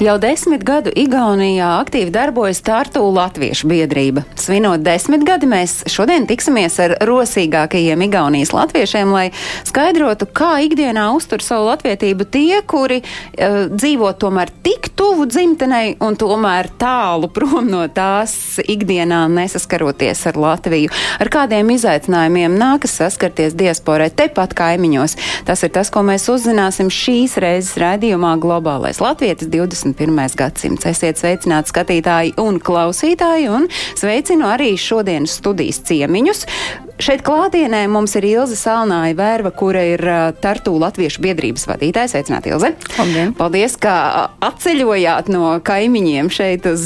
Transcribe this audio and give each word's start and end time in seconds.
Jau 0.00 0.14
desmit 0.16 0.62
gadu 0.64 0.88
Igaunijā 0.96 1.66
aktīvi 1.82 2.08
darbojas 2.14 2.62
Tartu 2.64 3.02
Latviešu 3.12 3.68
biedrība. 3.68 4.22
Svinot 4.40 4.80
desmit 4.80 5.26
gadi, 5.28 5.44
mēs 5.44 5.82
šodien 5.92 6.24
tiksimies 6.24 6.78
ar 6.80 6.94
rosīgākajiem 7.04 8.06
Igaunijas 8.06 8.54
latviešiem, 8.56 9.12
lai 9.12 9.26
skaidrotu, 9.68 10.24
kā 10.24 10.54
ikdienā 10.64 11.10
uztur 11.12 11.44
savu 11.44 11.66
latvietību 11.68 12.24
tie, 12.32 12.62
kuri 12.64 13.02
uh, 13.02 13.66
dzīvo 13.68 14.14
tomēr 14.16 14.48
tik 14.64 14.88
tuvu 14.96 15.26
dzimtenei 15.28 15.98
un 16.00 16.16
tomēr 16.16 16.70
tālu 16.80 17.28
prom 17.28 17.68
no 17.68 17.82
tās 17.92 18.56
ikdienā 18.64 19.26
nesaskaroties 19.36 20.24
ar 20.32 20.40
Latviju. 20.40 20.88
Ar 21.20 21.28
kādiem 21.28 21.74
izaicinājumiem 21.76 22.56
nākas 22.56 22.96
saskarties 23.02 23.52
diasporai 23.52 24.08
tepat 24.08 24.56
kaimiņos. 24.56 25.18
Tas 25.44 25.60
ir 25.68 25.76
tas, 25.76 25.92
ko 25.92 26.06
mēs 26.08 26.24
uzzināsim 26.32 26.88
šīs 26.88 27.36
reizes 27.44 27.76
raidījumā 27.84 28.32
Globālais 28.40 29.04
Latvietis 29.04 29.52
20. 29.52 29.89
21. 29.94 30.36
gadsimts. 30.36 30.86
Esiet 30.86 31.20
sveicināti 31.20 31.72
skatītāji 31.72 32.36
un 32.40 32.60
klausītāji, 32.62 33.50
un 33.52 33.68
sveicinu 33.98 34.48
arī 34.50 34.74
šodienas 34.78 35.38
studijas 35.40 35.82
ciemiņus. 35.88 36.46
Šeit 37.00 37.22
klātienē 37.24 37.86
mums 37.88 38.12
ir 38.18 38.26
Ilze 38.28 38.58
Salnāja 38.60 39.14
Vērva, 39.16 39.54
kura 39.56 39.80
ir 39.88 40.02
Tartu 40.42 40.74
Latviešu 40.76 41.22
biedrības 41.24 41.64
vadītāja. 41.70 42.10
Sveicināti, 42.12 42.52
Ilze! 42.52 42.74
Labdien. 42.98 43.32
Paldies, 43.38 43.78
ka 43.80 43.94
atceļojāt 44.44 45.30
no 45.32 45.54
kaimiņiem 45.64 46.28
šeit 46.34 46.68
uz 46.68 46.84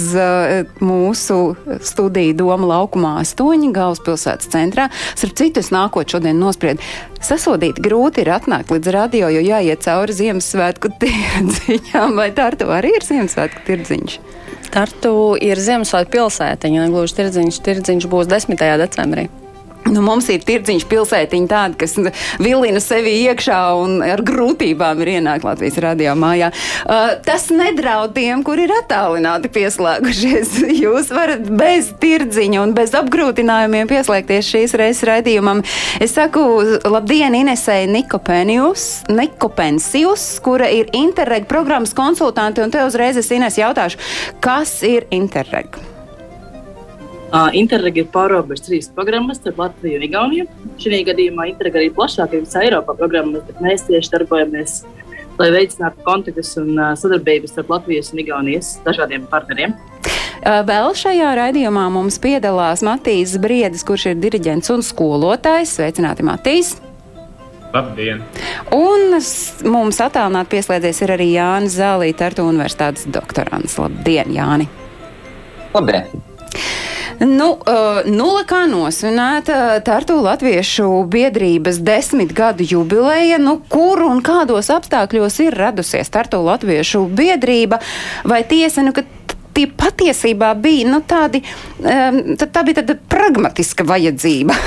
mūsu 0.78 1.40
studiju 1.82 2.36
Doma 2.38 2.70
laukumā 2.76 3.16
8, 3.24 3.66
galvaspilsētas 3.74 4.52
centrā. 4.54 4.86
Starp 5.18 5.34
citu, 5.40 5.64
es 5.64 5.74
nākot 5.74 6.14
šodien 6.14 6.38
nospried. 6.38 6.82
Sasodīt 7.24 7.78
grūti 7.80 8.20
ir 8.20 8.30
atnākt 8.36 8.70
līdz 8.70 8.90
radio, 8.92 9.30
jo 9.32 9.42
jāiet 9.42 9.82
cauri 9.82 10.14
Ziemassvētku 10.14 10.92
tirdziņām, 11.02 12.14
vai 12.14 12.30
Tartu 12.36 12.70
arī 12.70 12.93
ir 12.96 13.06
Ziemassvētku 13.06 13.64
tirdziņš? 13.68 14.18
Tartu 14.74 15.14
ir 15.42 15.60
Ziemassvētku 15.62 16.16
pilsētiņa, 16.16 16.90
gluži 16.94 17.20
tirdziņš, 17.20 17.62
tirdziņš 17.68 18.10
būs 18.10 18.30
10. 18.30 18.68
decembrī. 18.82 19.28
Nu, 19.92 20.00
mums 20.04 20.28
ir 20.32 20.40
tirdziņš 20.46 20.84
pilsētiņa 20.88 21.48
tāda, 21.50 21.76
kas 21.82 21.92
vilina 22.40 22.80
sevi 22.80 23.10
iekšā 23.26 23.58
un 23.76 23.98
ar 24.04 24.22
grūtībām 24.24 25.00
ir 25.04 25.08
ienākt 25.18 25.44
Latvijas 25.44 25.76
radio 25.84 26.14
mājā. 26.16 26.48
Uh, 26.84 27.10
tas 27.26 27.50
nedraud 27.52 28.14
tiem, 28.16 28.42
kur 28.46 28.58
ir 28.62 28.72
attālināti 28.80 29.48
pieslēgušies. 29.52 30.48
Jūs 30.84 31.06
varat 31.14 31.44
bez 31.52 31.92
tirdziņa 32.00 32.58
un 32.64 32.70
bez 32.76 32.90
apgrūtinājumiem 32.96 33.86
pieslēgties 33.92 34.50
šīs 34.54 34.76
reizes 34.80 35.04
raidījumam. 35.08 35.58
Es 36.02 36.10
saku 36.16 36.42
labdien 36.88 37.34
Inesei 37.36 37.84
Nikopensijus, 37.90 40.24
kura 40.44 40.68
ir 40.72 40.86
Interreg 40.96 41.44
programmas 41.50 41.92
konsultanti, 41.96 42.64
un 42.64 42.70
te 42.72 42.80
uzreiz 42.88 43.16
es 43.20 43.32
Ines 43.34 43.58
jautāšu, 43.60 43.96
kas 44.44 44.70
ir 44.86 45.02
Interreg? 45.12 45.93
Interreg 47.58 47.96
ir 47.98 48.10
pārobežu 48.14 48.62
trīs 48.68 48.86
programmas 48.94 49.40
starp 49.40 49.58
Latviju 49.58 49.98
un 49.98 50.04
Igauniju. 50.06 50.44
Šajā 50.78 51.00
gadījumā 51.08 51.48
Interreg 51.50 51.78
arī 51.80 51.88
plašāk 51.94 52.36
ir 52.36 52.44
visā 52.44 52.62
Eiropā 52.62 52.94
programmas, 52.94 53.42
bet 53.48 53.62
mēs 53.64 53.82
tieši 53.88 54.12
darbojamies, 54.12 54.76
lai 55.40 55.48
veicinātu 55.50 56.04
kontaktus 56.06 56.52
un 56.60 56.78
sadarbības 57.00 57.56
starp 57.56 57.72
Latvijas 57.74 58.12
un 58.14 58.22
Igaunijas 58.22 58.68
dažādiem 58.84 59.26
partneriem. 59.32 59.74
Vēl 60.44 60.92
šajā 61.00 61.32
raidījumā 61.38 61.88
mums 61.90 62.20
piedalās 62.22 62.84
Matīs 62.86 63.34
Briedis, 63.42 63.82
kurš 63.86 64.12
ir 64.12 64.20
diriģents 64.22 64.70
un 64.74 64.84
skolotājs. 64.86 65.72
Sveicināti, 65.78 66.26
Matīs! 66.26 66.76
Labdien! 67.74 68.20
Un 68.76 69.16
mums 69.74 69.98
attālināti 70.04 70.52
pieslēdzies 70.52 71.02
ir 71.02 71.14
arī 71.16 71.32
Jānis 71.32 71.74
Zālīts, 71.80 72.20
Tartu 72.20 72.46
Universitātes 72.46 73.08
doktorants. 73.10 73.74
Labdien, 73.82 74.30
Jāni! 74.36 74.68
Labdien! 75.74 76.06
Nu, 77.20 77.52
uh, 77.54 78.00
nulle 78.10 78.42
kā 78.48 78.64
nosvinēta 78.66 79.78
Tartu 79.86 80.16
Latviešu 80.24 80.88
biedrības 81.10 81.78
desmit 81.84 82.34
gadu 82.34 82.66
jubileja, 82.66 83.38
nu, 83.38 83.60
kur 83.70 84.02
un 84.02 84.22
kādos 84.24 84.70
apstākļos 84.74 85.38
ir 85.46 85.58
radusies 85.58 86.10
Tartu 86.10 86.42
Latviešu 86.44 87.04
biedrība, 87.14 87.78
vai 88.26 88.42
tiesa, 88.48 88.82
nu, 88.82 88.92
tie 89.54 89.68
patiesībā 89.70 90.50
bija, 90.58 90.90
nu, 90.90 91.00
tādi, 91.06 91.44
tā, 91.80 92.66
bija 92.66 92.82
tāda 92.82 92.98
pragmatiska 92.98 93.86
vajadzība. 93.86 94.58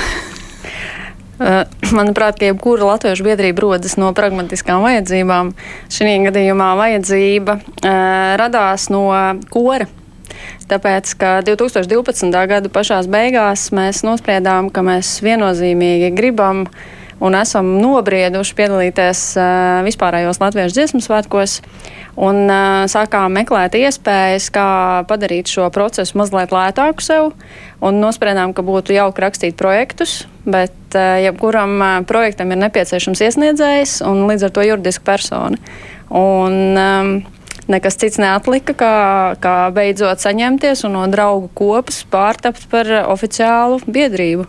Uh, 1.38 1.62
Manuprāt, 1.94 2.40
jebkura 2.42 2.88
latviešu 2.88 3.22
biedrība 3.22 3.62
rodas 3.62 3.94
no 4.00 4.08
pragmatiskām 4.16 4.82
vajadzībām. 4.82 5.52
Šī 5.92 6.16
gadījumā 6.24 6.72
vajadzība 6.80 7.60
uh, 7.60 7.92
radās 8.40 8.88
no 8.90 9.04
kora. 9.52 9.86
Tāpēc, 10.68 11.14
ka 11.20 11.32
2012. 11.46 12.30
gada 12.50 12.70
pašās 12.72 13.08
beigās 13.10 13.68
mēs 13.76 14.04
nospriedām, 14.06 14.72
ka 14.72 14.84
mēs 14.86 15.18
viennozīmīgi 15.24 16.12
gribam 16.16 16.66
un 17.18 17.34
esam 17.34 17.70
nobrieduši 17.82 18.54
piedalīties 18.58 19.22
uh, 19.38 19.80
vispārējos 19.86 20.38
latviešu 20.42 20.76
dziesmu 20.76 21.00
svētkos 21.02 21.58
un 22.18 22.44
uh, 22.46 22.84
sākām 22.90 23.34
meklēt 23.38 23.76
iespējas, 23.78 24.48
kā 24.54 24.68
padarīt 25.10 25.50
šo 25.50 25.68
procesu 25.74 26.18
mazliet 26.18 26.54
lētāku 26.54 27.04
sev. 27.04 27.32
Un 27.84 28.00
nospriedām, 28.02 28.54
ka 28.54 28.64
būtu 28.66 28.94
jauki 28.94 29.22
rakstīt 29.22 29.58
projektus, 29.58 30.24
bet 30.46 30.74
uh, 30.98 31.18
jebkuram 31.22 31.78
uh, 31.78 31.96
projektam 32.08 32.54
ir 32.54 32.62
nepieciešams 32.66 33.22
iesniedzējs 33.26 33.98
un 34.06 34.26
līdz 34.30 34.48
ar 34.48 34.54
to 34.54 34.66
juridiska 34.66 35.06
persona. 35.06 35.58
Un, 36.08 36.54
um, 36.78 37.12
Nekas 37.68 37.98
cits 38.00 38.16
neatlika, 38.16 38.72
kā, 38.72 38.92
kā 39.44 39.56
beidzot 39.76 40.22
saņemties 40.24 40.86
un 40.88 40.94
no 40.96 41.02
draugu 41.12 41.50
kopas 41.58 42.00
pārtapt 42.08 42.64
par 42.72 42.88
oficiālu 43.12 43.82
biedrību. 43.84 44.46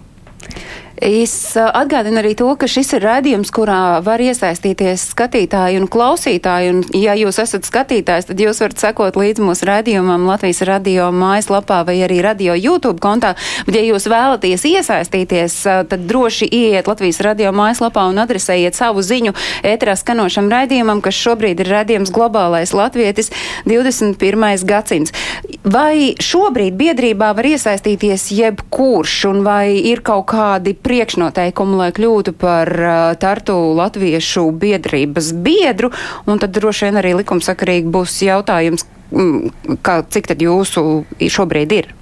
Es 1.00 1.56
uh, 1.56 1.70
atgādinu 1.72 2.20
arī 2.20 2.34
to, 2.36 2.50
ka 2.60 2.68
šis 2.68 2.90
ir 2.98 3.06
raidījums, 3.08 3.54
kurā 3.56 4.02
var 4.04 4.20
iesaistīties 4.20 5.06
skatītāji 5.14 5.80
un 5.80 5.88
klausītāji. 5.88 6.72
Un, 6.74 6.82
ja 6.92 7.14
jūs 7.16 7.40
esat 7.40 7.64
skatītājs, 7.64 8.28
tad 8.28 8.42
jūs 8.44 8.60
varat 8.60 8.84
sekot 8.84 9.16
līdzi 9.16 9.46
mūsu 9.48 9.68
raidījumam 9.70 10.28
Latvijas 10.28 10.60
radio 10.68 11.08
mājaslapā 11.16 11.86
vai 11.88 11.96
arī 12.04 12.20
radio 12.26 12.58
YouTube 12.58 13.00
kontā. 13.00 13.32
Bet, 13.64 13.78
ja 13.80 13.84
jūs 13.88 14.10
vēlaties 14.12 14.66
iesaistīties, 14.68 15.56
uh, 15.70 15.86
tad 15.88 16.04
droši 16.10 16.50
ieiet 16.52 16.92
Latvijas 16.92 17.22
radio 17.24 17.54
mājaslapā 17.56 18.04
un 18.12 18.20
adresējiet 18.20 18.76
savu 18.76 19.00
ziņu 19.00 19.32
ētrā 19.72 19.96
skanošam 20.00 20.52
raidījumam, 20.52 21.00
kas 21.06 21.16
šobrīd 21.16 21.64
ir 21.64 21.72
raidījums 21.78 22.12
Globālais 22.12 22.76
Latvietis 22.76 23.32
21. 23.70 24.68
gadsimts. 24.68 25.16
Vai 25.64 26.12
šobrīd 26.20 26.76
biedrībā 26.76 27.32
var 27.40 27.48
iesaistīties 27.54 28.30
jebkurš, 28.36 29.18
un 29.32 29.42
vai 29.48 29.80
ir 29.80 30.04
kaut 30.04 30.28
kādi 30.36 30.76
priekšnoteikumi, 30.90 31.78
lai 31.80 31.92
kļūtu 31.96 32.34
par 32.42 32.74
uh, 32.74 32.98
Tartu 33.22 33.56
Latviešu 33.78 34.50
biedrības 34.60 35.32
biedru, 35.46 35.94
un 36.26 36.42
tad 36.42 36.58
droši 36.58 36.90
vien 36.90 37.00
arī 37.04 37.14
likumsakarīgi 37.22 37.94
būs 37.94 38.18
jautājums, 38.26 38.88
mm, 39.14 39.78
kā, 39.86 40.02
cik 40.10 40.34
tad 40.34 40.44
jūsu 40.44 40.86
šobrīd 41.22 41.78
ir? 41.78 41.94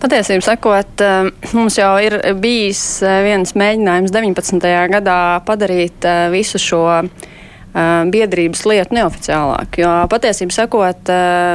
Patiesībā 0.00 0.40
sakot, 0.40 1.02
mums 1.52 1.74
jau 1.76 1.90
ir 2.00 2.14
bijis 2.40 2.80
viens 3.04 3.52
mēģinājums 3.52 4.14
19. 4.14 4.70
gadā 4.94 5.18
padarīt 5.44 6.06
visu 6.32 6.56
šo 6.56 6.86
biedrības 8.10 8.64
lietu 8.66 8.96
neoficiālāk. 8.96 9.78
Jo 9.82 9.90
patiesībā 10.10 10.54
sakot, 10.54 11.12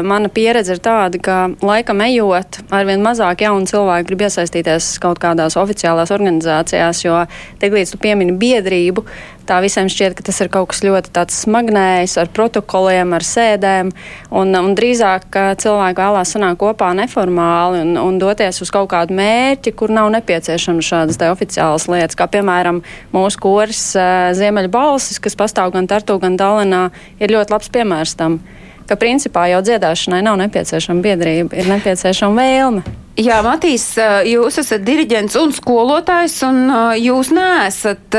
mana 0.07 0.31
pieredze 0.31 0.77
ir 0.77 0.81
tāda, 0.83 1.19
ka 1.19 1.37
laikam 1.65 2.03
ejot, 2.05 2.61
arvien 2.75 3.03
mazāk 3.03 3.43
jaunu 3.43 3.67
cilvēku 3.69 4.09
grib 4.11 4.25
iesaistīties 4.27 4.93
kaut 5.03 5.19
kādās 5.23 5.57
oficiālās 5.59 6.13
organizācijās, 6.15 7.03
jo 7.03 7.19
tiklīdz 7.63 7.95
tu 7.95 8.01
piemini 8.01 8.35
biedrību, 8.39 9.03
tā 9.47 9.59
visiem 9.63 9.89
šķiet, 9.91 10.15
ka 10.17 10.25
tas 10.27 10.41
ir 10.43 10.49
kaut 10.53 10.71
kas 10.71 10.81
ļoti 10.85 11.25
smagnējs 11.35 12.17
ar 12.21 12.31
protokoliem, 12.33 13.13
ar 13.15 13.25
sēdēm, 13.25 13.91
un, 14.35 14.55
un 14.57 14.75
drīzāk 14.77 15.37
cilvēki 15.61 16.01
vēlās 16.01 16.33
sanākt 16.35 16.61
kopā 16.61 16.91
neformāli 16.97 17.83
un, 17.85 17.95
un 18.01 18.19
doties 18.21 18.61
uz 18.65 18.73
kaut 18.73 18.89
kādu 18.93 19.15
mērķi, 19.17 19.75
kur 19.77 19.93
nav 19.93 20.11
nepieciešams 20.17 20.91
šādas 20.91 21.21
oficiālas 21.29 21.87
lietas, 21.91 22.17
kā 22.19 22.27
piemēram 22.31 22.81
mūsu 23.15 23.41
kurs 23.43 23.87
uh, 23.97 24.31
Ziemeļbalsis, 24.37 25.21
kas 25.23 25.37
pastāv 25.39 25.73
gan 25.75 25.89
Tartu, 25.89 26.19
gan 26.21 26.37
Dalinā, 26.39 26.87
ir 27.19 27.33
ļoti 27.35 27.55
labs 27.55 27.73
piemērs 27.73 28.17
tam. 28.19 28.41
Ka 28.89 28.97
principā 28.99 29.47
jau 29.51 29.63
dziedāšanai 29.65 30.21
nav 30.25 30.37
nepieciešama 30.43 31.03
biedrība, 31.05 31.57
ir 31.57 31.71
nepieciešama 31.71 32.41
vēlme. 32.41 32.85
Jā, 33.15 33.37
Matīs, 33.45 33.93
jūs 34.27 34.57
esat 34.59 34.81
diriģents 34.83 35.37
un 35.39 35.53
skolotājs, 35.55 36.33
un 36.43 36.57
jūs 36.99 37.29
neesat 37.31 38.17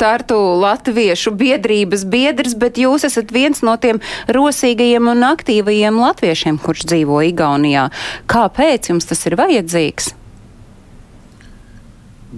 Tartu 0.00 0.38
latviešu 0.58 1.30
biedrības 1.38 2.02
biedrs, 2.10 2.56
bet 2.58 2.80
jūs 2.82 3.06
esat 3.06 3.30
viens 3.30 3.62
no 3.62 3.76
tiem 3.78 4.00
rosīgajiem 4.26 5.12
un 5.14 5.22
aktīvajiem 5.28 6.00
latviešiem, 6.02 6.58
kurš 6.58 6.88
dzīvo 6.90 7.22
Igaunijā. 7.28 7.86
Kāpēc 8.26 8.90
jums 8.90 9.06
tas 9.06 9.22
ir 9.30 9.38
vajadzīgs? 9.38 10.10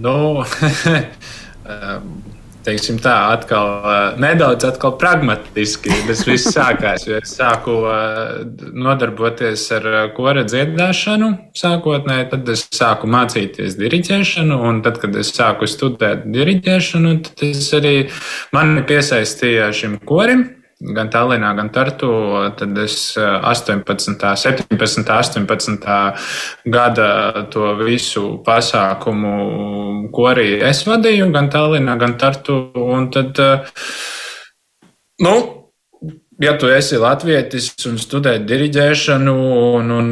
Nu, 0.05 0.43
teiksim 2.65 2.97
tā, 3.03 3.13
atkal 3.35 4.17
nedaudz 4.21 4.65
atkal 4.67 4.95
pragmatiski 5.01 5.93
tas 6.07 6.23
viss 6.27 6.51
sākās. 6.55 7.05
Es 7.19 7.35
sāku 7.37 7.77
nodarboties 8.73 9.67
ar 9.77 9.87
kora 10.17 10.45
dziedāšanu 10.47 11.31
sākotnēji, 11.57 12.29
tad 12.33 12.51
es 12.55 12.65
sāku 12.75 13.09
mācīties 13.11 13.77
diriģēšanu, 13.79 14.59
un 14.69 14.81
tad, 14.85 14.99
kad 15.03 15.15
es 15.19 15.33
sāku 15.35 15.69
studēt 15.69 16.25
diriģēšanu, 16.33 17.15
tad 17.29 17.47
es 17.51 17.71
arī 17.77 17.95
mani 18.55 18.85
piesaistīju 18.89 19.71
šim 19.75 19.99
korim 20.07 20.45
gan 20.79 21.09
Tallinā, 21.09 21.53
gan 21.55 21.69
Tartu. 21.73 22.11
Tad 22.57 22.77
es 22.83 23.15
18, 23.17 23.85
17, 24.35 25.09
18 25.09 26.13
gada 26.65 27.09
to 27.51 27.75
visu 27.83 28.43
pasākumu, 28.45 30.09
ko 30.13 30.29
arī 30.31 30.61
es 30.63 30.83
vadīju, 30.87 31.31
gan 31.35 31.49
Tallinā, 31.49 31.97
gan 31.99 32.17
Tartu. 32.19 32.59
Un 32.75 33.09
tad, 33.11 33.39
nu, 35.23 35.35
ja 36.39 36.57
tu 36.59 36.67
esi 36.71 36.97
latvietis 36.99 37.69
un 37.87 37.95
studē 38.01 38.35
diriģēšanu, 38.47 39.33
un, 39.77 39.91
un 39.95 40.09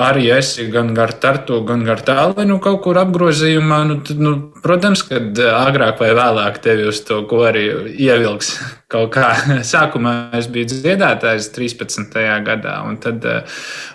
arī 0.00 0.28
esi 0.38 0.68
gan 0.72 0.94
gar 0.96 1.12
Tartu, 1.20 1.60
gan 1.68 1.84
gar 1.86 2.00
Tallinu 2.04 2.58
kaut 2.64 2.80
kur 2.86 3.00
apgrozījumā, 3.02 3.82
nu, 3.88 3.98
tad, 4.06 4.22
nu, 4.22 4.34
protams, 4.64 5.04
ka 5.08 5.20
agrāk 5.58 6.00
vai 6.00 6.10
vēlāk 6.16 6.60
tevi 6.64 6.88
uz 6.88 7.02
to 7.04 7.20
ko 7.28 7.44
arī 7.50 7.66
ievilks 7.94 8.54
kaut 8.90 9.12
kā. 9.16 9.32
Sākumā 9.72 10.16
es 10.38 10.48
biju 10.52 10.72
dziedātājs 10.72 11.52
13. 11.56 12.16
gadā, 12.46 12.80
un 12.88 13.00
tad, 13.02 13.24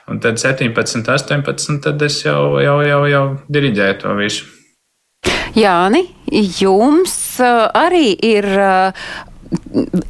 un 0.09 0.21
tad 0.23 0.41
17, 0.41 1.05
18, 1.09 1.79
tad 1.83 2.05
es 2.05 2.21
jau, 2.25 2.59
jau, 2.61 2.79
jau, 2.85 3.05
jau 3.09 3.25
diriģēju 3.49 4.01
to 4.03 4.17
visu. 4.21 4.51
Jāni, 5.53 6.07
jums 6.33 7.13
arī 7.37 8.15
ir 8.25 8.47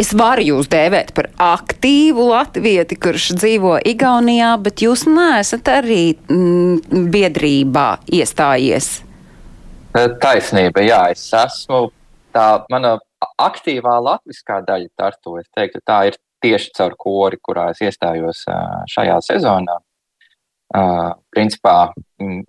es 0.02 0.12
varu 0.18 0.44
jūs 0.46 0.70
dēvēt 0.72 1.14
par 1.18 1.30
aktīvu 1.42 2.26
latvieti, 2.30 2.98
kurš 3.00 3.32
dzīvo 3.40 3.78
Igaunijā, 3.94 4.54
bet 4.64 4.84
jūs 4.86 5.06
neesat 5.10 5.70
arī 5.72 6.16
mm, 6.16 7.08
biedrībā 7.14 7.88
iestājies. 8.20 8.92
E, 9.94 10.06
taisnība, 10.24 10.84
jā, 10.86 11.02
es 11.14 11.26
esmu 11.38 11.86
tā 12.34 12.48
mana 12.74 12.98
aktīvā 13.40 13.98
latviskā 14.04 14.62
daļa 14.68 14.92
tartu. 15.00 15.40
Teiktu, 15.56 15.84
tā 15.86 16.04
ir 16.12 16.20
tieši 16.44 16.74
caur 16.78 16.98
kori, 17.00 17.40
kurā 17.42 17.70
es 17.74 17.82
iestājos 17.86 18.46
e, 18.50 18.60
šajā 18.96 19.20
sezonā. 19.32 19.80
Uh, 20.74 21.12
principā 21.30 21.92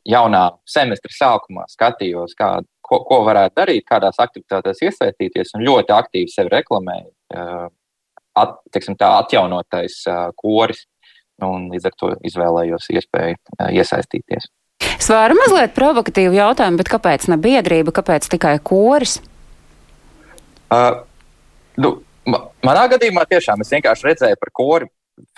jaunā 0.09 0.45
semestra 0.65 1.13
sākumā 1.13 1.67
skatījos, 1.69 2.33
kā, 2.39 2.55
ko, 2.95 3.03
ko 3.09 3.21
varētu 3.27 3.59
darīt, 3.59 3.87
kādās 3.89 4.21
aktivitātēs 4.23 4.83
iesaistīties, 4.87 5.55
un 5.59 5.67
ļoti 5.67 5.95
aktīvi 5.95 6.31
sevi 6.33 6.53
reklamēju. 6.55 7.11
At, 8.35 8.57
teiksim, 8.75 8.97
tā 8.99 9.13
atjaunotais 9.21 10.01
koris, 10.39 10.85
un 11.43 11.69
līdz 11.73 11.91
ar 11.91 11.97
to 11.99 12.11
izvēlējos 12.31 12.91
iespēju 12.95 13.39
iesaistīties. 13.75 14.51
Es 14.95 15.11
varu 15.11 15.37
mazliet 15.39 15.75
provokatīvu 15.77 16.37
jautājumu, 16.39 16.79
bet 16.81 16.91
kāpēc 16.93 17.29
ne 17.33 17.39
biedrība, 17.41 17.95
kāpēc 17.95 18.29
tikai 18.33 18.57
koris? 18.65 19.19
Uh, 20.73 21.03
nu, 21.81 21.97
manā 22.65 22.85
gadījumā 22.95 23.27
tiešām 23.31 23.63
es 23.65 23.73
vienkārši 23.75 24.09
redzēju 24.11 24.41
par 24.41 24.53
kori 24.55 24.89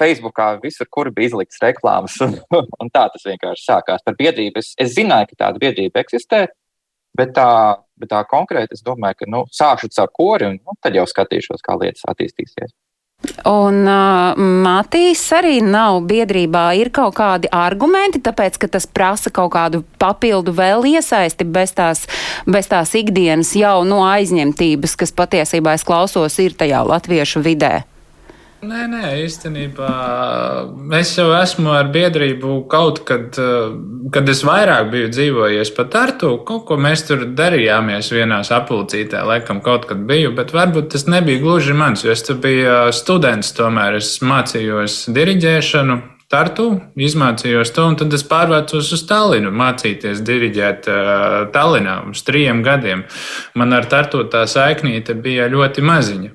Facebookā 0.00 0.54
visur, 0.62 0.88
kur 0.92 1.10
bija 1.12 1.32
izliktas 1.32 1.60
reklāmas, 1.62 2.16
un, 2.24 2.36
un 2.80 2.92
tā 2.92 3.06
tas 3.12 3.26
vienkārši 3.28 3.66
sākās 3.66 4.04
par 4.06 4.16
biedrību. 4.18 4.62
Es, 4.62 4.72
es 4.80 4.94
zināju, 4.96 5.32
ka 5.32 5.44
tāda 5.46 5.62
biedrība 5.62 6.02
eksistē, 6.04 6.46
Bet 7.16 7.36
tā, 7.36 7.50
bet 7.96 8.10
tā 8.12 8.22
konkrēti 8.28 8.76
es 8.76 8.84
domāju, 8.86 9.22
ka 9.22 9.30
nu, 9.32 9.44
sākšu 9.52 9.92
ar 10.02 10.10
kori 10.12 10.50
un 10.50 10.58
nu, 10.58 10.76
tad 10.82 10.98
jau 10.98 11.06
skatīšos, 11.08 11.64
kā 11.64 11.78
lietas 11.80 12.04
attīstīsies. 12.10 12.74
Un 13.48 13.86
uh, 13.88 14.36
Matīs 14.36 15.22
arī 15.32 15.58
nav 15.64 16.02
biedrībā. 16.06 16.66
Ir 16.76 16.90
kaut 16.94 17.16
kādi 17.16 17.48
argumenti, 17.54 18.20
tāpēc, 18.22 18.58
ka 18.60 18.68
tas 18.76 18.86
prasa 18.86 19.32
kaut 19.32 19.54
kādu 19.54 19.82
papildu 20.00 20.52
vēl 20.54 20.84
iesaisti 20.92 21.46
bez 21.48 21.72
tās, 21.76 22.04
bez 22.44 22.68
tās 22.70 22.92
ikdienas 22.98 23.54
jau 23.56 23.80
no 23.88 24.02
aizņemtības, 24.06 24.98
kas 25.00 25.16
patiesībā 25.16 25.78
es 25.78 25.86
klausos 25.86 26.38
ir 26.44 26.58
tajā 26.58 26.84
latviešu 26.86 27.42
vidē. 27.46 27.86
Nē, 28.66 28.86
nē, 28.90 29.02
īstenībā 29.22 29.88
es 30.98 31.12
jau 31.14 31.28
esmu 31.36 31.70
ar 31.76 31.90
biedrību 31.94 32.56
kaut 32.72 32.98
kad, 33.06 33.36
kad 34.14 34.32
es 34.32 34.40
vairāk 34.46 34.88
biju 34.90 35.10
dzīvojies 35.12 35.70
pat 35.76 35.92
Tartu. 35.92 36.32
Kaut 36.48 36.64
ko 36.66 36.78
mēs 36.80 37.04
tur 37.06 37.22
darījāmies 37.38 38.10
vienā 38.10 38.40
sapulcītē, 38.48 39.22
laikam 39.28 39.62
kaut 39.62 39.86
kad 39.90 40.02
biju, 40.08 40.34
bet 40.34 40.50
varbūt 40.56 40.90
tas 40.96 41.06
nebija 41.06 41.44
gluži 41.44 41.76
mans, 41.78 42.02
jo 42.02 42.10
es 42.16 42.26
tur 42.26 42.40
biju 42.42 42.90
students, 42.96 43.54
tomēr 43.54 44.00
es 44.00 44.16
mācījos 44.26 45.04
diriģēšanu. 45.14 46.02
Tartu, 46.26 46.64
izmācījos 46.98 47.70
to, 47.70 47.84
un 47.86 47.94
tad 48.00 48.14
es 48.16 48.24
pārvācos 48.26 48.88
uz 48.96 49.02
Tallinu, 49.06 49.52
mācīties 49.54 50.24
diriģēt 50.26 50.88
uh, 50.90 51.36
Tallinā 51.54 52.00
uz 52.10 52.24
trim 52.26 52.64
gadiem. 52.66 53.04
Man 53.54 53.76
ar 53.76 53.86
Tartu 53.86 54.24
tā 54.32 54.42
saiknīte 54.50 55.14
bija 55.22 55.46
ļoti 55.52 55.86
maziņa. 55.86 56.32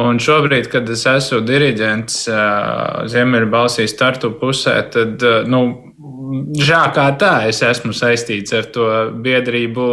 Un 0.00 0.16
šobrīd, 0.22 0.70
kad 0.72 0.88
es 0.88 1.02
esmu 1.04 1.42
diriģents 1.44 2.22
Ziemeļbalsīs 3.12 3.92
startu 3.92 4.30
pusē, 4.40 4.78
tad, 4.94 5.20
nu, 5.52 5.60
žā 6.62 6.82
kā 6.94 7.06
tā, 7.20 7.32
es 7.50 7.62
esmu 7.66 7.94
saistīts 7.96 8.54
ar 8.56 8.68
to 8.74 8.88
biedrību, 9.24 9.86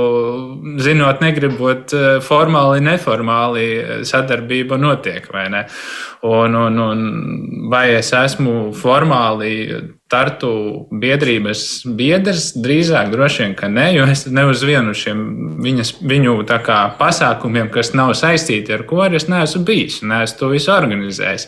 zinot, 0.83 1.23
negribot 1.23 1.93
formāli, 2.25 2.83
neformāli 2.85 3.67
sadarbība 4.07 4.79
notiek, 4.81 5.27
vai 5.33 5.47
ne? 5.53 5.65
Un, 6.27 6.55
un, 6.59 6.79
un 6.83 7.69
vai 7.71 7.85
es 7.95 8.11
esmu 8.15 8.73
formāli 8.75 9.53
tartu 10.09 10.51
biedrības 10.89 11.85
biedrs, 11.95 12.49
drīzāk 12.57 13.11
droši 13.13 13.43
vien, 13.43 13.53
ka 13.55 13.69
nē, 13.71 13.85
jo 13.95 14.07
es 14.09 14.25
ne 14.27 14.43
uz 14.49 14.63
vienu 14.65 14.95
šiem 14.97 15.21
viņas, 15.63 15.93
viņu 16.01 16.35
kā, 16.65 16.79
pasākumiem, 16.99 17.69
kas 17.73 17.93
nav 17.93 18.15
saistīti 18.17 18.73
ar 18.73 18.83
ko, 18.89 19.03
es 19.05 19.29
neesmu 19.29 19.63
bijis, 19.67 20.01
neesmu 20.01 20.41
to 20.41 20.51
visu 20.55 20.73
organizējis. 20.73 21.47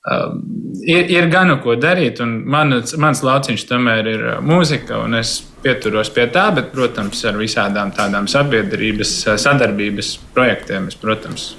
Um, 0.00 0.38
ir, 0.80 1.10
ir 1.12 1.26
gana 1.28 1.58
ko 1.60 1.74
darīt, 1.76 2.22
un 2.24 2.38
mans, 2.48 2.94
mans 2.96 3.20
lauciņš 3.20 3.64
tomēr 3.68 4.06
ir 4.08 4.22
mūzika, 4.40 4.96
un 5.04 5.18
es 5.18 5.34
pieturos 5.60 6.08
pie 6.14 6.24
tā, 6.32 6.46
bet, 6.56 6.70
protams, 6.72 7.20
ar 7.28 7.36
visādām 7.36 7.92
tādām 7.92 8.28
sabiedrības 8.30 9.12
sadarbības 9.42 10.14
projektiem, 10.32 10.88
es, 10.88 10.96
protams, 10.96 11.50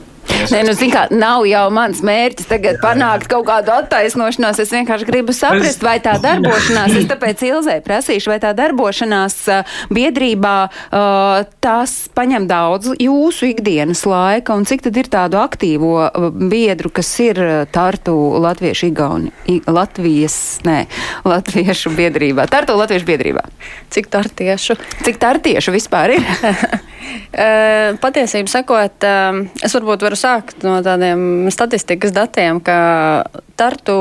Nē, 0.51 0.61
nu, 0.65 0.73
zin 0.75 0.91
kā, 0.91 1.05
nav 1.13 1.45
jau 1.47 1.63
mans 1.73 2.01
mērķis 2.05 2.49
tagad 2.49 2.79
panākt 2.81 3.27
kaut 3.31 3.45
kādu 3.47 3.73
attaisnošanos. 3.75 4.59
Es 4.63 4.73
vienkārši 4.73 5.07
gribu 5.07 5.35
saprast, 5.35 5.83
vai 5.85 5.97
tā 6.03 6.17
darbošanās, 6.21 6.95
es 6.99 7.07
tāpēc 7.09 7.43
Ilzē 7.47 7.77
prasīšu, 7.85 8.31
vai 8.33 8.39
tā 8.43 8.53
darbošanās 8.57 9.37
biedrībā 9.93 10.55
uh, 10.67 11.43
tās 11.63 11.95
paņem 12.17 12.47
daudz 12.49 12.93
jūsu 12.97 13.51
ikdienas 13.51 14.03
laika, 14.09 14.57
un 14.57 14.67
cik 14.67 14.85
tad 14.87 14.99
ir 14.99 15.11
tādu 15.13 15.39
aktīvo 15.41 16.09
biedru, 16.51 16.91
kas 16.93 17.11
ir 17.23 17.41
Tartu 17.71 18.15
Latviešu 18.41 18.89
Igauni, 18.91 19.31
Latvijas, 19.69 20.37
nē, 20.67 20.83
Latviešu 21.27 21.93
biedrībā, 21.95 22.49
Tartu 22.51 22.77
Latviešu 22.79 23.07
biedrībā. 23.07 23.45
Cik 23.91 24.09
tartiešu? 24.11 24.79
Cik 25.05 25.21
tartiešu 25.21 25.75
vispār 25.75 26.17
ir? 26.17 26.25
Patiesību 28.01 28.51
sakot, 28.51 29.05
es 29.63 29.75
varbūt 29.77 30.03
varu 30.05 30.17
sākt 30.19 30.65
no 30.67 30.79
tādiem 30.85 31.49
statistikas 31.53 32.13
datiem, 32.15 32.59
ka 32.63 32.77
Tartu 33.61 33.95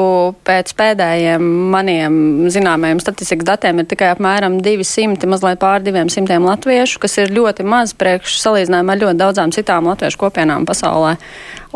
pēc 0.47 0.71
pēdējiem 0.73 1.43
maniem 1.73 2.15
zināmajiem 2.53 3.01
statistikas 3.03 3.45
datiem 3.45 3.83
ir 3.83 3.89
tikai 3.91 4.09
apmēram 4.15 4.57
200, 4.65 5.29
mazliet 5.29 5.61
pār 5.61 5.85
200 5.85 6.39
latviešu, 6.47 7.01
kas 7.03 7.19
ir 7.21 7.35
ļoti 7.37 7.67
maz 7.69 7.93
priekš 7.93 8.39
salīdzinājumā 8.41 8.97
ar 8.97 9.03
ļoti 9.03 9.21
daudzām 9.21 9.53
citām 9.53 9.91
latviešu 9.91 10.23
kopienām 10.23 10.65
pasaulē. 10.69 11.19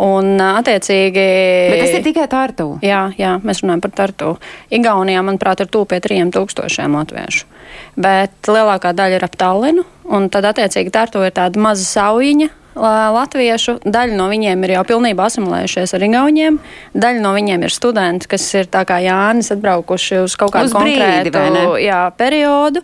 Un, 0.02 0.32
attiecīgi. 0.42 1.24
Bet 1.70 1.84
tas 1.84 1.92
ir 1.94 2.02
tikai 2.02 2.26
Tartu. 2.30 2.66
Jā, 2.82 3.04
jā, 3.18 3.36
mēs 3.46 3.62
runājam 3.62 3.84
par 3.84 3.92
Tartu. 3.94 4.32
Igaunijā, 4.74 5.22
manuprāt, 5.22 5.62
ir 5.62 5.70
tūp 5.70 5.92
pie 5.92 6.00
3000 6.02 6.90
latviešu. 6.96 7.46
Bet 7.94 8.50
lielākā 8.50 8.90
daļa 8.96 9.20
ir 9.20 9.26
ap 9.28 9.38
Tallinu, 9.38 9.86
un 10.10 10.28
tad, 10.34 10.50
attiecīgi, 10.50 10.90
Tartu 10.94 11.22
ir 11.22 11.34
tāda 11.36 11.62
maza 11.62 11.86
saujiņa 11.86 12.50
la- 12.74 13.10
latviešu, 13.14 13.78
daļa 13.86 14.16
no 14.18 14.28
viņiem 14.28 14.64
ir 14.66 14.74
jau 14.76 14.84
pilnībā 14.88 15.28
asimilējušies 15.30 15.94
ar 15.94 16.06
igauņiem, 16.08 16.58
daļa 16.94 17.22
no 17.22 17.34
viņiem 17.36 17.62
ir 17.62 17.74
studenti, 17.74 18.28
kas 18.28 18.46
ir 18.54 18.66
tā 18.66 18.84
kā 18.88 18.98
Jānis 19.04 19.52
atbraukuši 19.54 20.24
uz 20.24 20.34
kaut 20.36 20.54
kādu 20.56 20.72
Uz 20.72 20.74
brīdi, 20.74 21.30
konkrētu 21.30 21.78
jā, 21.84 22.02
periodu. 22.18 22.82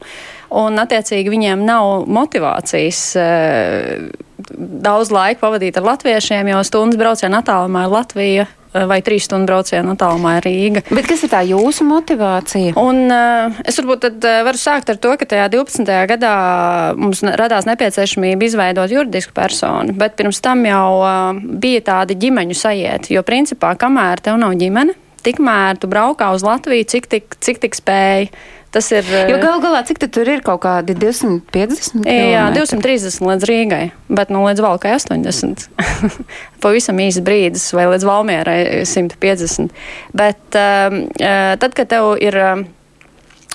Un, 0.51 0.79
attiecīgi, 0.83 1.31
viņiem 1.31 1.63
nav 1.67 2.07
motivācijas 2.11 3.03
eh, 3.19 4.11
daudz 4.49 5.13
laika 5.15 5.43
pavadīt 5.43 5.79
ar 5.79 5.87
latviešiem, 5.93 6.49
jo 6.53 6.63
stundas 6.67 6.99
brauciena 7.01 7.41
attālumā 7.43 7.85
ir 7.87 7.93
Latvija 7.95 8.47
eh, 8.47 8.87
vai 8.91 9.01
trīs 9.07 9.27
stundu 9.29 9.51
brauciena 9.51 9.95
attālumā 9.97 10.37
ir 10.39 10.49
Rīga. 10.49 10.85
Bet 10.91 11.09
kas 11.11 11.25
ir 11.27 11.33
tā 11.33 11.43
jūsu 11.49 11.87
motivācija? 11.89 12.77
Un, 12.81 13.03
uh, 13.11 13.61
es 13.69 13.81
varbūt 13.81 14.05
tad, 14.07 14.19
uh, 14.25 14.41
varu 14.47 14.61
sākt 14.61 14.93
ar 14.93 15.01
to, 15.03 15.17
ka 15.21 15.29
tajā 15.35 15.51
12. 15.53 15.93
gadā 16.15 16.33
mums 16.99 17.25
radās 17.25 17.69
nepieciešamība 17.69 18.49
izveidot 18.49 18.93
juridisku 18.93 19.37
personu, 19.37 19.97
bet 19.97 20.17
pirms 20.21 20.43
tam 20.45 20.65
jau 20.69 20.87
uh, 21.03 21.37
bija 21.37 21.85
tāda 21.93 22.17
ģimeņu 22.17 22.59
sajieta. 22.59 23.15
Jo, 23.15 23.27
principā, 23.27 23.75
kamēr 23.81 24.25
tev 24.25 24.41
nav 24.43 24.57
ģimene, 24.61 24.97
tikmēr 25.27 25.81
tu 25.81 25.91
braukā 25.91 26.31
uz 26.35 26.45
Latviju, 26.47 26.89
cik 26.89 27.11
tik, 27.11 27.37
cik 27.45 27.61
tik 27.67 27.77
spēj. 27.79 28.31
Tas 28.71 28.87
ir. 28.95 29.07
Jo 29.27 29.39
gal 29.43 29.59
galā, 29.63 29.83
cik 29.87 29.99
tur 30.15 30.29
ir 30.31 30.45
kaut 30.47 30.63
kādi 30.63 30.95
250? 30.95 32.05
Jā, 32.07 32.47
kilometri? 32.55 32.79
230 32.79 33.27
līdz 33.27 33.47
Rīgai, 33.51 33.85
bet 34.07 34.31
nu, 34.31 34.45
līdz 34.47 34.63
Valkai 34.63 34.95
80. 34.95 35.67
Pavisam 36.63 37.01
īsts 37.03 37.25
brīdis, 37.27 37.71
vai 37.75 37.89
līdz 37.91 38.07
Valmierai 38.07 38.61
150. 38.87 39.75
Bet 40.15 40.61
um, 40.61 41.01
tad, 41.19 41.73
kad 41.75 41.91
tev 41.91 42.15
ir. 42.23 42.39
Um, 42.51 42.69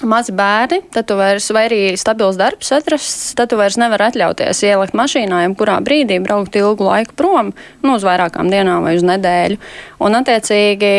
Mazi 0.03 0.33
bērni, 0.35 0.81
tad 0.91 1.05
tu 1.07 1.15
vairs, 1.15 1.45
vai 1.55 1.61
arī 1.69 1.77
stabils 1.95 2.35
darbs 2.35 2.67
atrasts, 2.75 3.29
tad 3.39 3.47
tu 3.47 3.55
vairs 3.55 3.77
nevari 3.79 4.09
atļauties 4.09 4.59
ielikt 4.67 4.97
mašīnā, 4.97 5.45
jebkurā 5.45 5.77
brīdī 5.85 6.17
braukt 6.19 6.57
ilgu 6.59 6.83
laiku 6.83 7.15
prom, 7.15 7.53
nu, 7.79 7.93
uz 7.95 8.03
vairākām 8.03 8.51
dienām 8.51 8.83
vai 8.83 8.97
uz 8.99 9.05
nedēļu. 9.07 9.55
Un, 10.03 10.17
attiecīgi, 10.19 10.91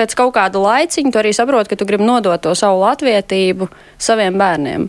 pēc 0.00 0.16
kaut 0.18 0.34
kāda 0.38 0.62
laiciņa 0.64 1.12
tu 1.12 1.20
arī 1.20 1.34
saproti, 1.36 1.72
ka 1.72 1.80
tu 1.80 1.88
gribi 1.88 2.08
nodot 2.08 2.40
to 2.40 2.56
savu 2.58 2.80
latvietību 2.86 3.68
saviem 4.00 4.40
bērniem. 4.40 4.88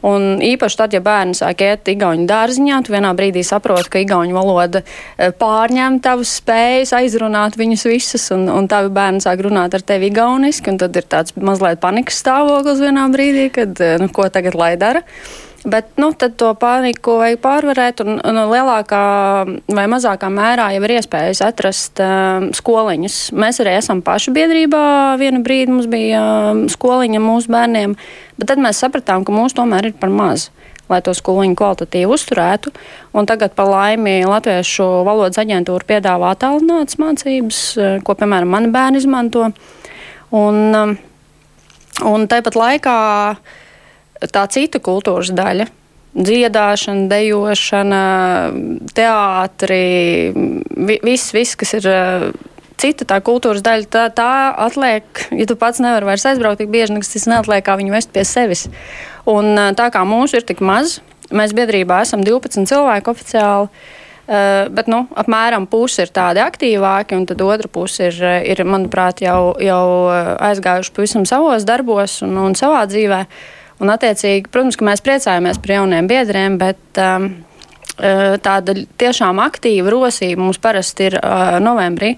Un 0.00 0.38
īpaši 0.40 0.78
tad, 0.80 0.94
ja 0.96 1.02
bērni 1.04 1.36
sāk 1.36 1.60
iet 1.60 1.88
igauņu 1.92 2.24
dārziņā, 2.28 2.78
tu 2.86 2.94
vienā 2.94 3.10
brīdī 3.16 3.42
saproti, 3.44 3.90
ka 3.92 4.00
igauņu 4.00 4.32
valoda 4.32 4.80
eh, 4.80 5.28
pārņem 5.36 5.98
tavas 6.04 6.32
spējas 6.40 6.94
aizrunāt 6.96 7.58
viņus 7.60 7.84
visus, 7.90 8.24
un, 8.32 8.46
un 8.48 8.68
tavi 8.70 8.88
bērni 8.96 9.20
sāk 9.20 9.44
runāt 9.44 9.76
ar 9.76 9.84
tevi 9.84 10.08
igauniski, 10.08 10.72
un 10.72 10.80
tad 10.80 10.96
ir 10.96 11.04
tāds 11.04 11.36
mazliet 11.36 11.82
panikas 11.84 12.22
stāvoklis 12.24 12.80
vienā 12.80 13.04
brīdī, 13.12 13.50
kad, 13.52 13.76
eh, 13.76 13.98
nu, 14.00 14.08
ko 14.08 14.30
tagad 14.32 14.56
lai 14.56 14.72
dara. 14.80 15.04
Bet 15.64 15.98
nu, 16.00 16.08
to 16.16 16.54
paniku 16.56 17.18
vajag 17.20 17.40
pārvarēt, 17.44 18.00
un, 18.00 18.16
un 18.24 18.38
lielākā 18.48 19.00
vai 19.68 19.84
mazākā 19.92 20.30
mērā 20.32 20.70
jau 20.72 20.80
ir 20.86 20.94
iespējas 20.96 21.42
atrast 21.44 22.00
uh, 22.00 22.46
skoliņus. 22.56 23.18
Mēs 23.36 23.60
arī 23.60 23.74
esam 23.76 24.00
paši 24.04 24.32
biedrībā. 24.32 24.80
Vienu 25.20 25.42
brīdi 25.44 25.74
mums 25.74 25.90
bija 25.92 26.22
uh, 26.54 26.62
skoliņa 26.72 27.20
mūsu 27.20 27.52
bērniem, 27.52 27.98
bet 28.40 28.48
tad 28.54 28.64
mēs 28.64 28.80
sapratām, 28.80 29.26
ka 29.28 29.36
mūsu 29.36 29.60
tomēr 29.60 29.90
ir 29.90 29.98
par 30.00 30.08
maz. 30.14 30.48
Lai 30.90 31.02
to 31.04 31.12
skoliņu 31.14 31.54
kvalitatīvi 31.60 32.08
uzturētu. 32.08 32.72
Un 33.12 33.28
tagad, 33.28 33.52
par 33.54 33.68
laimi, 33.68 34.16
Latviešu 34.26 34.88
valodas 35.06 35.38
aģentūra 35.44 35.86
piedāvā 35.86 36.32
tālinātas 36.40 36.96
mācības, 36.98 37.62
eh, 37.76 37.96
ko, 38.02 38.16
piemēram, 38.16 38.50
mani 38.50 38.72
bērni 38.74 39.04
izmanto. 39.04 39.52
Un, 40.34 40.58
um, 40.74 40.96
un 42.10 42.26
tāpat 42.30 42.56
laikā 42.58 42.96
tā 44.28 44.44
cita 44.52 44.80
kultūras 44.82 45.32
daļa. 45.36 45.68
Dziedāšana, 46.10 47.06
dejošana, 47.06 48.00
teātris, 48.96 50.34
vi, 50.34 50.96
viss, 51.06 51.30
viss, 51.36 51.54
kas 51.54 51.76
ir 51.78 51.86
eh, 51.86 52.24
cita 52.82 53.06
tā 53.06 53.20
kultūras 53.22 53.62
daļa, 53.62 53.86
tā, 53.94 54.08
tā 54.18 54.32
atliek, 54.66 55.22
ja 55.38 55.46
tu 55.46 55.54
pats 55.60 55.78
nevari 55.78 56.08
vairs 56.08 56.26
aizbraukt 56.26 56.64
tik 56.64 56.72
bieži, 56.74 56.96
nekas 56.96 57.14
tas 57.14 57.28
neatliek, 57.30 57.62
kā 57.62 57.78
viņu 57.78 57.94
vest 57.94 58.10
pie 58.10 58.26
sevis. 58.26 58.66
Un 59.30 59.54
eh, 59.54 59.70
tā 59.78 59.86
kā 59.94 60.02
mūsu 60.02 60.40
ir 60.40 60.48
tik 60.50 60.64
maz, 60.66 60.98
mēs 61.30 61.54
biedrībā 61.54 62.02
esam 62.02 62.26
12 62.26 62.66
cilvēki 62.68 63.14
oficiāli. 63.14 63.70
Uh, 64.30 64.68
bet 64.70 64.86
nu, 64.86 65.00
apmēram 65.18 65.64
pusi 65.66 66.04
ir 66.04 66.10
tādi 66.14 66.38
aktīvāki, 66.38 67.16
un 67.18 67.24
otra 67.26 67.66
puse 67.66 68.12
ir, 68.12 68.18
eh, 68.22 68.44
ir 68.52 68.60
manuprāt, 68.62 69.24
jau, 69.24 69.56
jau 69.58 69.86
eh, 70.06 70.28
aizgājuši 70.50 70.92
pavisam 70.94 71.24
savos 71.26 71.66
darbos 71.66 72.20
un, 72.22 72.36
un 72.38 72.54
savā 72.54 72.84
dzīvē. 72.86 73.24
Un, 73.80 73.88
attiecīgi, 73.88 74.50
protams, 74.52 74.76
ka 74.76 74.84
mēs 74.84 75.00
priecājamies 75.04 75.60
par 75.62 75.72
jauniem 75.78 76.08
biedriem, 76.10 76.58
bet 76.60 77.00
um, 77.00 77.30
tāda 78.44 78.74
tiešām 79.00 79.40
aktīva 79.40 79.92
rosība 79.94 80.44
mums 80.44 80.60
parasti 80.60 81.08
ir 81.08 81.16
uh, 81.20 81.56
novembrī. 81.64 82.14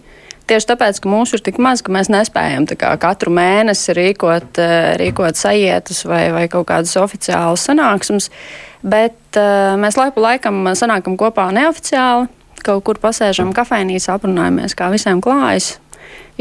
Tieši 0.51 0.73
tāpēc, 0.73 0.99
ka 0.99 1.11
mūsu 1.11 1.39
ir 1.39 1.45
tik 1.47 1.61
maz, 1.63 1.85
ka 1.87 1.95
mēs 1.95 2.11
nespējam 2.11 2.67
kā, 2.75 2.91
katru 3.01 3.31
mēnesi 3.35 3.95
rīkot, 3.95 4.59
uh, 4.59 4.75
rīkot 4.99 5.39
sajietas 5.39 6.03
vai, 6.11 6.25
vai 6.35 6.49
kaut 6.51 6.67
kādas 6.71 6.97
oficiālas 6.99 7.69
sanāksmes. 7.69 8.27
Bet 8.83 9.39
uh, 9.39 9.77
mēs 9.79 9.99
laiku 10.01 10.25
laikam 10.25 10.65
sanākam 10.79 11.15
kopā 11.21 11.47
neoficiāli, 11.55 12.27
kaut 12.67 12.83
kur 12.89 12.99
pasēžam 13.03 13.55
kafejnīcā, 13.55 14.19
aprunājamies, 14.19 14.75
kā 14.79 14.91
visiem 14.91 15.23
klājas. 15.23 15.77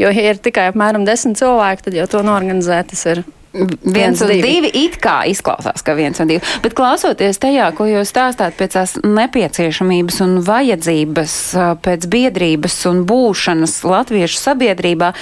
Jo, 0.00 0.10
ja 0.10 0.32
ir 0.32 0.42
tikai 0.42 0.66
apmēram 0.72 1.06
desmit 1.06 1.38
cilvēki, 1.38 1.86
tad 1.86 2.00
jau 2.00 2.08
to 2.10 2.24
norganizēt 2.26 2.90
tas 2.90 3.06
ir 3.12 3.22
Viens 3.52 4.20
un 4.20 4.30
divi. 4.30 4.42
divi 4.42 4.70
it 4.84 4.96
kā 5.02 5.22
izklausās, 5.28 5.84
ka 5.84 5.92
viens 5.98 6.20
un 6.22 6.30
divi. 6.30 6.40
Bet 6.64 6.72
klausoties 6.78 7.40
tajā, 7.42 7.68
ko 7.76 7.84
jūs 7.90 8.08
stāstāt 8.08 8.56
pēc 8.56 8.76
tās 8.78 8.94
nepieciešamības 9.04 10.22
un 10.24 10.38
vajadzības 10.46 11.34
pēc 11.84 12.06
biedrības 12.12 12.78
un 12.88 13.02
būšanas 13.08 13.76
latviešu 13.84 14.40
sabiedrībā, 14.40 15.12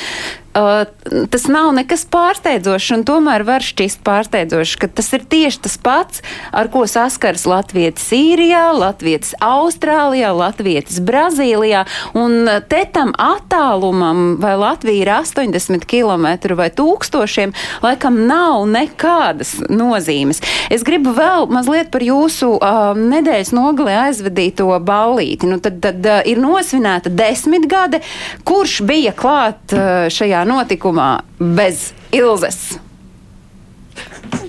Uh, 0.50 0.82
tas 1.30 1.44
nav 1.46 1.68
nekas 1.76 2.02
pārsteidzošs, 2.10 2.88
un 2.96 3.04
tomēr 3.06 3.44
var 3.46 3.62
šķist 3.62 4.00
pārsteidzošs, 4.02 4.72
ka 4.82 4.88
tas 4.90 5.06
ir 5.14 5.22
tieši 5.30 5.60
tas 5.62 5.76
pats, 5.78 6.24
ar 6.50 6.66
ko 6.72 6.82
saskars 6.90 7.44
Latvijas 7.46 8.02
Sīrijā, 8.02 8.64
Latvijas 8.74 9.30
Austrālijā, 9.38 10.32
Latvijas 10.34 10.98
Brazīlijā, 11.06 11.84
un 12.18 12.50
te 12.66 12.80
tam 12.90 13.12
attālumam, 13.14 14.40
vai 14.42 14.56
Latvija 14.58 15.04
ir 15.04 15.12
80 15.20 15.86
km 15.86 16.26
vai 16.58 16.66
tūkstošiem, 16.74 17.54
laikam 17.86 18.18
nav 18.26 18.66
nekādas 18.74 19.54
nozīmes. 19.70 20.42
Es 20.66 20.82
gribu 20.82 21.14
vēl 21.14 21.46
mazliet 21.54 21.92
par 21.94 22.02
jūsu 22.02 22.56
uh, 22.56 22.90
nedēļas 22.98 23.54
nogalē 23.54 24.00
aizvedīto 24.08 24.66
ballīti. 24.82 25.46
Nu, 25.46 25.62
tad, 25.62 25.78
tad 25.86 26.10
uh, 26.10 26.20
ir 26.26 26.42
nosvinēta 26.42 27.14
desmitgade, 27.14 28.02
kurš 28.42 28.80
bija 28.90 29.14
klāt 29.14 29.78
uh, 29.78 30.10
šajā 30.10 30.39
notikumā 30.48 31.10
bez 31.38 31.90
Ilzes. 32.14 32.78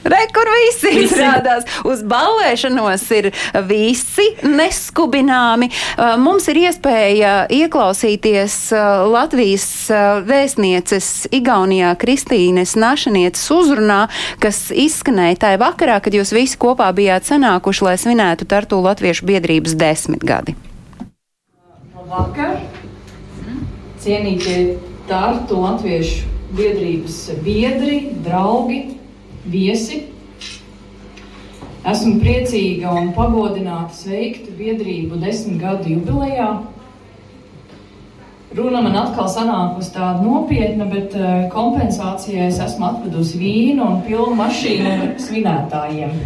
Re, 0.01 0.19
kur 0.33 0.47
visi, 0.49 1.03
strādās. 1.11 1.67
Uz 1.85 2.01
ballēšanos 2.09 3.03
ir 3.13 3.29
visi 3.69 4.25
neskubināmi. 4.45 5.69
Uh, 5.69 6.15
Mums 6.21 6.47
ir 6.49 6.57
iespēja 6.63 7.33
ieklausīties 7.53 8.55
uh, 8.73 9.05
Latvijas 9.11 9.67
uh, 9.93 10.19
vēstnieces 10.25 11.29
Igaunijā 11.37 11.93
Kristīnes 12.01 12.73
Našanietes 12.81 13.45
uzrunā, 13.53 14.03
kas 14.41 14.69
izskanēja 14.73 15.43
tajā 15.45 15.61
vakarā, 15.61 15.99
kad 16.01 16.17
jūs 16.17 16.33
visi 16.33 16.57
kopā 16.61 16.89
bijāt 16.97 17.29
sanākuši, 17.29 17.85
lai 17.85 17.97
svinētu 18.01 18.49
Tartu 18.49 18.81
Latviešu 18.81 19.29
biedrības 19.29 19.77
desmitgadi. 19.77 20.57
Vakar 22.11 22.57
cienītie 24.01 24.90
Tartu 25.11 25.57
Latviešu 25.59 26.29
biedrības 26.55 27.15
biedri, 27.43 28.13
draugi, 28.23 28.77
viesi. 29.43 30.05
Esmu 31.83 32.13
priecīga 32.21 32.93
un 32.95 33.09
pagodināta 33.17 33.91
sveikt 33.97 34.47
biedrību 34.55 35.19
desmit 35.19 35.59
gadu 35.59 35.91
jubilejā. 35.97 36.47
Runa 38.55 38.85
man 38.87 38.95
atkal 39.01 39.27
sanākusi 39.35 39.91
tāda 39.97 40.23
nopietna, 40.23 40.87
bet 40.87 41.19
eh, 41.19 41.43
kompensācijai 41.51 42.47
es 42.47 42.63
esmu 42.63 42.87
atvedusi 42.93 43.43
vīnu 43.43 43.83
un 43.83 44.01
pilnu 44.07 44.39
mašīnu 44.39 45.13
svinētājiem. 45.27 46.19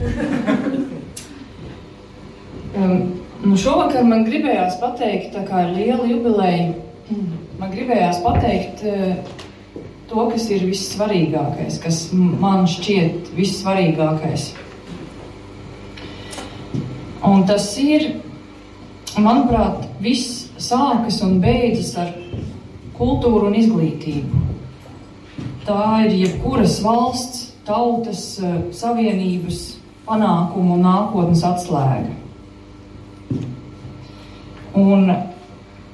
Um, 2.76 2.98
nu 3.42 3.58
šovakar 3.58 4.06
man 4.06 4.28
gribējās 4.30 4.78
pateikt, 4.82 5.32
tā 5.34 5.46
kā 5.50 5.66
ir 5.66 5.78
liela 5.80 6.10
jubileja, 6.10 6.74
gribējās 7.76 8.22
pateikt 8.24 8.84
uh, 8.90 9.16
to, 10.10 10.28
kas 10.32 10.48
ir 10.54 10.66
vissvarīgākais, 10.70 11.80
kas 11.84 12.06
man 12.14 12.68
šķiet 12.70 13.32
vissvarīgākais. 13.36 14.52
Un 17.26 17.46
tas 17.50 17.66
ir, 17.82 18.12
manuprāt, 19.18 19.88
viss 20.04 20.46
sākas 20.62 21.22
un 21.26 21.40
beidzas 21.42 21.96
ar 22.04 22.12
kultūru 22.96 23.50
un 23.50 23.58
izglītību. 23.58 24.44
Tā 25.66 25.86
ir 26.06 26.14
jebkuras 26.20 26.78
valsts, 26.86 27.48
tautas, 27.66 28.38
eh, 28.38 28.60
savienības 28.72 29.64
panākumu 30.06 30.76
un 30.78 30.86
nākotnes 30.86 31.42
atslēga. 31.48 32.14
Un 34.76 35.10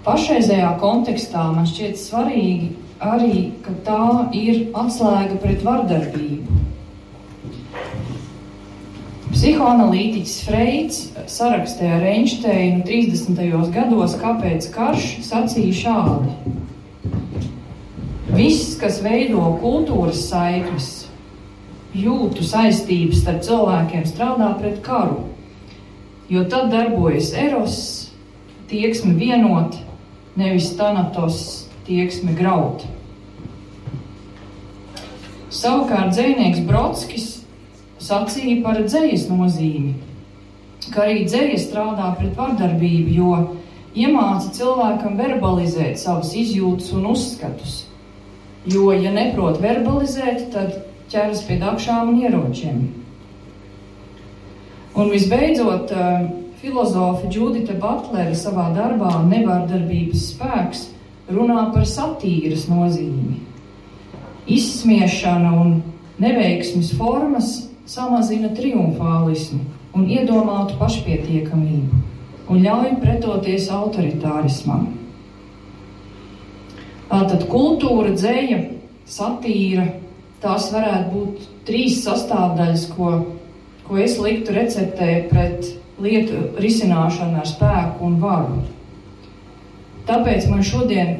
pašreizējā 0.05 0.72
kontekstā 0.81 1.48
man 1.53 1.67
šķiet 1.70 2.00
svarīgi 2.01 2.72
arī, 3.01 3.51
ka 3.65 3.74
tā 3.86 4.05
ir 4.38 4.67
atslēga 4.77 5.38
pret 5.41 5.63
vardarbību. 5.65 6.60
Psihoanalītiķis 9.31 10.39
Freids 10.43 10.98
sarakstē 11.31 11.88
ar 11.96 12.03
Einsteinu 12.12 12.84
30. 12.86 13.38
gados, 13.74 14.17
kāpēc 14.20 14.67
karš 14.74 15.05
sacīja 15.24 15.77
šādi. 15.79 16.34
Viss, 18.31 18.75
kas 18.79 19.00
veido 19.03 19.46
kultūras 19.63 20.25
saiknes, 20.27 20.89
jūtu 21.96 22.43
saistības 22.48 23.24
starp 23.24 23.41
cilvēkiem, 23.48 24.03
strādā 24.08 24.51
pret 24.60 24.81
karu. 24.86 25.24
Jo 26.31 26.46
tad 26.51 26.70
darbojas 26.72 27.31
eros, 27.36 27.79
tieksme 28.72 29.15
vienot, 29.20 29.79
nevis 30.39 30.71
tanatos, 30.77 31.67
tieksme 31.88 32.35
graut. 32.38 32.85
Savukārt 35.51 36.13
dzinieks 36.15 36.61
Brodskis 36.67 37.27
sacīja 38.01 38.61
par 38.63 38.79
dzējas 38.85 39.27
nozīmi, 39.29 39.95
ka 40.93 41.05
arī 41.05 41.25
dzēja 41.27 41.59
strādā 41.59 42.13
pret 42.17 42.38
vardarbību, 42.39 43.11
jo 43.17 43.33
iemāca 43.95 44.53
cilvēkam 44.55 45.19
verbalizēt 45.19 46.00
savas 46.00 46.31
izjūtas 46.39 46.93
un 46.95 47.09
uzskatus. 47.11 47.81
Jo, 48.71 48.91
ja 48.93 49.11
neprot 49.13 49.59
verbalizēt, 49.61 50.47
tad 50.53 50.79
ķeras 51.11 51.43
pie 51.47 51.57
dakšām 51.61 52.13
un 52.13 52.19
ieročiem. 52.23 52.81
Un 54.95 55.09
visbeidzot, 55.09 55.91
eh, 55.91 56.29
filozofa 56.62 57.30
Džudita 57.30 57.74
Butlere 57.82 58.36
savā 58.38 58.68
darbā 58.75 59.15
Nevārdarbības 59.25 60.27
spēks 60.36 60.84
runā 61.34 61.72
par 61.74 61.88
satīras 61.89 62.68
nozīmi. 62.70 63.39
Izsmiešana 64.51 65.56
un 65.58 65.80
neveiksmes 66.22 66.91
formas 67.00 67.51
samazina 67.89 68.51
triumfālismu 68.53 69.63
un 69.98 70.06
iedomātu 70.06 70.77
pašpietiekamību 70.77 72.01
un 72.51 72.62
ļauj 72.62 72.94
pretoties 73.01 73.70
autoritārismam. 73.74 74.86
Tātad 77.12 77.48
kultūra, 77.50 78.13
dzēja, 78.15 78.62
satīra, 79.10 79.89
tās 80.44 80.70
varētu 80.72 81.12
būt 81.15 81.51
trīs 81.68 82.03
sastāvdaļas, 82.06 82.88
ko, 82.94 83.12
ko 83.88 84.00
es 84.00 84.20
liktu 84.22 84.56
receptē 84.56 85.13
pret 85.32 85.80
lietu 86.01 86.43
risināšanu 86.62 87.39
ar 87.41 87.48
spēku 87.50 88.08
un 88.08 88.20
varu. 88.22 88.62
Tāpēc 90.10 90.50
man 90.50 90.65
šodien, 90.65 91.15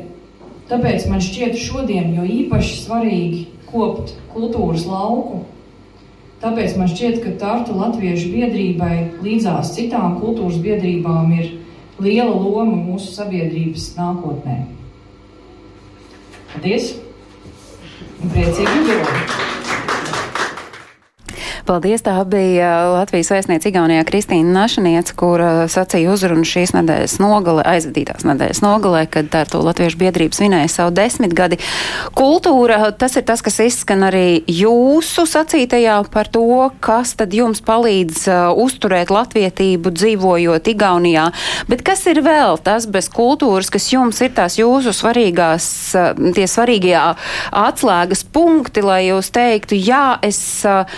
tāpēc 0.70 1.08
man 1.12 1.22
šķiet 1.24 1.58
šodien 1.62 2.16
jo 2.18 2.26
īpaši 2.26 2.78
svarīgi 2.84 3.46
kopt 3.72 4.16
kultūras 4.34 4.88
lauku 4.90 5.46
Tāpēc 6.42 6.74
man 6.74 6.88
šķiet, 6.90 7.20
ka 7.22 7.32
Tartu 7.38 7.76
Latviešu 7.78 8.32
biedrībai 8.34 8.96
līdzās 9.22 9.76
citām 9.76 10.18
kultūras 10.24 10.58
biedrībām 10.64 11.30
ir 11.38 11.52
liela 12.02 12.34
loma 12.34 12.80
mūsu 12.82 13.14
sabiedrības 13.14 13.92
nākotnē. 14.00 14.58
Paldies! 16.56 16.96
Un 18.24 18.34
priecīgi 18.34 18.78
jubileju! 18.80 19.61
Paldies! 21.66 22.02
Tā 22.02 22.16
bija 22.26 22.70
Latvijas 22.90 23.30
vēstniece 23.30 23.70
Igaunijā 23.70 24.02
Kristīna 24.08 24.50
Našaniec, 24.56 25.12
kur 25.18 25.42
sacīja 25.70 26.10
uzrunu 26.10 26.46
šīs 26.48 26.74
nedēļas 26.74 27.20
nogalē, 27.22 27.66
aizvadītās 27.76 28.26
nedēļas 28.26 28.62
nogalē, 28.66 29.04
kad 29.12 29.30
tā 29.30 29.44
to 29.50 29.62
Latviešu 29.62 30.00
biedrība 30.02 30.38
svinēja 30.38 30.72
savu 30.74 30.94
desmitgadi. 30.98 31.60
Kultūra, 32.18 32.90
tas 32.98 33.18
ir 33.20 33.26
tas, 33.28 33.44
kas 33.46 33.60
izskan 33.62 34.08
arī 34.08 34.42
jūsu 34.50 35.28
sacītajā 35.30 36.00
par 36.14 36.32
to, 36.34 36.72
kas 36.82 37.14
tad 37.20 37.36
jums 37.38 37.62
palīdz 37.66 38.26
uh, 38.32 38.40
uzturēt 38.58 39.14
latvietību 39.14 39.94
dzīvojot 39.94 40.72
Igaunijā. 40.74 41.28
Bet 41.70 41.86
kas 41.86 42.04
ir 42.10 42.24
vēl 42.26 42.58
tas 42.66 42.90
bez 42.90 43.12
kultūras, 43.14 43.70
kas 43.74 43.92
jums 43.94 44.22
ir 44.26 44.34
tās 44.38 44.58
jūsu 44.58 44.96
svarīgās, 44.98 45.70
uh, 45.94 46.12
tie 46.34 46.50
svarīgie 46.50 46.98
atslēgas 46.98 48.26
punkti, 48.34 48.82
lai 48.86 49.04
jūs 49.12 49.30
teiktu, 49.36 49.78
jā, 49.78 50.18
es 50.26 50.42
uh, 50.66 50.90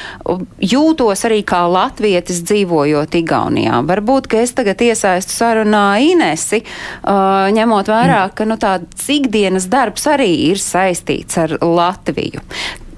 jūtos 0.63 1.23
arī 1.27 1.41
kā 1.47 1.63
latvietis 1.69 2.41
dzīvojot 2.47 3.17
Igaunijā. 3.19 3.79
Varbūt, 3.87 4.29
ka 4.31 4.43
es 4.43 4.53
tagad 4.55 4.81
iesaistu 4.83 5.35
sarunā 5.35 5.85
Inesi, 6.03 6.63
uh, 6.63 7.49
ņemot 7.53 7.91
vērā, 7.91 8.21
mm. 8.27 8.35
ka 8.37 8.47
nu, 8.47 8.57
tāds 8.61 9.09
ikdienas 9.11 9.67
darbs 9.71 10.07
arī 10.09 10.31
ir 10.51 10.61
saistīts 10.61 11.39
ar 11.41 11.57
Latviju. 11.61 12.43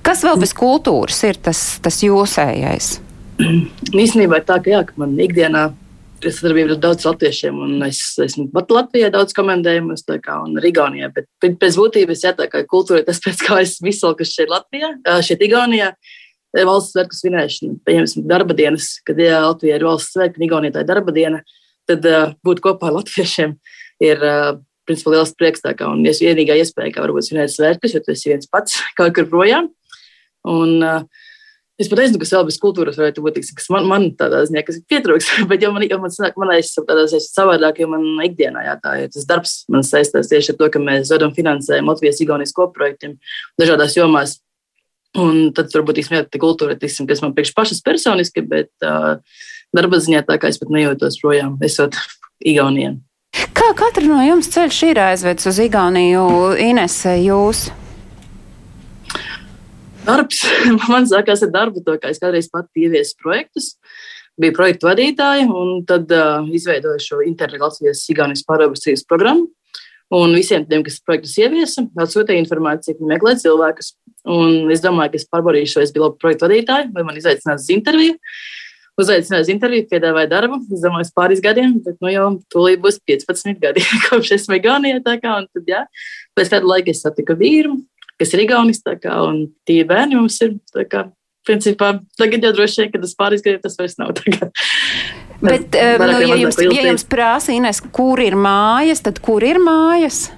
Kas 0.06 0.22
vēl 0.26 0.38
bez 0.42 0.54
kultūras 0.54 1.24
ir 1.26 1.40
tas, 1.42 1.64
tas 1.82 2.04
jūsējais? 2.06 2.92
Īstenībā 4.06 4.42
ir 4.42 4.46
tā, 4.48 4.60
ka, 4.62 4.72
jā, 4.72 4.84
ka 4.86 5.02
man 5.02 5.16
ikdienā 5.20 5.72
ir 6.26 6.34
sadarbība 6.34 6.76
ar 6.76 6.82
daudziem 6.82 7.12
latviešiem, 7.12 7.58
un 7.66 7.86
es 7.86 8.00
esmu 8.22 8.48
pat 8.54 8.70
Latvijā 8.74 9.10
daudz 9.14 9.34
komentējumus, 9.38 10.06
kā 10.24 10.38
un 10.46 10.56
Igaunijā. 10.58 11.10
Bet 11.14 11.58
pēc 11.62 11.80
būtības, 11.82 12.24
jā, 12.26 12.36
tā 12.38 12.48
kā 12.50 12.64
kultūra 12.70 13.02
ir 13.02 13.10
tas, 13.10 13.20
pēc 13.22 13.44
kā 13.46 13.60
es 13.66 13.76
izsalku 13.82 14.26
šeit 14.26 14.54
Latvijā, 14.54 14.94
šeit 15.26 15.44
Igaunijā. 15.46 15.92
Uh, 15.92 16.22
valsts 16.64 16.96
svētku 16.96 17.18
svinēšana, 17.18 17.80
pieņemsim, 17.88 18.24
darba 18.30 18.56
dienas, 18.58 18.94
kad 19.08 19.20
jā, 19.20 19.42
Latvijā 19.44 19.80
ir 19.80 19.86
valsts 19.88 20.16
svētki, 20.16 20.40
un 20.40 20.48
Igaunijā 20.48 20.78
tā 20.78 20.86
ir 20.86 20.90
darba 20.90 21.16
diena, 21.16 21.42
tad 21.90 22.08
uh, 22.08 22.32
būt 22.46 22.64
kopā 22.64 22.90
ar 22.90 22.96
latviešiem 23.02 23.58
ir 24.06 24.24
uh, 24.24 24.56
principā 24.88 25.16
liels 25.16 25.36
prieks. 25.36 25.66
Tā 25.66 25.76
kā, 25.78 25.90
un 25.92 26.06
vienīgā 26.06 26.58
iespēja, 26.62 26.96
kā 26.96 27.04
varbūt 27.04 27.28
svinēt 27.28 27.54
svētkus, 27.54 27.98
jo 27.98 28.04
tu 28.06 28.16
esi 28.16 28.32
viens 28.32 28.50
pats 28.52 28.80
kaut 29.00 29.16
kur 29.18 29.28
projām. 29.32 29.72
Un, 30.46 30.78
uh, 30.80 31.26
Es 31.76 31.90
pat 31.92 32.00
nezinu, 32.00 32.22
kas 32.22 32.30
vēl 32.32 32.46
bez 32.48 32.56
kultūras 32.64 32.96
varētu 32.96 33.20
būt, 33.20 33.42
kas 33.58 33.66
man, 33.74 33.84
man 33.90 34.06
tādā 34.16 34.46
ziņā, 34.48 34.62
pietrūks, 34.88 35.28
bet 35.50 35.64
jau 35.66 35.74
man, 35.76 35.84
jau 35.84 35.98
man 36.00 36.14
sanāk, 36.14 36.38
man 36.40 36.54
es 36.56 36.70
ziņā 36.72 37.20
savādāk, 37.26 37.82
jo 37.84 37.90
man 37.92 38.06
ikdienā, 38.24 38.64
jā, 38.64 38.76
tā 38.80 38.94
ir 39.02 39.10
tas 39.12 39.28
darbs, 39.28 39.58
man 39.68 39.84
saistās 39.84 40.32
tieši 40.32 40.54
ar 40.54 40.60
to, 40.62 40.70
ka 40.72 40.80
mēs 40.80 41.12
dodam 41.12 41.36
finansējumu 41.36 41.92
Latvijas 41.92 42.22
Igaunijas 42.24 42.56
koprojektiem 42.56 43.18
dažādās 43.60 43.98
jomās. 44.00 44.38
Un 45.16 45.52
tad 45.56 45.72
varbūt 45.72 46.02
īstenībā 46.02 46.28
tā 46.28 46.40
kultūra, 46.42 46.76
tiksim, 46.80 47.08
kas 47.08 47.22
man 47.24 47.36
priekš 47.36 47.54
pašas 47.56 47.80
personiski, 47.86 48.44
bet 48.44 48.72
uh, 48.84 49.22
darba 49.76 50.00
ziņā 50.04 50.26
tā 50.28 50.40
kā 50.42 50.52
es 50.52 50.60
pat 50.60 50.74
nejūtos 50.76 51.22
projām, 51.22 51.56
esot 51.64 51.96
Igaunijā. 52.52 52.98
Kā 53.56 53.72
katra 53.76 54.04
no 54.08 54.20
jums 54.24 54.50
ceļš 54.52 54.82
ir 54.90 55.00
aizvedis 55.04 55.48
uz 55.52 55.60
Igauniju, 55.64 56.28
Inese, 56.64 57.16
jūs? 57.24 57.70
Darbs. 60.06 60.44
Man 60.92 61.08
sākās 61.10 61.44
ar 61.46 61.52
darbu, 61.54 61.84
to 61.86 61.98
kā 62.02 62.12
es 62.14 62.22
kādreiz 62.22 62.52
pati 62.52 62.86
ieviesu 62.86 63.18
projektus. 63.22 63.76
Biju 64.40 64.56
projektu 64.58 64.90
vadītāja 64.90 65.48
un 65.48 65.86
tad 65.88 66.12
uh, 66.12 66.44
izveidoju 66.52 67.02
šo 67.02 67.22
integrācijas 67.24 68.04
Igaunijas 68.12 68.44
pārobežu 68.48 68.98
programmu. 69.08 69.48
Un 70.14 70.36
visiem 70.38 70.68
tiem, 70.70 70.84
kas 70.86 71.00
projektus 71.02 71.34
ieviesa, 71.42 71.88
atsūtīja 71.98 72.44
informāciju, 72.44 73.00
ka 73.00 73.08
meklē 73.10 73.34
cilvēkus. 73.42 73.96
Un 74.26 74.72
es 74.74 74.82
domāju, 74.82 75.14
ka 75.14 75.20
es 75.20 75.78
es 75.84 75.92
biju 75.94 76.08
labi 76.08 76.22
projektu 76.22 76.48
vadītāji, 76.48 76.92
vai 76.94 77.04
man 77.06 77.18
izaicinās 77.18 77.66
uz 77.66 77.74
interviju. 77.74 78.16
Uzaicināju 78.96 79.44
uz 79.44 79.50
interviju, 79.52 79.88
piedāvāju 79.92 80.30
darbu. 80.32 80.62
Es 80.72 80.82
domāju, 80.82 81.10
pāris 81.16 81.42
gadiem, 81.44 81.76
bet 81.84 82.00
nu 82.02 82.10
jau 82.14 82.30
tūlīt 82.54 82.80
būs 82.82 83.02
15 83.06 83.60
gadi, 83.60 83.84
kopš 84.08 84.38
esmu 84.38 84.58
Igaunijā. 84.58 85.02
Un 85.04 85.50
tad, 85.52 85.68
jā, 85.68 85.84
pēc 86.38 86.54
kāda 86.54 86.72
laika 86.72 86.94
es 86.94 87.04
satiku 87.04 87.36
vīru, 87.38 87.76
kas 88.22 88.34
ir 88.34 88.46
Igaunis, 88.48 88.82
kā, 88.86 89.20
un 89.28 89.50
tie 89.68 89.84
bērni 89.88 90.18
mums 90.18 90.40
ir. 90.42 90.56
Kā, 90.90 91.10
principā, 91.46 91.92
tagad 92.18 92.42
jau 92.42 92.54
droši 92.56 92.82
vien, 92.82 92.92
ka 92.94 93.04
tas 93.04 93.14
pāris 93.20 93.44
gadiem 93.46 93.62
tas 93.62 93.78
vairs 93.78 94.00
nav. 94.02 94.16
Bet, 95.46 95.76
nu, 95.76 96.08
ja, 96.24 96.40
jums, 96.40 96.58
ja 96.64 96.88
jums 96.88 97.06
prasa, 97.12 97.54
Ines, 97.54 97.84
kur 97.94 98.22
ir 98.24 98.38
mājas, 98.40 99.04
tad 99.06 99.20
kur 99.22 99.44
ir 99.46 99.60
mājas? 99.62 100.30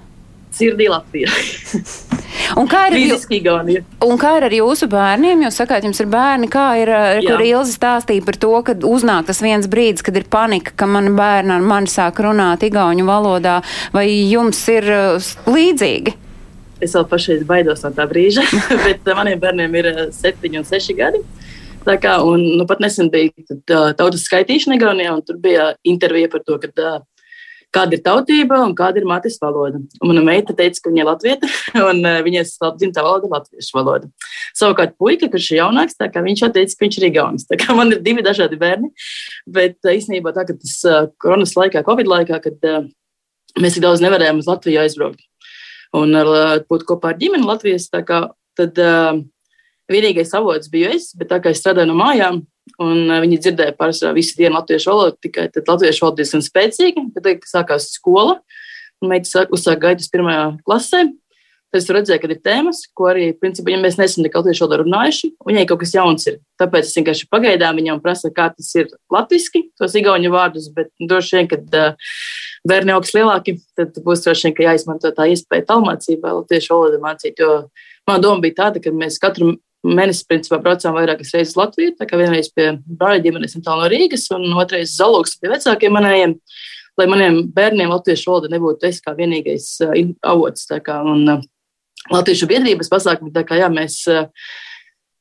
Sirdī 0.58 0.90
Latvijā. 0.90 1.32
Un 2.56 2.68
kā, 2.70 2.86
ir, 2.94 3.82
un 4.04 4.18
kā 4.20 4.30
ir 4.38 4.46
ar 4.46 4.54
jūsu 4.54 4.88
bērniem? 4.90 5.42
Jūs 5.44 5.58
sakāt, 5.60 5.84
jums 5.84 5.98
ir 6.00 6.08
bērni, 6.10 6.48
kā 6.50 6.66
ir, 6.80 6.90
eh, 6.94 7.20
kur 7.26 7.42
Ilza 7.44 7.74
stāstīja 7.74 8.24
par 8.24 8.38
to, 8.40 8.52
ka 8.64 8.76
uznāk 8.88 9.28
tas 9.28 9.42
viens 9.44 9.68
brīdis, 9.70 10.04
kad 10.06 10.16
ir 10.16 10.24
panika, 10.30 10.72
ka 10.78 10.88
mani 10.88 11.12
bērni 11.18 11.56
ar 11.56 11.66
mani 11.66 11.90
sāk 11.92 12.22
runāt 12.24 12.64
igauņu 12.64 13.04
valodā, 13.08 13.58
vai 13.92 14.06
jums 14.08 14.60
ir 14.72 14.88
uh, 14.92 15.28
līdzīgi? 15.50 16.14
Es 16.84 16.94
vēl 16.94 17.08
pašreiz 17.10 17.44
baidos 17.48 17.82
no 17.84 17.92
tā 17.96 18.06
brīža, 18.08 18.46
bet 18.86 19.12
maniem 19.18 19.42
bērniem 19.42 19.78
ir 19.80 19.92
septiņi 20.14 20.62
un 20.62 20.68
seši 20.68 20.98
gadi. 20.98 21.22
Kā, 21.88 22.18
un, 22.20 22.42
nu, 22.58 22.66
pat 22.68 22.82
nesen 22.84 23.08
bija 23.08 23.32
tautas 23.96 24.26
skaitīšana 24.28 24.76
Igaunijā, 24.76 25.14
un 25.16 25.22
tur 25.24 25.38
bija 25.40 25.70
intervija 25.88 26.28
par 26.32 26.42
to, 26.44 26.58
ka, 26.60 26.98
kāda 27.74 27.96
ir 27.96 28.02
tautība 28.04 28.60
un 28.64 28.74
kāda 28.76 29.00
ir 29.00 29.06
mātes 29.08 29.38
valoda. 29.42 29.80
Un 30.00 30.10
mana 30.10 30.24
meita 30.24 30.54
teica, 30.56 30.80
ka 30.82 30.92
viņa 30.92 31.02
ir 31.02 31.08
latvieta, 31.08 31.50
un 31.90 32.02
viņas 32.26 32.54
dzimtā 32.80 33.04
valoda 33.04 33.28
ir 33.28 33.34
latviešu 33.36 33.76
valoda. 33.76 34.10
Savukārt, 34.58 34.96
puika, 35.00 35.30
kurš 35.32 35.50
ir 35.52 35.60
jaunāks, 35.62 35.98
viņš 35.98 36.44
jau 36.44 36.50
teica, 36.54 36.74
ka 36.74 36.86
viņš 36.86 37.00
ir 37.00 37.08
igaunis. 37.10 37.48
Man 37.78 37.94
ir 37.94 38.02
divi 38.04 38.24
dažādi 38.26 38.58
bērni, 38.60 38.92
bet 39.46 39.78
īstenībā 39.84 40.34
tā, 40.36 40.46
tas 40.50 40.78
koronas 41.22 41.54
laikā, 41.58 41.84
covid 41.86 42.10
laikā, 42.10 42.40
kad 42.44 42.68
mēs 43.60 43.76
tik 43.76 43.84
daudz 43.84 44.04
nevarējām 44.04 44.42
uz 44.42 44.48
Latviju 44.50 44.84
aizbraukt. 44.84 45.24
Un 45.96 46.12
būt 46.68 46.84
kopā 46.88 47.14
ar 47.14 47.20
ģimeni 47.20 47.48
Latvijas, 47.48 47.88
kā, 48.04 48.26
tad 48.58 48.80
vienīgais 49.92 50.34
avots 50.36 50.70
biju 50.72 50.92
es, 50.96 51.10
bet 51.18 51.30
tā 51.32 51.40
kā 51.42 51.52
es 51.54 51.62
strādāju 51.62 51.90
no 51.90 51.98
mājām, 51.98 52.42
un 52.78 53.04
uh, 53.08 53.20
viņi 53.24 53.40
dzirdēja 53.44 53.76
pārsvarā 53.78 54.16
visu 54.16 54.36
dienu 54.38 54.58
latviešu 54.58 54.92
valodu, 54.92 55.16
tikai 55.24 55.48
tad 55.54 55.70
latviešu 55.70 56.04
valoda 56.04 56.22
diezgan 56.22 56.44
spēcīga, 56.44 57.06
kad 57.16 57.48
sākās 57.48 57.92
skola, 57.94 58.38
un 59.02 59.12
meita 59.12 59.46
uzsāka 59.54 59.88
gaitas 59.88 60.10
pirmajā 60.12 60.50
klasē, 60.66 61.06
Tad 61.68 61.82
es 61.82 61.90
redzēju, 61.92 62.20
ka 62.22 62.28
ir 62.32 62.38
tēmas, 62.40 62.78
ko 62.96 63.10
arī, 63.10 63.26
principā, 63.36 63.74
ja 63.74 63.78
mēs 63.82 63.98
neesam 64.00 64.22
nekad 64.24 64.40
latviešu 64.40 64.64
valodā 64.64 64.78
runājuši, 64.80 65.28
viņai 65.44 65.64
kaut 65.68 65.82
kas 65.82 65.90
jauns 65.92 66.24
ir. 66.30 66.38
Tāpēc 66.60 66.86
es 66.88 66.96
vienkārši 66.96 67.26
pagaidām 67.28 67.76
viņam 67.76 68.00
prasu, 68.00 68.30
kā 68.32 68.46
tas 68.54 68.70
ir 68.78 68.88
latviski, 69.12 69.66
tos 69.76 69.96
igauņu 70.00 70.30
vārdus, 70.32 70.70
bet 70.72 70.88
droši 70.96 71.36
vien, 71.36 71.50
kad 71.50 71.76
uh, 71.76 72.14
bērni 72.72 72.94
augs 72.96 73.12
lielāki, 73.12 73.58
tad 73.76 74.00
būs 74.00 74.24
droši 74.24 74.48
vien, 74.48 74.56
ka 74.56 74.64
jāizmanto 74.64 75.12
tā 75.12 75.28
iespēja 75.28 75.66
tālmācībā 75.68 76.32
latviešu 76.38 76.72
valodu 76.72 77.02
mācīt. 77.04 77.44
Jo 77.44 77.52
mana 78.08 78.24
doma 78.24 78.40
bija 78.46 78.62
tāda, 78.62 78.80
ka 78.80 78.94
mēs 78.96 79.20
katru 79.20 79.58
mēnesi, 79.86 80.26
principā, 80.28 80.58
braucām 80.62 80.96
vairākas 80.96 81.34
reizes 81.36 81.56
Latviju, 81.58 81.94
tā 81.98 82.08
kā 82.08 82.18
vienreiz 82.18 82.50
pie 82.54 82.72
brāļa 82.86 83.22
ģimenes 83.26 83.58
no 83.60 83.78
Rīgas, 83.90 84.26
un 84.34 84.48
otrreiz 84.58 84.96
Zalogs 84.96 85.38
pie 85.38 85.52
vecākiem 85.52 85.94
manējiem 85.94 86.34
lai 86.98 87.06
maniem 87.06 87.44
bērniem 87.54 87.92
latviešu 87.92 88.26
valoda 88.26 88.50
nebūtu 88.50 88.88
es 88.88 88.98
kā 89.04 89.14
vienīgais 89.14 89.68
uh, 89.86 89.94
avots. 90.26 90.66
Kā, 90.82 90.98
un, 91.06 91.22
uh, 91.30 91.46
Latviešu 92.08 92.46
biedrības 92.48 92.88
pasākumi. 92.92 93.32
Kā, 93.44 93.58
jā, 93.58 93.68
mēs, 93.72 94.00
eh, 94.08 94.28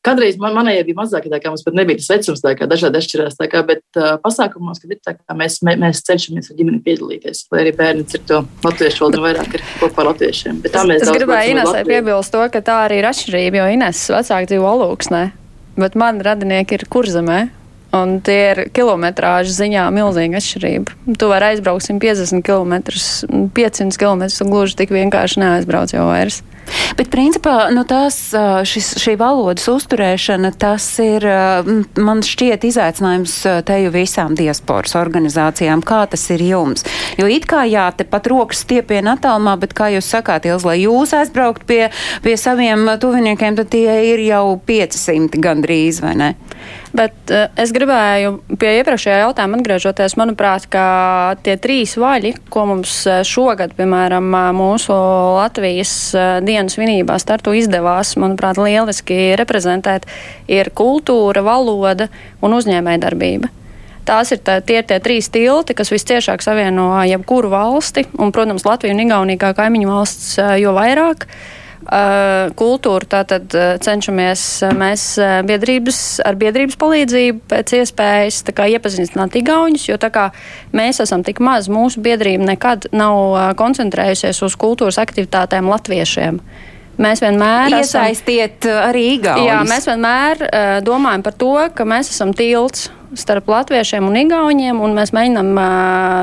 Kādreiz 0.08 0.38
man, 0.40 0.54
manējie 0.56 0.86
bija 0.88 1.02
mazāki, 1.02 1.32
tā 1.32 1.40
kā 1.44 1.52
mums 1.52 1.66
pat 1.66 1.76
nebija 1.76 2.00
tas 2.00 2.08
vecums, 2.14 2.44
tā 2.44 2.54
kā 2.56 2.68
dažādi 2.70 3.02
atšķirās. 3.02 3.36
Kā, 3.52 3.64
bet 3.68 4.00
uh, 4.00 4.14
pasākumos, 4.24 4.80
kad 4.84 4.94
ir 4.96 5.02
tā, 5.04 5.14
kā 5.20 5.36
mēs, 5.36 5.60
mē, 5.68 5.76
mēs 5.82 6.04
cenšamies 6.08 6.48
ar 6.52 6.60
ģimeni 6.60 6.80
piedalīties, 6.86 7.44
lai 7.52 7.66
arī 7.66 7.74
bērni 7.76 8.08
ir 8.08 8.24
to 8.30 8.40
latviešu 8.64 9.04
valodu 9.04 9.26
vairāk 9.26 9.60
ir 9.60 9.66
kopā 9.82 10.06
ar 10.06 10.12
latviešiem. 10.14 10.64
Bet 10.64 10.78
tā 10.78 10.86
mēs 10.88 11.04
es, 11.04 11.12
es 11.12 11.20
gribēju 11.20 11.58
Inesai 11.58 11.84
piebilst 11.88 12.36
to, 12.36 12.46
ka 12.54 12.64
tā 12.64 12.80
arī 12.86 13.02
ir 13.02 13.10
atšķirība, 13.12 13.62
jo 13.62 13.70
Ines 13.76 14.08
vecāki 14.16 14.52
dzīvo 14.54 14.72
Alūksnē, 14.72 15.24
bet 15.84 16.00
man 16.00 16.24
radinieki 16.24 16.80
ir 16.80 16.88
kurzemē. 16.92 17.46
Un 17.96 18.18
tie 18.20 18.36
ir 18.52 18.60
kilometrāžu 18.76 19.54
ziņā 19.56 19.86
milzīga 19.96 20.42
atšķirība. 20.42 21.16
Tu 21.18 21.30
vari 21.32 21.54
aizbraukt 21.54 21.86
150 21.88 22.44
km, 22.44 22.76
500 23.56 23.96
km, 24.02 24.26
un 24.44 24.52
gluži 24.52 24.76
tik 24.82 24.92
vienkārši 24.92 25.40
neaizbrauc 25.40 25.96
jau 25.96 26.04
vairs. 26.10 26.42
Bet, 26.98 27.10
principā, 27.14 27.70
nu, 27.74 27.84
tās, 27.88 28.18
šis, 28.68 28.94
šī 29.02 29.16
valodas 29.20 29.68
uzturēšana, 29.72 30.54
tas 30.60 30.86
ir, 31.04 31.26
man 32.00 32.24
šķiet, 32.26 32.66
izaicinājums 32.68 33.36
teju 33.68 33.94
visām 33.94 34.36
diasporas 34.38 34.98
organizācijām. 35.00 35.84
Kā 35.86 36.04
tas 36.10 36.26
ir 36.34 36.44
jums? 36.44 36.86
Jo 37.20 37.30
it 37.32 37.48
kā 37.50 37.64
jā, 37.70 37.88
te 37.98 38.08
pat 38.08 38.30
rokas 38.32 38.64
stiepiena 38.66 39.16
attālumā, 39.18 39.58
bet, 39.62 39.76
kā 39.78 39.92
jūs 39.94 40.10
sakāt, 40.10 40.48
Ilz, 40.50 40.66
lai 40.68 40.80
jūs 40.82 41.14
aizbraukt 41.18 41.68
pie, 41.70 41.88
pie 42.26 42.38
saviem 42.40 42.90
tuviniekiem, 43.02 43.60
tad 43.60 43.72
tie 43.74 44.00
ir 44.14 44.24
jau 44.28 44.58
500 44.68 45.42
gandrīz, 45.44 46.02
vai 46.04 46.16
ne? 46.20 46.32
Bet 46.98 47.32
uh, 47.34 47.48
es 47.60 47.74
gribēju 47.76 48.38
pie 48.60 48.72
iepriekšējā 48.80 49.20
jautājuma 49.24 49.60
atgriežoties. 49.60 50.16
Manuprāt, 50.20 50.68
ka 50.72 50.86
tie 51.46 51.58
trīs 51.62 51.98
vaļi, 52.00 52.34
ko 52.54 52.66
mums 52.72 52.94
šogad, 53.28 53.76
piemēram, 53.78 54.32
mūsu 54.58 54.96
Latvijas 55.38 55.94
dienas 56.46 56.78
svinībā 56.78 57.18
startu 57.22 57.56
izdevās, 57.58 58.16
manuprāt, 58.20 58.60
lieliski 58.62 59.36
reprezentēt, 59.40 60.08
ir 60.52 60.72
kultūra, 60.76 61.44
valoda 61.46 62.10
un 62.42 62.58
uzņēmējdarbība. 62.58 63.52
Tās 64.08 64.32
ir 64.32 64.40
tā, 64.40 64.62
tie, 64.64 64.80
tie 64.88 65.02
trīs 65.04 65.28
tilti, 65.34 65.76
kas 65.76 65.92
visciešāk 65.92 66.44
savieno 66.44 66.94
jebkuru 67.04 67.52
valsti, 67.52 68.06
un, 68.16 68.32
protams, 68.32 68.64
Latviju 68.68 68.96
un 68.96 69.04
Igauniju 69.04 69.42
kā 69.42 69.52
kaimiņu 69.58 69.92
valsts 69.92 70.38
jo 70.62 70.72
vairāk. 70.78 71.28
Uh, 71.28 71.57
kultūru. 72.58 73.08
Tātad 73.10 73.54
uh, 73.56 73.76
cenšamies 73.84 74.46
uh, 74.66 74.74
mēs 74.78 75.10
biedrības, 75.48 76.00
ar 76.28 76.38
biedrības 76.40 76.78
palīdzību 76.80 77.44
pēc 77.52 77.76
iespējas 77.82 78.44
kā, 78.52 78.70
iepazīstināt 78.78 79.38
igauņus, 79.42 79.90
jo 79.90 80.00
tā 80.02 80.12
kā 80.14 80.30
mēs 80.76 81.02
esam 81.04 81.26
tik 81.28 81.42
maz, 81.44 81.70
mūsu 81.72 82.04
biedrība 82.04 82.52
nekad 82.54 82.90
nav 82.96 83.56
koncentrējusies 83.60 84.44
uz 84.46 84.58
kultūras 84.60 85.00
aktivitātēm 85.02 85.70
latviešiem. 85.72 86.42
Mēs 86.98 87.22
vienmēr 87.22 87.76
iesaistiet 87.78 88.66
esam, 88.66 88.78
arī 88.90 89.04
Igaunijas. 89.20 89.46
Jā, 89.46 89.58
mēs 89.70 89.86
vienmēr 89.86 90.40
uh, 90.48 90.70
domājam 90.86 91.26
par 91.28 91.36
to, 91.38 91.54
ka 91.78 91.86
mēs 91.86 92.10
esam 92.10 92.34
tilts 92.38 92.88
starp 93.16 93.48
latviešiem 93.48 94.08
un 94.08 94.18
igauniem, 94.20 94.82
un 94.84 94.96
mēs 94.98 95.14
mēģinām 95.16 95.54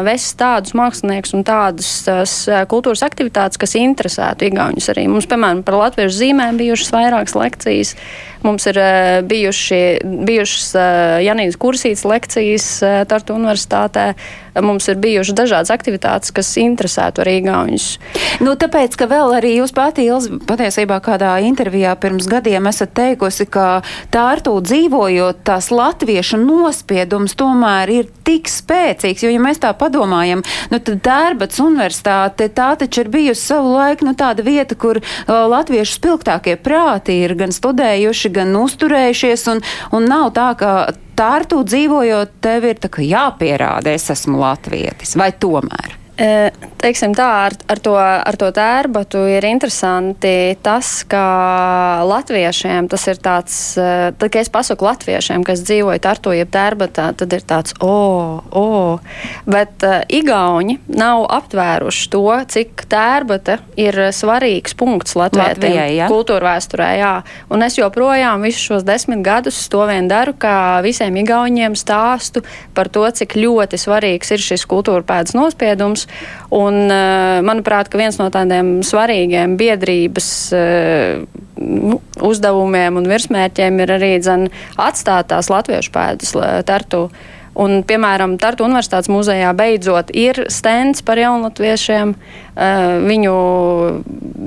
vest 0.04 0.36
tādus 0.40 0.74
māksliniekus 0.76 1.34
un 1.36 1.46
tādas 1.46 2.44
kultūras 2.70 3.04
aktivitātes, 3.06 3.60
kas 3.60 3.76
interesētu 3.80 4.50
igauņus 4.50 4.90
arī. 4.92 5.06
Mums, 5.08 5.28
piemēram, 5.30 5.64
par 5.64 5.78
latviešu 5.80 6.18
zīmēm 6.20 6.60
bijušas 6.60 6.92
vairākas 6.94 7.36
lekcijas. 7.38 7.94
Mums 8.44 8.66
ir 8.68 8.76
bijuši, 9.24 9.80
bijušas 10.28 10.74
Janīnas 11.24 11.56
Kursītas 11.56 12.04
lekcijas 12.04 12.66
Tartu 13.08 13.38
universitātē. 13.38 14.10
Mums 14.60 14.86
ir 14.92 15.00
bijušas 15.02 15.34
dažādas 15.34 15.72
aktivitātes, 15.74 16.30
kas 16.30 16.52
interesētu 16.60 17.24
arī 17.24 17.38
igauņus. 17.40 17.86
Nu, 18.44 18.52
tāpēc, 18.60 18.94
ka 19.00 19.08
vēl 19.10 19.32
arī 19.40 19.56
jūs 19.56 19.72
pati, 19.74 20.04
Ilz, 20.06 20.28
patiesībā 20.46 21.00
kādā 21.02 21.32
intervijā 21.42 21.96
pirms 21.98 22.28
gadiem 22.30 22.68
esat 22.70 22.92
teikusi, 22.94 23.48
ka 23.50 23.80
Tartu 24.14 24.54
dzīvojot 24.60 25.40
tās 25.48 25.72
latviešu 25.74 26.38
nos 26.44 26.73
nospiedums 26.74 27.36
tomēr 27.38 27.90
ir 27.92 28.08
tik 28.26 28.48
spēcīgs, 28.50 29.22
jo, 29.22 29.30
ja 29.30 29.40
mēs 29.42 29.60
tā 29.62 29.70
padomājam, 29.78 30.42
nu 30.72 30.80
tad 30.82 31.02
Dērbats 31.04 31.62
universitāte 31.62 32.48
tā 32.50 32.72
taču 32.80 33.04
ir 33.04 33.10
bijusi 33.14 33.52
savu 33.52 33.76
laiku 33.76 34.08
nu, 34.08 34.14
tāda 34.18 34.42
vieta, 34.42 34.74
kur 34.74 34.98
uh, 34.98 35.46
latviešu 35.50 35.98
spilgtākie 36.00 36.56
prāti 36.58 37.20
ir 37.22 37.36
gan 37.38 37.54
studējuši, 37.54 38.34
gan 38.34 38.54
uzturējušies, 38.58 39.48
un, 39.54 39.64
un 39.94 40.08
nav 40.10 40.32
tā, 40.34 40.50
ka 40.58 40.76
Tārtu 41.14 41.60
dzīvojot, 41.62 42.40
tev 42.42 42.64
ir 42.66 42.80
jāpierāda, 42.82 43.94
es 43.94 44.10
esmu 44.10 44.40
latvietis, 44.40 45.14
vai 45.14 45.30
tomēr? 45.30 46.03
Teiksim 46.14 47.10
tā, 47.16 47.26
ar, 47.48 47.54
ar, 47.66 47.80
to, 47.82 47.94
ar 47.98 48.36
to 48.38 48.46
tērbatu 48.54 49.24
ir 49.34 49.42
interesanti 49.48 50.54
tas, 50.62 51.00
ka 51.10 51.22
latviešiem 52.06 52.86
tas 52.92 53.06
ir 53.10 53.18
tāds, 53.18 53.56
tad, 53.74 54.20
kad 54.20 54.38
es 54.44 54.50
pasaku 54.52 54.86
latviešiem, 54.86 55.42
kas 55.46 55.64
dzīvoja 55.66 55.98
Tartu, 56.04 56.34
jeb 56.36 56.52
tērbatā, 56.54 57.08
tad 57.18 57.34
ir 57.34 57.42
tāds, 57.48 57.74
o, 57.82 57.88
oh, 57.90 58.44
o, 58.46 58.62
oh. 58.62 59.24
bet 59.50 59.82
uh, 59.82 60.04
igauņi 60.06 60.76
nav 60.94 61.24
aptvēruši 61.34 62.06
to, 62.12 62.22
cik 62.52 62.84
tērbata 62.92 63.58
ir 63.80 63.98
svarīgs 64.14 64.76
punkts 64.78 65.16
Latvijai, 65.18 65.88
ja? 65.96 66.06
kultūra 66.12 66.52
vēsturē, 66.52 66.90
jā. 67.00 67.14
Un 67.50 67.66
es 67.66 67.80
joprojām 67.80 68.44
visus 68.46 68.62
šos 68.68 68.86
desmit 68.86 69.24
gadus 69.26 69.58
to 69.72 69.82
vien 69.90 70.06
daru, 70.12 70.36
kā 70.38 70.78
visiem 70.84 71.18
igauņiem 71.24 71.74
stāstu 71.78 72.44
par 72.76 72.92
to, 72.92 73.02
cik 73.10 73.34
ļoti 73.40 73.82
svarīgs 73.82 74.34
ir 74.36 74.46
šis 74.52 74.68
kultūra 74.70 75.02
pēdas 75.06 75.34
nospiedums 75.34 76.03
jautājums. 76.04 76.50
Un, 76.50 76.90
eh, 76.90 77.42
manuprāt, 77.42 77.92
viens 77.92 78.18
no 78.18 78.30
tādiem 78.30 78.82
svarīgiem 78.82 79.56
biedrības 79.56 80.52
eh, 80.52 81.24
nu, 81.56 82.00
uzdevumiem 82.20 82.96
un 82.96 83.04
virsmērķiem 83.04 83.80
ir 83.80 83.88
arī 83.88 84.20
dzen, 84.20 84.50
atstāt 84.76 85.28
tās 85.28 85.50
latviešu 85.50 85.90
pēdas 85.90 86.34
tartu. 86.64 87.10
Un, 87.54 87.82
piemēram, 87.86 88.34
Tartu 88.42 88.66
Universitātes 88.66 89.10
muzejā 89.12 89.52
beidzot 89.54 90.10
ir 90.10 90.44
stends 90.50 91.04
par 91.06 91.20
jaunatviešiem. 91.22 92.14
Eh, 92.54 92.96
viņu 93.02 93.34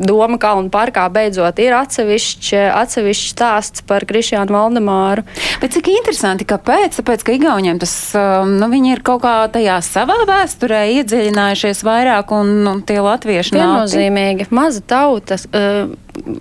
Doma 0.07 0.37
Kalnu 0.39 0.71
parkā 0.71 1.07
beidzot 1.11 1.59
ir 1.59 1.75
atsevišķs 1.75 2.51
atsevišķ 2.77 3.29
stāsts 3.33 3.83
par 3.87 4.05
Krišjānu 4.07 4.53
Valdemāru. 4.55 5.25
Bet 5.61 5.75
cik 5.75 5.89
interesanti, 5.91 6.47
kāpēc? 6.47 6.99
Tāpēc, 6.99 7.23
ka 7.23 7.35
Igauniem 7.35 7.79
tas, 7.81 7.93
um, 8.15 8.57
nu, 8.61 8.69
viņi 8.71 8.95
ir 8.95 9.03
kaut 9.05 9.23
kā 9.25 9.35
tajā 9.51 9.79
savā 9.85 10.19
vēsturē 10.27 10.85
iedziļinājušies 10.99 11.83
vairāk 11.87 12.31
un 12.35 12.53
nu, 12.65 12.75
tie 12.87 12.99
latvieši. 13.03 13.55
Viennozīmīgi, 13.57 14.49
maza 14.55 14.83
tauta. 14.87 15.39
Uh, 15.51 15.95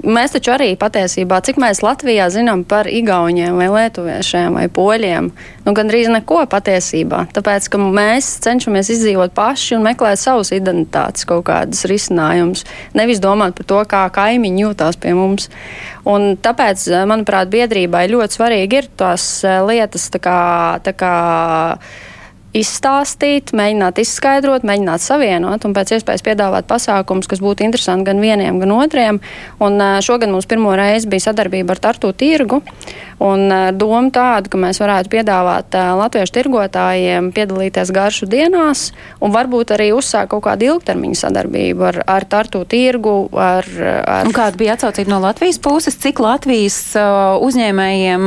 mēs 0.07 0.35
taču 0.35 0.53
arī 0.55 0.69
patiesībā, 0.79 1.39
cik 1.45 1.59
mēs 1.61 1.83
Latvijā 1.85 2.29
zinām 2.33 2.65
par 2.69 2.89
Igauniem 2.91 3.59
vai 3.59 3.69
Lietuviešiem 3.73 4.57
vai 4.59 4.67
Poļiem, 4.73 5.31
nu 5.67 5.75
gandrīz 5.77 6.09
neko 6.13 6.43
patiesībā. 6.53 7.27
Tāpēc, 7.37 7.69
ka 7.73 7.81
mēs 7.83 8.31
cenšamies 8.47 8.91
izdzīvot 8.97 9.35
paši 9.37 9.77
un 9.79 9.87
meklēt 9.87 10.21
savus 10.23 10.53
identitātes 10.57 11.29
kaut 11.29 11.47
kādas 11.51 11.85
risinājumus. 11.91 12.67
Nevis 12.97 13.23
domāt 13.23 13.59
par 13.59 13.69
to, 13.71 13.83
kā 13.91 14.03
kaimiņi 14.17 14.67
jūtās 14.67 15.01
pie 15.03 15.15
mums. 15.19 15.51
Un 16.07 16.35
tāpēc, 16.39 16.89
manuprāt, 17.11 17.51
biedrībai 17.53 18.07
ļoti 18.13 18.39
svarīgi 18.39 18.83
ir 18.83 18.91
tās 18.99 19.29
eh, 19.45 19.61
lietas 19.67 20.11
tā 20.15 20.23
kā. 20.23 20.41
Tā 20.87 20.95
kā 20.97 21.15
izstāstīt, 22.57 23.53
mēģināt 23.57 24.01
izskaidrot, 24.03 24.67
mēģināt 24.67 25.05
savienot 25.05 25.67
un 25.69 25.75
pēc 25.77 25.97
iespējas 25.99 26.25
piedāvāt 26.27 26.69
pasākumus, 26.71 27.29
kas 27.31 27.43
būtu 27.45 27.67
interesanti 27.67 28.09
gan 28.09 28.23
vieniem, 28.23 28.61
gan 28.63 28.73
otriem. 28.77 29.21
Un 29.63 29.81
šogad 30.05 30.33
mums 30.33 30.49
pirmo 30.49 30.73
reizi 30.79 31.11
bija 31.11 31.29
sadarbība 31.29 31.77
ar 31.77 31.83
Tartu 31.87 32.13
tirgu. 32.17 32.63
Un 33.23 33.49
doma 33.73 34.11
tāda, 34.13 34.51
ka 34.53 34.59
mēs 34.61 34.77
varētu 34.83 35.09
piedāvāt 35.15 35.73
latviešu 35.73 36.35
tirgotājiem 36.37 37.31
piedalīties 37.33 37.93
garšu 37.97 38.29
dienās 38.29 38.91
un 39.25 39.33
varbūt 39.33 39.73
arī 39.73 39.87
uzsākt 39.97 40.35
kaut 40.35 40.45
kādu 40.45 40.69
ilgtermiņa 40.69 41.21
sadarbību 41.23 41.87
ar, 41.89 42.01
ar 42.13 42.27
tartu 42.29 42.61
tirgu. 42.69 43.15
Ar, 43.33 43.65
ar... 44.05 44.29
Un 44.29 44.37
kāda 44.37 44.61
bija 44.61 44.77
atsaucība 44.77 45.15
no 45.15 45.23
Latvijas 45.25 45.61
puses? 45.65 45.97
Cik 46.03 46.21
Latvijas 46.21 46.79
uzņēmējiem, 47.47 48.27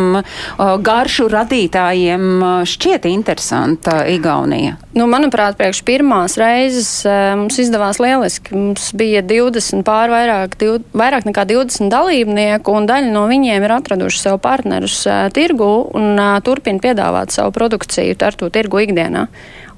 garšu 0.86 1.30
radītājiem 1.36 2.26
šķiet 2.70 3.06
interesanta 3.12 4.00
Igaunija? 4.20 4.76
Nu, 4.98 5.06
manuprāt, 5.08 5.56
priekš 5.60 5.80
pirmās 5.88 6.36
reizes 6.40 6.90
uh, 7.08 7.34
mums 7.40 7.60
izdevās 7.62 8.02
lieliski. 8.04 8.54
Mums 8.58 8.90
bija 8.98 9.22
20 9.26 9.86
pār 9.88 10.12
vairāk, 10.12 10.58
div, 10.60 10.80
vairāk 10.98 11.28
nekā 11.30 11.46
20 11.50 11.92
dalībnieku, 11.94 12.76
un 12.76 12.90
daļa 12.90 13.14
no 13.14 13.24
viņiem 13.30 13.64
ir 13.66 13.76
atraduši 13.78 14.22
sev 14.26 14.40
partnerus 14.44 15.02
uh, 15.08 15.28
tirgu 15.34 15.70
un 15.96 16.20
uh, 16.20 16.36
turpina 16.44 16.84
piedāvāt 16.84 17.36
savu 17.36 17.56
produkciju 17.56 18.18
ar 18.28 18.38
to 18.40 18.52
tirgu 18.54 18.84
ikdienā. 18.84 19.26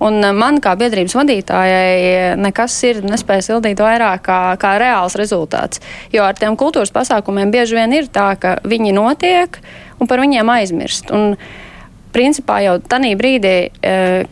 Un 0.02 0.18
uh, 0.24 0.34
man 0.34 0.58
kā 0.64 0.74
biedrības 0.80 1.16
vadītājai 1.20 2.36
nekas 2.42 2.78
ir 2.90 3.04
nespēja 3.06 3.52
sildīt 3.52 3.84
vairāk 3.84 4.26
kā, 4.26 4.42
kā 4.62 4.76
reāls 4.82 5.18
rezultāts. 5.20 5.84
Jo 6.16 6.26
ar 6.26 6.40
tiem 6.40 6.58
kultūras 6.58 6.94
pasākumiem 6.96 7.54
bieži 7.54 7.78
vien 7.78 7.94
ir 8.00 8.10
tā, 8.10 8.32
ka 8.42 8.58
viņi 8.66 8.96
notiek 8.98 9.62
un 10.02 10.10
par 10.10 10.24
viņiem 10.24 10.50
aizmirst. 10.56 11.14
Un, 11.14 11.36
principā 12.14 12.60
jau 12.66 12.78
tajā 12.80 13.16
brīdī, 13.20 13.56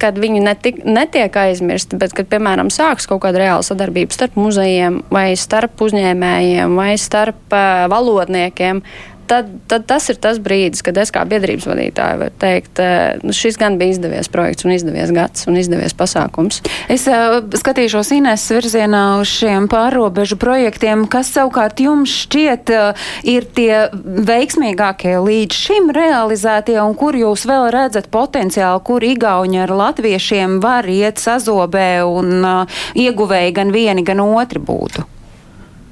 kad 0.01 0.19
viņi 0.19 0.43
netik, 0.43 0.81
netiek 0.85 1.35
aizmirsti, 1.41 1.99
bet, 1.99 2.13
kad, 2.17 2.29
piemēram, 2.31 2.71
sāks 2.73 3.07
kaut 3.09 3.23
kāda 3.23 3.43
reāla 3.43 3.65
sadarbība 3.65 4.15
starp 4.15 4.37
muzejiem, 4.39 5.01
vai 5.13 5.31
starp 5.39 5.81
uzņēmējiem, 5.85 6.75
vai 6.79 6.93
starp 7.01 7.55
valodniekiem, 7.91 8.83
tad, 9.29 9.49
tad 9.69 9.85
tas 9.89 10.09
ir 10.11 10.17
tas 10.21 10.39
brīdis, 10.41 10.81
kad 10.85 10.97
es 10.99 11.11
kā 11.13 11.23
biedrības 11.29 11.67
vadītāja 11.69 12.17
varu 12.23 12.35
teikt, 12.41 12.81
eh, 12.81 13.19
nu, 13.23 13.33
šis 13.35 13.59
gan 13.61 13.77
bija 13.79 13.95
izdevies 13.95 14.31
projekts 14.31 14.65
un 14.65 14.73
izdevies 14.73 15.13
gads 15.15 15.45
un 15.49 15.59
izdevies 15.59 15.95
pasākums. 15.97 16.61
Es 16.89 17.05
uh, 17.09 17.39
skatīšos 17.61 18.11
Inês 18.17 18.47
virzienā 18.53 19.03
uz 19.21 19.29
šiem 19.31 19.69
pārobežu 19.71 20.39
projektiem, 20.41 21.05
kas 21.11 21.31
savukārt 21.35 21.81
jums 21.83 22.13
šķiet 22.25 22.73
uh, 22.73 23.05
ir 23.27 23.45
tie 23.55 23.85
veiksmīgākie 24.29 25.15
līdz 25.25 25.61
šim 25.67 25.93
realizētie 25.95 26.79
un 26.81 26.97
kur 26.97 27.17
jūs 27.17 27.45
vēl 27.49 27.69
redzat 27.75 28.09
potenciālu, 28.13 28.81
kur 28.85 29.05
Igauņi 29.05 29.63
ar 29.65 29.75
latviešiem 29.83 30.59
var 30.63 30.89
iet 30.89 31.21
sazobē 31.21 31.91
un 32.07 32.35
uh, 32.41 32.81
ieguvēji 32.97 33.55
gan 33.61 33.73
vieni, 33.75 34.05
gan 34.07 34.23
otri 34.25 34.61
būtu. 34.63 35.18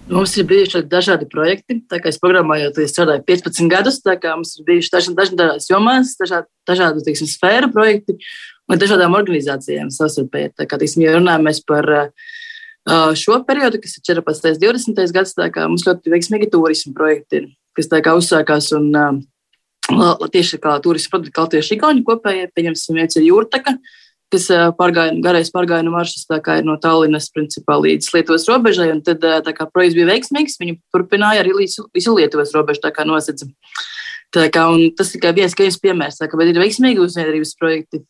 Mums 0.08 0.38
ir 0.40 0.46
bijuši 0.48 0.86
dažādi 0.88 1.26
projekti. 1.28 1.82
Tā 1.92 1.98
kā 2.00 2.08
es 2.14 2.20
programmēju, 2.22 2.70
jau 2.80 2.88
strādāju 2.88 3.26
15 3.28 3.68
gadus, 3.72 3.98
mums 4.24 4.54
ir 4.56 4.68
bijuši 4.70 5.14
dažādās 5.18 5.68
jomās, 5.68 6.14
dažādi, 6.22 6.48
dažādu 6.70 7.04
teiksim, 7.04 7.28
sfēru 7.28 7.68
projekti 7.74 8.16
un 8.72 8.80
dažādām 8.80 9.18
organizācijām 9.20 9.92
savstarpēji. 9.92 10.54
Tā 10.56 10.68
kā 10.70 10.80
teiksim, 10.80 11.04
ja 11.04 11.18
runājam 11.18 11.52
par 11.68 11.90
uh, 11.92 13.12
šo 13.20 13.42
periodu, 13.48 13.82
kas 13.84 13.98
ir 14.00 14.06
14. 14.14 14.56
un 14.56 14.80
20. 14.80 15.14
gads, 15.18 15.36
kā 15.36 15.68
mums 15.68 15.84
ļoti 15.88 16.16
veiksmīgi 16.16 16.52
turismu 16.56 16.96
projekti 16.96 17.42
ir, 17.42 17.52
kas 17.76 17.92
tā 17.92 18.00
kā 18.06 18.16
uzsākās 18.16 18.72
un 18.80 18.88
uh, 18.96 20.28
tieši 20.32 20.64
kā 20.64 20.80
turismu 20.84 21.18
produkti, 21.18 21.36
kā 21.36 21.50
tieši 21.52 21.76
Igauni 21.76 22.08
kopējie, 22.08 22.48
pieņemsim, 22.56 22.96
viens 22.96 23.20
ir 23.20 23.28
jūrtaka 23.28 23.76
kas 24.34 24.48
pārgāja, 24.78 25.16
garais 25.24 25.50
pārgājienu 25.54 25.94
maršruts 25.94 26.28
ir 26.30 26.66
no 26.68 26.76
Tallinas 26.82 27.30
principā, 27.34 27.78
līdz 27.80 28.10
Lietuvas 28.16 28.48
robežai. 28.50 28.90
Tad 29.06 29.24
kā, 29.56 29.68
projekts 29.72 29.96
bija 29.98 30.10
veiksmīgs, 30.12 30.60
viņi 30.60 30.78
turpināja 30.94 31.44
arī 31.44 31.56
līdz 31.62 31.88
visu 31.96 32.16
Lietuvas 32.18 32.54
robežu 32.56 32.84
nosedz. 33.08 33.48
Kā, 34.36 34.66
tas 35.00 35.14
tikai 35.14 35.32
viens, 35.34 35.56
viens 35.56 35.80
piemērs, 35.80 36.20
kā, 36.20 36.40
bet 36.40 36.52
ir 36.52 36.60
veiksmīgi 36.60 37.04
uzņēmības 37.04 37.54
projekti. 37.60 38.04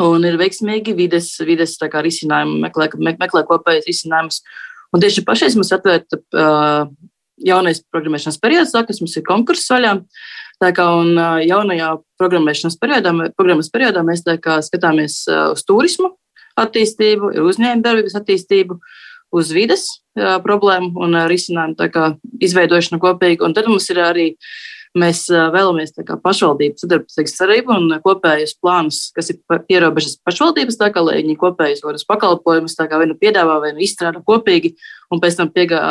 Un 0.00 0.22
ir 0.24 0.38
veiksmīgi 0.40 0.94
vides, 0.96 1.34
vides 1.44 1.74
kā, 1.82 2.04
risinājumi, 2.04 2.60
meklē, 2.62 2.88
meklē 3.18 3.42
kopējas 3.48 3.88
risinājumus. 3.90 4.40
Un 4.92 5.02
tieši 5.02 5.24
pašais 5.26 5.56
mums 5.58 5.72
atvērta 5.74 6.20
uh, 6.20 6.86
jaunais 7.42 7.82
programmēšanas 7.92 8.38
periods, 8.40 8.72
kas 8.72 9.02
mums 9.02 9.18
ir 9.18 9.26
konkurss 9.26 9.68
vaļā. 9.72 9.98
Uh, 9.98 10.41
Tā 10.62 10.70
kā 10.76 10.84
un 10.94 11.16
jaunajā 11.42 11.88
programmēšanas 12.22 12.76
periodā, 12.78 13.10
programmas 13.34 13.70
periodā 13.72 14.04
mēs 14.06 14.22
skatāmies 14.68 15.24
uz 15.26 15.64
turismu 15.66 16.12
attīstību, 16.60 17.32
uzņēmējdarbības 17.42 18.14
attīstību, 18.20 18.76
uz 19.32 19.50
vides 19.56 19.88
problēmu 20.44 20.92
un 21.02 21.16
risinājumu 21.32 22.12
izveidošanu 22.44 23.00
kopīgi. 23.02 23.42
Un 23.42 23.56
tad 23.56 23.66
mums 23.70 23.88
ir 23.90 24.02
arī 24.04 24.26
mēs 24.98 25.24
vēlamies 25.32 25.96
kā, 25.96 26.18
pašvaldību 26.20 26.78
sadarbību 27.08 27.74
un 27.74 27.96
kopējus 28.04 28.54
plānus, 28.60 29.06
kas 29.16 29.32
ir 29.32 29.40
ierobežas 29.72 30.18
pašvaldības, 30.22 30.78
kā 30.78 31.02
lai 31.02 31.22
viņi 31.22 31.38
kopējus 31.40 31.82
varas 31.86 32.06
pakalpojumus 32.06 32.76
vai 32.78 33.08
nu 33.08 33.16
piedāvā, 33.18 33.58
vai 33.64 33.72
nu 33.72 33.82
izstrādā 33.82 34.22
kopīgi, 34.22 34.76
un 35.10 35.24
pēc 35.24 35.40
tam 35.40 35.50
piegā, 35.50 35.82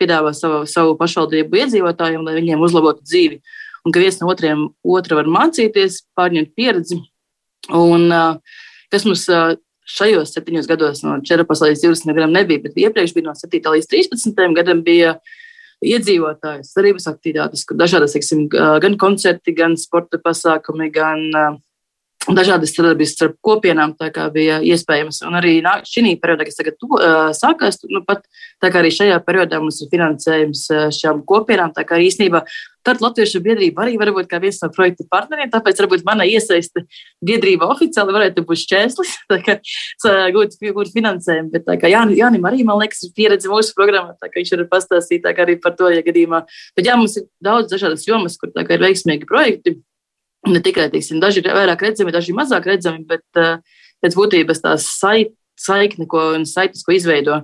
piedāvā 0.00 0.32
savu, 0.36 0.64
savu 0.70 0.96
pašvaldību 1.00 1.64
iedzīvotājiem, 1.64 2.22
lai 2.22 2.38
viņiem 2.38 2.62
uzlabotu 2.62 3.02
dzīvi 3.02 3.42
un 3.86 3.94
ka 3.94 4.02
viens 4.02 4.18
no 4.20 4.30
otriem 4.32 4.66
otra 4.82 5.20
var 5.20 5.30
mācīties, 5.30 6.02
pārņemt 6.18 6.52
pieredzi. 6.58 6.98
Un, 7.74 8.10
kas 8.92 9.06
mums 9.06 9.24
šajos 9.86 10.34
septiņos 10.34 10.66
gados, 10.66 11.02
no 11.06 11.20
14 11.22 11.70
līdz 11.70 11.84
20 11.86 12.16
gadiem, 12.16 12.34
nebija, 12.34 12.62
bet 12.64 12.78
iepriekš 12.82 13.14
bija 13.14 13.28
no 13.28 13.36
7 13.38 13.74
līdz 13.76 13.90
13 13.92 14.56
gadam, 14.56 14.82
bija 14.86 15.16
iedzīvotāju 15.86 16.64
sarības 16.66 17.06
aktivitātes, 17.10 17.62
kur 17.68 17.78
dažādas, 17.78 18.16
teiksim, 18.16 18.46
gan 18.50 18.96
koncerti, 18.98 19.54
gan 19.54 19.76
sporta 19.78 20.18
pasākumi, 20.22 20.88
gan 20.90 21.60
dažādas 22.34 22.72
sadarbības 22.74 23.12
starp 23.14 23.36
kopienām 23.44 23.94
bija 24.34 24.58
iespējamas. 24.64 25.22
Un 25.28 25.38
arī 25.38 25.58
šī 25.86 26.16
periodā, 26.22 26.46
kas 26.48 26.58
tagad 26.58 26.78
tu, 26.80 26.88
uh, 26.96 27.30
sākās, 27.36 27.78
nu, 27.90 28.02
pat 28.06 28.24
tā 28.62 28.70
kā 28.70 28.80
arī 28.82 28.90
šajā 28.90 29.20
periodā 29.26 29.60
mums 29.62 29.82
ir 29.82 29.92
finansējums 29.92 30.66
šām 30.96 31.22
kopienām, 31.28 31.74
tā 31.76 31.86
kā 31.86 32.00
īstenībā 32.02 32.44
tad 32.86 33.02
Latviešu 33.02 33.40
biedrība 33.42 33.84
arī 33.84 33.96
var 33.98 34.12
būt 34.14 34.28
kā 34.30 34.38
viens 34.42 34.58
no 34.62 34.70
projekta 34.74 35.06
partneriem, 35.10 35.50
tāpēc 35.50 35.80
varbūt 35.82 36.04
mana 36.06 36.26
iesaiste 36.28 36.84
biedrība 37.24 37.68
oficiāli 37.74 38.14
varētu 38.14 38.44
būt 38.46 38.62
šķēslis, 38.62 39.14
tā 39.32 39.40
kā 39.46 39.58
gūt, 40.34 40.58
gūt 40.62 40.92
finansējumu, 40.94 41.50
bet 41.54 41.66
tā 41.66 41.78
kā 41.82 41.90
Jāni, 41.90 42.18
Jānim 42.20 42.46
arī, 42.48 42.62
man 42.68 42.80
liekas, 42.82 43.02
ir 43.08 43.14
pieredze 43.16 43.50
mūsu 43.50 43.74
programmā, 43.78 44.14
tā 44.20 44.30
kā 44.30 44.40
viņš 44.40 44.54
var 44.54 44.70
pastāstīt 44.76 45.26
tā 45.26 45.34
kā 45.36 45.46
arī 45.46 45.58
par 45.62 45.74
to, 45.78 45.90
ja 45.92 46.04
gadījumā. 46.06 46.44
Bet 46.78 46.88
jā, 46.88 46.96
mums 46.98 47.18
ir 47.18 47.26
daudz 47.42 47.72
dažādas 47.74 48.06
jomas, 48.06 48.38
kur 48.38 48.54
tā 48.54 48.66
kā 48.66 48.78
ir 48.78 48.86
veiksmīgi 48.86 49.28
projekti 49.28 49.78
ne 50.50 50.62
tikai 50.62 50.88
teiksim, 50.92 51.20
daži 51.22 51.42
ir 51.42 51.50
vairāk 51.56 51.82
redzami, 51.88 52.14
daži 52.14 52.36
mazāk 52.36 52.68
redzami, 52.70 53.04
bet 53.08 53.40
uh, 53.40 53.58
pēc 54.04 54.16
būtības 54.18 54.62
tās 54.64 54.86
sait, 54.98 55.34
saikne, 55.60 56.06
ko 56.10 56.32
un 56.36 56.44
saites, 56.48 56.84
ko 56.84 56.94
izveido 56.94 57.40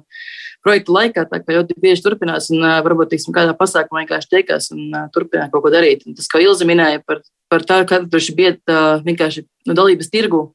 projekta 0.63 0.95
laikā, 0.95 1.25
tā 1.31 1.41
kā 1.43 1.57
ļoti 1.57 1.79
bieži 1.83 2.05
turpinās 2.05 2.51
un 2.55 2.63
uh, 2.63 2.79
varbūt 2.85 3.15
teiksim, 3.15 3.35
kādā 3.35 3.55
pasākumā 3.59 4.05
vienkārši 4.05 4.33
tiekās 4.37 4.71
un 4.75 4.89
uh, 4.91 5.07
turpināt 5.15 5.53
kaut 5.55 5.65
ko 5.65 5.73
darīt. 5.75 6.05
Un 6.07 6.19
tas, 6.19 6.29
ko 6.31 6.43
Ilza 6.43 6.69
minēja 6.69 7.03
par, 7.07 7.23
par 7.51 7.67
tā, 7.67 7.83
ka 7.83 8.03
katrs 8.05 8.31
bied 8.37 8.61
uh, 8.71 9.01
vienkārši 9.07 9.47
no 9.69 9.79
dalības 9.79 10.13
tirgu 10.13 10.51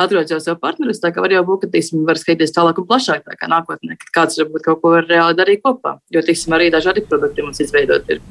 atrodas 0.00 0.32
jau 0.32 0.40
sev 0.42 0.58
partnerus, 0.62 0.98
tā 1.02 1.12
kā 1.14 1.22
var 1.22 1.30
jau 1.30 1.44
būt, 1.46 1.66
ka, 1.66 1.74
teiksim, 1.76 2.02
var 2.08 2.18
skatīties 2.18 2.54
tālāk 2.56 2.80
un 2.82 2.88
plašāk, 2.88 3.22
tā 3.28 3.38
kā 3.38 3.50
nākotnē, 3.50 3.94
kad 4.00 4.16
kāds 4.18 4.40
varbūt 4.42 4.66
kaut 4.66 4.82
ko 4.82 4.96
var 4.96 5.06
reāli 5.06 5.38
darīt 5.38 5.62
kopā, 5.62 6.00
jo, 6.10 6.24
teiksim, 6.24 6.56
arī 6.56 6.72
dažādi 6.74 7.06
produkti 7.06 7.46
mums 7.46 7.62
izveidot 7.62 8.10
ir. 8.10 8.24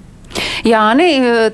Jāni, 0.64 1.10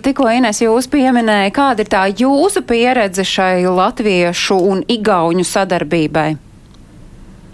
tikko 0.05 0.27
Ines 0.29 0.61
jūs 0.61 0.85
pieminēja, 0.91 1.49
kāda 1.55 1.83
ir 1.83 1.89
tā 1.89 2.03
jūsu 2.11 2.61
pieredze 2.67 3.25
šai 3.25 3.63
latviešu 3.65 4.59
un 4.69 4.83
igauņu 4.85 5.45
sadarbībai? 5.47 6.29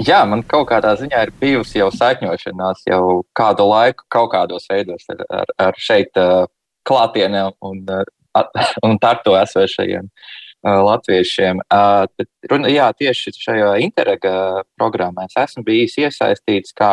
Jā, 0.04 0.20
man 0.28 0.42
kaut 0.44 0.68
kādā 0.74 0.92
ziņā 1.00 1.22
ir 1.24 1.32
bijusi 1.40 1.80
jau 1.80 1.88
saikņošanās 1.96 2.84
jau 2.90 3.22
kādu 3.38 3.70
laiku, 3.70 4.04
kaut 4.12 4.34
kādos 4.34 4.68
veidos 4.68 5.08
ar, 5.14 5.22
ar, 5.32 5.54
ar 5.70 5.80
šeit 5.80 6.20
uh, 6.20 6.50
klātienē 6.88 7.46
un, 7.64 7.80
uh, 7.88 8.44
un 8.88 9.00
tartu 9.00 9.38
esošajiem 9.40 10.10
uh, 10.10 10.82
latviešiem. 10.90 11.64
Uh, 11.72 12.04
bet, 12.20 12.28
runa, 12.52 12.74
jā, 12.74 12.90
tieši 13.00 13.38
šajā 13.40 13.72
interrega 13.86 14.66
programmā 14.76 15.30
es 15.30 15.40
esmu 15.46 15.64
bijis 15.64 15.96
iesaistīts 16.04 16.76
kā 16.76 16.92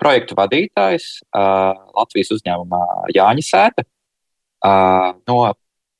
projektu 0.00 0.36
vadītājs 0.38 1.08
Latvijas 1.36 2.32
uzņēmumā 2.36 2.84
Jāņa 3.14 3.44
Sēta. 3.46 3.84
No 5.28 5.36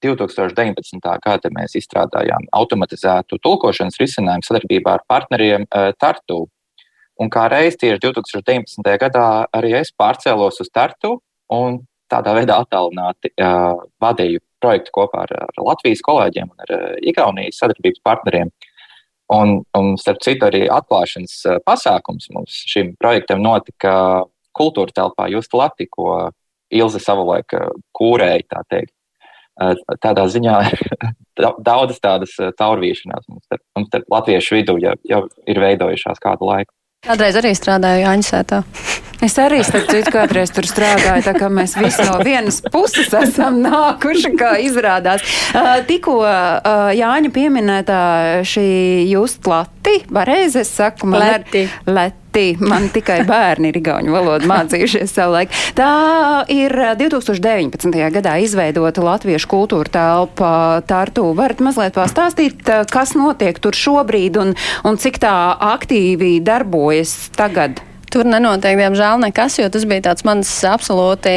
2019. 0.01 1.11
gada 1.25 1.51
mēs 1.53 1.77
izstrādājām 1.77 2.49
automatizētu 2.57 3.37
tulkošanas 3.45 4.01
risinājumu 4.01 4.49
sadarbībā 4.49 4.97
ar 4.97 5.05
partneriem 5.09 5.69
Tartu. 6.01 6.47
Un 7.21 7.29
kā 7.29 7.45
reiz 7.53 7.77
tieši 7.77 8.01
2019. 8.07 8.97
gadā 9.03 9.27
arī 9.53 9.75
es 9.83 9.93
pārcēlos 9.93 10.63
uz 10.65 10.73
Tartu 10.73 11.19
un 11.53 11.83
tādā 12.11 12.35
veidā 12.37 12.59
attālināti 12.63 13.33
uh, 13.37 13.83
vadīju 14.03 14.43
projektu 14.61 14.95
kopā 14.97 15.25
ar, 15.27 15.35
ar 15.47 15.63
Latvijas 15.65 16.03
kolēģiem 16.07 16.51
un 16.51 16.65
ar 16.65 16.75
uh, 16.77 16.97
Igaunijas 17.13 17.61
sadarbības 17.63 18.03
partneriem. 18.07 18.51
Un, 19.31 19.61
un, 19.79 19.93
starp 20.01 20.19
citu, 20.25 20.49
arī 20.49 20.65
atklāšanas 20.67 21.63
pasākums 21.63 22.27
mums 22.35 22.65
šim 22.67 22.97
projektam 22.99 23.43
notika 23.45 23.93
kultūra 24.57 24.91
telpā 24.91 25.29
Justa 25.31 25.61
Lati, 25.61 25.87
ko 25.87 26.33
Ilze 26.71 26.99
savulaik 27.03 27.55
kūrēja, 27.95 28.43
tā 28.51 28.65
teikt. 28.71 28.95
tādā 30.03 30.27
ziņā 30.31 30.57
daudzas 31.71 32.03
tādas 32.03 32.35
taurvīšanās 32.59 33.27
mums 33.29 33.45
starp, 33.47 33.63
mums 33.77 33.91
starp 33.91 34.15
latviešu 34.19 34.59
vidū 34.59 34.79
jau, 34.83 34.95
jau 35.07 35.25
ir 35.47 35.63
veidojušās 35.63 36.23
kādu 36.23 36.51
laiku. 36.51 36.73
Kādreiz 37.07 37.39
arī 37.39 37.55
strādāju 37.57 38.03
Jāņasētā. 38.05 38.65
Es 39.21 39.35
arī, 39.37 39.59
starp 39.61 39.91
citu, 39.93 40.13
kādreiz 40.15 40.49
tur 40.55 40.65
strādāju, 40.65 41.21
tā 41.27 41.35
kā 41.37 41.51
mēs 41.53 41.75
visi 41.77 42.07
no 42.09 42.17
vienas 42.25 42.63
puses 42.73 43.11
esam 43.13 43.59
nākuši, 43.61 44.31
kā 44.41 44.55
izrādās. 44.65 45.21
Tikko 45.89 46.15
Jāņa 46.97 47.33
pieminētā 47.35 47.99
šī 48.49 48.65
just 49.11 49.45
lati, 49.51 49.99
pareizi 50.09 50.63
es 50.63 50.73
saku, 50.73 51.11
man 51.13 51.21
Leti. 51.21 51.67
ar 51.69 51.93
leti. 51.99 52.47
Man 52.63 52.89
tikai 52.95 53.19
bērni 53.29 53.73
ir 53.73 53.81
igauņu 53.83 54.15
valodu 54.15 54.49
mācījušies 54.49 55.13
savulaik. 55.13 55.53
Tā 55.77 55.91
ir 56.49 56.73
2019. 57.03 58.01
gadā 58.15 58.39
izveidota 58.41 59.05
Latviešu 59.05 59.51
kultūra 59.51 59.93
telpa 59.99 60.55
Tartu. 60.89 61.27
Varat 61.37 61.61
mazliet 61.61 61.99
pastāstīt, 61.99 62.65
kas 62.89 63.13
notiek 63.19 63.61
tur 63.61 63.77
šobrīd 63.77 64.41
un, 64.41 64.57
un 64.87 65.01
cik 65.03 65.21
tā 65.27 65.37
aktīvi 65.75 66.39
darbojas 66.47 67.35
tagad? 67.37 67.83
Tur 68.11 68.27
nenotiek, 68.27 68.75
diemžēl, 68.75 69.21
nekas, 69.23 69.61
jo 69.61 69.69
tas 69.71 69.85
bija 69.87 70.09
tāds 70.09 70.25
mans 70.27 70.49
absolūti 70.67 71.31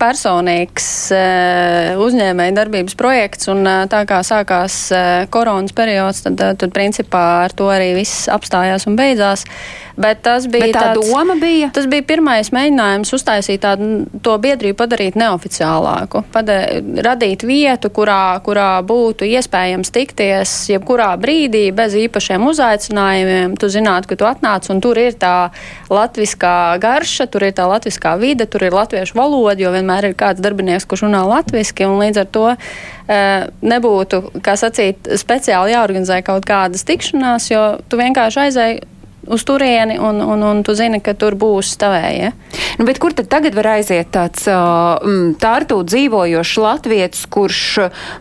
personīgs 0.00 0.86
uh, 1.12 2.00
uzņēmēja 2.00 2.54
darbības 2.56 2.96
projekts. 2.96 3.50
Un, 3.52 3.60
uh, 3.68 3.84
tā 3.92 4.00
kā 4.08 4.22
sākās 4.24 4.78
uh, 4.96 5.26
koronas 5.28 5.76
periods, 5.76 6.22
tad, 6.24 6.40
tad 6.56 6.72
principā 6.72 7.24
ar 7.44 7.56
to 7.56 7.68
arī 7.72 7.92
viss 7.98 8.30
apstājās 8.32 8.88
un 8.88 8.96
beidzās. 8.96 9.44
Bet 9.96 10.20
tas 10.24 10.44
bija 10.48 10.66
Bet 10.66 10.74
tā 10.76 10.80
tāds, 10.90 11.08
doma 11.08 11.36
bija? 11.40 11.70
Tas 11.72 11.86
bija 11.88 12.04
pirmais 12.04 12.50
mēģinājums 12.52 13.12
uztaisīt 13.16 13.62
tādu 13.64 14.04
to 14.24 14.34
biedrību 14.40 14.76
padarīt 14.76 15.16
neoficiālāku, 15.16 16.20
pada, 16.34 16.58
radīt 17.06 17.46
vietu, 17.48 17.88
kurā, 17.96 18.36
kurā 18.44 18.82
būtu 18.84 19.24
iespējams 19.24 19.92
tikties 19.96 20.54
jebkurā 20.74 21.14
brīdī 21.20 21.70
bez 21.76 21.96
īpašiem 21.96 22.44
uzaicinājumiem. 22.44 23.56
Tu 23.60 23.72
zinātu, 23.72 24.12
ka 24.12 24.20
tu 24.20 24.28
atnāc 24.28 24.68
un 24.72 24.84
tur 24.84 25.00
ir 25.00 25.16
tā 25.16 25.36
latviskā 26.06 26.78
garša, 26.82 27.26
tur 27.30 27.46
ir 27.46 27.54
tā 27.56 27.66
latviskā 27.68 28.14
vide, 28.20 28.46
tur 28.46 28.66
ir 28.66 28.74
latviešu 28.76 29.18
valoda, 29.18 29.58
jo 29.60 29.72
vienmēr 29.74 30.10
ir 30.10 30.18
kāds 30.18 30.42
darbinieks, 30.44 30.86
kurš 30.88 31.06
runā 31.08 31.24
latviski, 31.26 31.86
un 31.88 31.98
līdz 32.00 32.22
ar 32.22 32.28
to 32.32 32.46
e, 32.54 33.20
nebūtu, 33.66 34.22
kā 34.46 34.56
sacīt, 34.58 35.10
speciāli 35.18 35.74
jāorganizē 35.74 36.22
kaut 36.26 36.46
kādas 36.48 36.86
tikšanās, 36.86 37.50
jo 37.50 37.64
tu 37.90 37.98
vienkārši 38.00 38.44
aizēji 38.46 38.84
uz 39.26 39.44
turieni, 39.46 39.98
un, 39.98 40.20
un, 40.22 40.42
un 40.42 40.62
tu 40.66 40.74
zini, 40.76 41.00
ka 41.04 41.14
tur 41.18 41.36
būs 41.38 41.74
tavējie. 41.80 42.30
Ja? 42.30 42.32
Nu, 42.78 42.86
bet 42.88 43.00
kur 43.02 43.14
tad 43.16 43.28
tagad 43.32 43.56
var 43.56 43.70
aiziet 43.76 44.10
tāds 44.14 44.44
uh, 44.50 45.00
tārtū 45.40 45.78
dzīvojošs 45.88 46.54
latvietis, 46.62 47.24
kurš, 47.32 47.62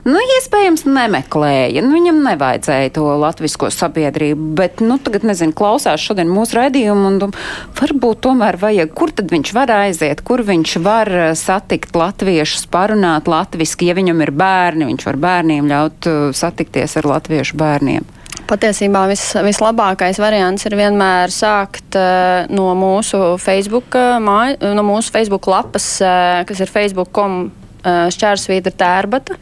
nu, 0.07 0.21
iespējams 0.37 0.85
nemeklēja, 0.87 1.83
nu, 1.85 1.93
viņam 1.95 2.21
nevajadzēja 2.25 2.93
to 2.95 3.07
latvisko 3.21 3.69
sabiedrību, 3.73 4.49
bet, 4.57 4.83
nu, 4.85 4.97
tagad, 5.01 5.27
nezinu, 5.27 5.55
klausās 5.57 6.03
šodien 6.03 6.31
mūsu 6.31 6.59
raidījumu, 6.59 7.11
un 7.11 7.35
varbūt 7.79 8.23
tomēr 8.25 8.59
vajag, 8.61 8.93
kur 8.97 9.13
tad 9.15 9.31
viņš 9.33 9.53
var 9.55 9.73
aiziet, 9.75 10.23
kur 10.25 10.45
viņš 10.47 10.77
var 10.85 11.11
satikt 11.39 11.95
latviešus, 11.99 12.67
parunāt 12.71 13.29
latviski, 13.31 13.89
ja 13.89 13.97
viņam 13.97 14.23
ir 14.25 14.33
bērni, 14.35 14.89
viņš 14.91 15.07
var 15.11 15.21
bērniem 15.27 15.71
ļaut 15.71 16.11
satikties 16.35 16.97
ar 17.01 17.11
latviešu 17.15 17.59
bērniem. 17.59 18.14
Patiesībā 18.45 19.07
vis, 19.09 19.23
vislabākais 19.41 20.19
variants 20.21 20.67
ir 20.67 20.75
vienmēr 20.77 21.31
sākt 21.33 21.95
uh, 21.97 22.45
no 22.53 22.67
mūsu 22.77 23.39
Facebook, 23.41 23.97
uh, 23.97 24.19
māj, 24.21 24.59
no 24.77 24.83
mūsu 24.85 25.09
Facebook 25.15 25.49
lapas, 25.49 25.87
uh, 26.05 26.43
kas 26.45 26.61
ir 26.61 26.69
facebook.com 26.69 27.39
uh, 27.47 28.05
šķērsvītra 28.13 28.75
tērbata. 28.77 29.39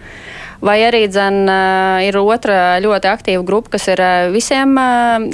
Vai 0.63 0.77
arī 0.87 1.01
dzen, 1.11 1.41
ir 2.07 2.15
otra 2.21 2.77
ļoti 2.79 3.09
aktīva 3.11 3.43
grupa, 3.43 3.73
kas 3.73 3.89
ir 3.91 3.99
visiem 4.31 4.77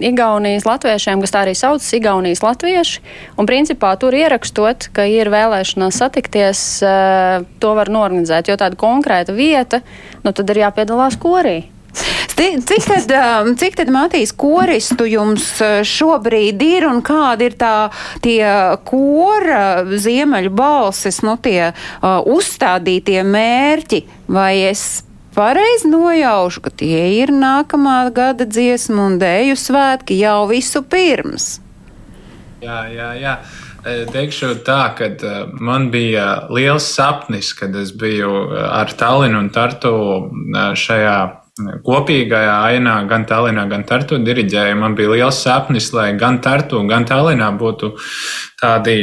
Igaunijas 0.02 0.66
latviešiem, 0.66 1.22
kas 1.22 1.36
tā 1.36 1.44
arī 1.46 1.54
saucas 1.54 1.94
Igaunijas 1.94 2.42
latvieši. 2.42 3.04
Un 3.38 3.46
principā 3.46 3.94
tur 4.02 4.18
ierakstot, 4.18 4.90
ka 4.90 5.06
ir 5.06 5.30
vēlēšanās 5.30 6.02
satikties, 6.02 6.68
to 6.82 7.78
var 7.78 7.94
norganizēt, 7.94 8.50
jo 8.50 8.58
tāda 8.58 8.82
konkrēta 8.82 9.38
vieta, 9.38 9.84
nu 10.26 10.34
tad 10.34 10.50
ir 10.50 10.66
jāpiedalās 10.66 11.22
korī. 11.22 11.60
Cik 12.40 12.86
tad, 12.86 13.12
um, 13.12 13.52
cik 13.60 13.76
tad 13.76 13.90
Matīs, 13.92 14.32
koristu 14.32 15.08
jums 15.10 15.48
uh, 15.64 15.82
šobrīd 15.84 16.62
ir 16.64 16.88
un 16.88 17.02
kāda 17.06 17.50
ir 17.50 17.58
tā 17.60 17.74
tie 18.24 18.46
kora 18.88 19.84
ziemeļu 19.90 20.54
balsis, 20.56 21.20
nu 21.26 21.36
tie 21.42 21.72
uh, 21.74 22.22
uzstādītie 22.24 23.20
mērķi, 23.28 24.04
vai 24.32 24.54
es 24.70 25.04
pareizi 25.36 25.90
nojaušu, 25.92 26.64
ka 26.66 26.74
tie 26.82 27.02
ir 27.20 27.34
nākamā 27.36 28.02
gada 28.16 28.48
dziesmu 28.48 29.10
un 29.12 29.18
dēļu 29.22 29.58
svētki 29.60 30.20
jau 30.20 30.44
visu 30.50 30.84
pirms? 30.84 31.58
Jā, 32.64 32.84
jā, 32.92 33.10
jā. 33.20 33.36
E, 33.88 34.04
teikšu 34.12 34.58
tā, 34.68 34.82
ka 34.98 35.08
e, 35.08 35.36
man 35.64 35.88
bija 35.94 36.50
liels 36.52 36.90
sapnis, 36.92 37.54
kad 37.56 37.76
es 37.80 37.94
biju 37.96 38.50
ar 38.68 38.92
Tallinu 39.00 39.40
un 39.40 39.48
Tartu 39.56 39.94
e, 40.20 40.66
šajā 40.76 41.16
kopīgajā 41.86 42.56
ainā, 42.72 42.96
gan 43.10 43.26
Tallinā, 43.30 43.66
gan 43.70 43.86
Tartu 43.88 44.20
diriģēju. 44.24 44.76
Man 44.80 44.98
bija 44.98 45.14
liels 45.16 45.42
sapnis, 45.44 45.92
lai 45.96 46.12
gan 46.20 46.40
Tartu, 46.44 46.82
gan 46.90 47.08
Tallinā 47.10 47.50
būtu 47.60 47.94
tādi 48.60 48.98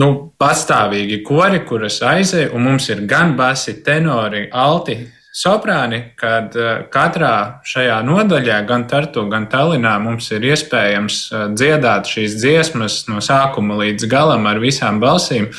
nu, 0.00 0.10
pastāvīgi 0.40 1.22
kori, 1.26 1.62
kuras 1.66 2.00
aizēju, 2.06 2.52
un 2.54 2.68
mums 2.70 2.90
ir 2.92 3.06
gan 3.10 3.36
basi, 3.38 3.80
tenori, 3.86 4.46
alti, 4.52 4.98
soprāni, 5.30 6.00
kad 6.18 6.54
katrā 6.90 7.34
šajā 7.66 8.00
nodaļā, 8.06 8.60
gan 8.66 8.86
Tartu, 8.90 9.26
gan 9.30 9.46
Tallinā, 9.50 9.94
mums 10.02 10.30
ir 10.34 10.46
iespējams 10.50 11.22
dziedāt 11.54 12.10
šīs 12.10 12.36
dziesmas 12.40 13.04
no 13.10 13.22
sākuma 13.24 13.78
līdz 13.84 14.08
galam 14.10 14.48
ar 14.50 14.60
visām 14.62 15.00
balsīm. 15.02 15.50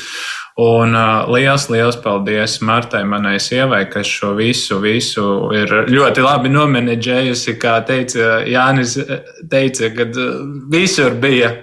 Un 0.60 0.96
uh, 0.96 1.30
liels, 1.32 1.70
liels 1.72 1.96
paldies 2.04 2.58
Martai, 2.60 3.06
manai 3.08 3.38
sievai, 3.40 3.86
kas 3.90 4.10
šo 4.10 4.34
visu, 4.36 4.82
visu 4.84 5.24
ir 5.56 5.72
ļoti 5.88 6.26
labi 6.26 6.52
nomenedžējusi. 6.52 7.56
Kā 7.62 7.78
teica 7.88 8.42
Jānis, 8.44 8.98
teica, 9.52 9.92
kad 9.96 10.20
visur 10.74 11.16
bija, 11.24 11.54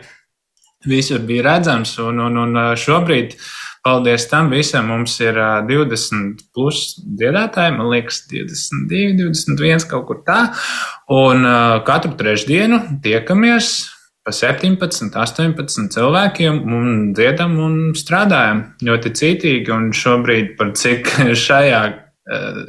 visur 0.89 1.21
bija 1.29 1.45
redzams. 1.51 1.99
Un, 2.01 2.23
un, 2.31 2.41
un 2.47 2.63
šobrīd, 2.81 3.37
paldies 3.85 4.25
tam 4.33 4.49
visam, 4.57 4.89
mums 4.89 5.19
ir 5.21 5.37
20 5.69 6.49
plus 6.57 6.97
dziedātāji, 7.05 7.77
man 7.77 7.93
liekas, 7.93 8.23
22, 8.33 9.13
21 9.21 9.85
kaut 9.93 10.09
kur 10.09 10.25
tā. 10.25 10.41
Un 11.13 11.45
uh, 11.45 11.77
katru 11.85 12.17
trešdienu 12.17 12.81
tiekamies 13.05 13.98
pa 14.29 14.35
17, 14.37 15.09
18 15.17 15.89
cilvēkiem 15.95 16.61
un 16.77 16.89
dziedam 17.17 17.57
un 17.65 17.79
strādājam 17.97 18.67
ļoti 18.85 19.15
cītīgi. 19.17 19.73
Un 19.73 19.89
šobrīd, 19.97 20.53
par 20.59 20.75
cik 20.77 21.09
šajā, 21.47 21.81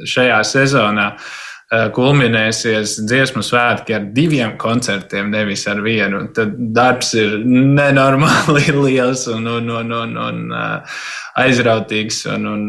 šajā 0.08 0.38
sezonā 0.48 1.10
eh, 1.12 1.90
kulminēsies 1.96 2.96
dziesmu 3.04 3.44
svētki 3.44 3.98
ar 3.98 4.06
diviem 4.16 4.54
koncertiem, 4.60 5.28
nevis 5.34 5.66
ar 5.68 5.82
vienu, 5.84 6.22
tad 6.36 6.56
darbs 6.56 7.12
ir 7.20 7.36
nenormāli 7.44 8.72
liels 8.86 9.26
un, 9.28 9.50
un, 9.58 9.68
un, 9.82 9.92
un, 9.98 10.16
un 10.30 10.56
eh, 10.62 10.96
aizrautīgs. 11.44 12.22
Un, 12.38 12.48
un 12.54 12.64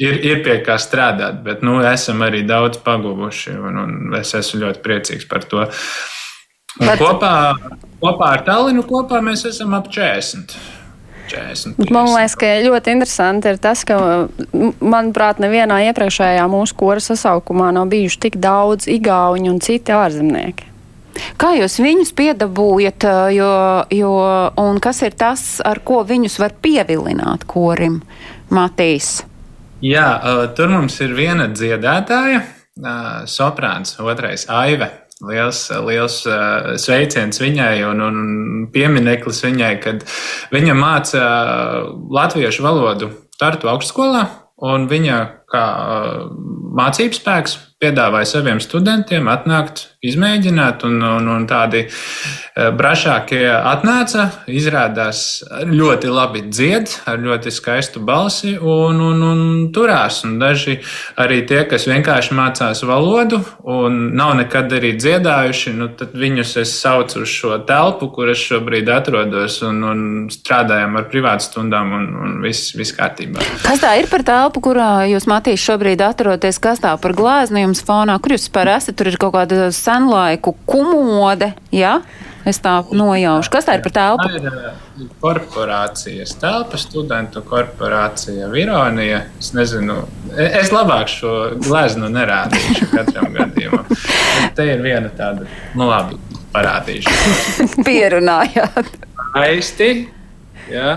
ir, 0.00 0.16
ir 0.32 0.40
pie 0.48 0.62
kā 0.64 0.78
strādāt, 0.80 1.44
bet 1.44 1.60
nu, 1.60 1.76
esam 1.92 2.24
arī 2.24 2.40
daudz 2.48 2.80
paguvuši, 2.88 3.52
un, 3.60 3.84
un 3.84 4.18
es 4.22 4.32
esmu 4.40 4.64
ļoti 4.64 4.84
priecīgs 4.88 5.28
par 5.28 5.44
to. 5.44 5.68
Bet... 6.80 7.00
Kopā, 7.00 7.34
kopā 8.00 8.30
ar 8.38 8.44
Tallinu 8.46 8.84
kopā 8.88 9.20
mēs 9.24 9.44
esam 9.48 9.74
ap 9.76 9.90
40. 9.92 10.56
40 11.32 11.92
man 11.92 12.10
liekas, 12.10 12.34
ka 12.36 12.50
ļoti 12.64 12.92
interesanti 12.96 13.52
ir 13.52 13.60
tas, 13.62 13.84
ka, 13.88 13.96
manuprāt, 14.80 15.40
nevienā 15.42 15.82
iepriekšējā 15.88 16.44
mūsu 16.50 16.76
kora 16.78 17.02
sasaukumā 17.02 17.70
nav 17.76 17.88
bijuši 17.92 18.20
tik 18.26 18.38
daudz 18.42 18.88
igauņu 18.90 19.52
un 19.54 19.60
citi 19.64 19.94
ārzemnieki. 19.96 20.68
Kā 21.40 21.52
jūs 21.58 21.76
viņus 21.82 22.14
piedabūjat, 22.16 23.04
jo, 23.36 23.52
jo, 23.92 24.12
un 24.62 24.80
kas 24.82 25.02
ir 25.04 25.16
tas, 25.18 25.60
ar 25.64 25.82
ko 25.84 26.00
viņus 26.08 26.38
var 26.40 26.56
pievilināt 26.64 27.44
korim, 27.48 28.00
Matīs? 28.52 29.20
Jā, 29.84 30.06
tur 30.56 30.72
mums 30.72 30.96
ir 31.04 31.12
viena 31.16 31.50
dziedātāja, 31.52 32.44
soprāns, 33.28 33.98
otrais 34.00 34.46
Aive. 34.48 34.88
Liels, 35.22 35.58
liels 35.86 36.18
uh, 36.26 36.72
sveiciens 36.82 37.38
viņai 37.38 37.84
un, 37.86 38.00
un 38.02 38.16
piemineklis 38.74 39.42
viņai, 39.44 39.74
kad 39.84 40.06
viņa 40.54 40.74
māca 40.78 41.26
latviešu 42.10 42.64
valodu 42.66 43.12
Tartu 43.38 43.70
augstskolā, 43.70 44.26
un 44.62 44.84
viņa 44.90 45.18
kā 45.52 45.66
mācības 46.78 47.20
spēks 47.22 47.58
piedāvāju 47.82 48.28
saviem 48.30 48.60
studentiem 48.62 49.26
atnākt, 49.30 49.88
izmēģināt, 50.02 50.82
un, 50.86 50.96
un, 51.06 51.28
un 51.30 51.44
tādi 51.50 51.84
brašākie 52.78 53.44
atnāca. 53.54 54.28
Izrādās 54.50 55.42
ļoti 55.66 56.10
labi 56.10 56.42
dzied, 56.48 56.90
ar 57.10 57.20
ļoti 57.22 57.52
skaistu 57.54 58.02
balsi 58.06 58.54
un, 58.58 58.98
un, 59.02 59.22
un 59.26 59.42
turās. 59.74 60.22
Un 60.26 60.36
daži 60.42 60.78
arī 61.22 61.40
tie, 61.48 61.62
kas 61.70 61.86
vienkārši 61.90 62.36
mācās 62.38 62.82
valodu 62.86 63.40
un 63.62 63.98
nav 64.18 64.34
nekad 64.40 64.74
arī 64.78 64.94
dziedājuši, 64.98 65.74
nu, 65.78 65.90
tad 65.98 66.14
viņus 66.18 66.56
es 66.62 66.74
saucu 66.82 67.22
uz 67.22 67.30
šo 67.30 67.60
telpu, 67.66 68.10
kur 68.14 68.30
es 68.30 68.42
šobrīd 68.42 68.90
atrodos, 68.94 69.60
un, 69.66 69.82
un 69.86 70.04
strādājam 70.34 70.98
ar 70.98 71.08
privātstundām, 71.10 71.94
un, 71.98 72.08
un 72.26 72.38
viss, 72.42 72.74
viss 72.78 72.94
kārtībā. 72.98 73.42
Kas 73.62 73.82
tā 73.82 73.94
ir 74.02 74.10
par 74.10 74.26
telpu, 74.26 74.62
kurā 74.70 74.90
jūs, 75.10 75.30
Matīs, 75.42 75.58
šobrīd 75.66 75.98
atrodaties? 76.06 76.60
Kas 76.62 76.78
tā 76.78 76.92
par 77.02 77.16
glāzni 77.18 77.64
jums 77.64 77.80
fonā? 77.82 78.14
Kur 78.22 78.36
jūs 78.36 78.44
par 78.54 78.68
esat? 78.70 78.94
Tur 78.94 79.08
ir 79.10 79.16
kaut 79.18 79.32
kāda 79.34 79.72
senlaiku 79.74 80.52
kumode, 80.70 81.48
jā? 81.74 81.96
Ja? 81.98 82.28
Es 82.46 82.60
tā 82.62 82.76
nojaušu. 82.94 83.50
Kas 83.50 83.66
tā 83.66 83.74
ir 83.74 83.82
par 83.82 83.94
telpu? 83.96 84.26
Tā 84.30 84.38
ir 84.38 85.08
korporācijas 85.22 86.36
telpa, 86.38 86.78
studentu 86.78 87.42
korporācija 87.46 88.46
Vironija. 88.54 89.24
Es 89.42 89.50
nezinu, 89.54 89.96
e, 90.30 90.46
es 90.60 90.70
labāk 90.74 91.10
šo 91.10 91.32
gleznu 91.58 92.10
nerādīšu 92.14 92.92
katram 92.92 93.34
gadījumam. 93.40 93.88
Bet 93.90 94.54
te 94.60 94.68
ir 94.76 94.84
viena 94.86 95.10
tāda, 95.18 95.48
nu 95.74 95.88
labi, 95.90 96.20
parādīšu. 96.54 97.82
Pierunājāt. 97.82 98.94
Aisti, 99.42 99.90
jā, 100.70 100.94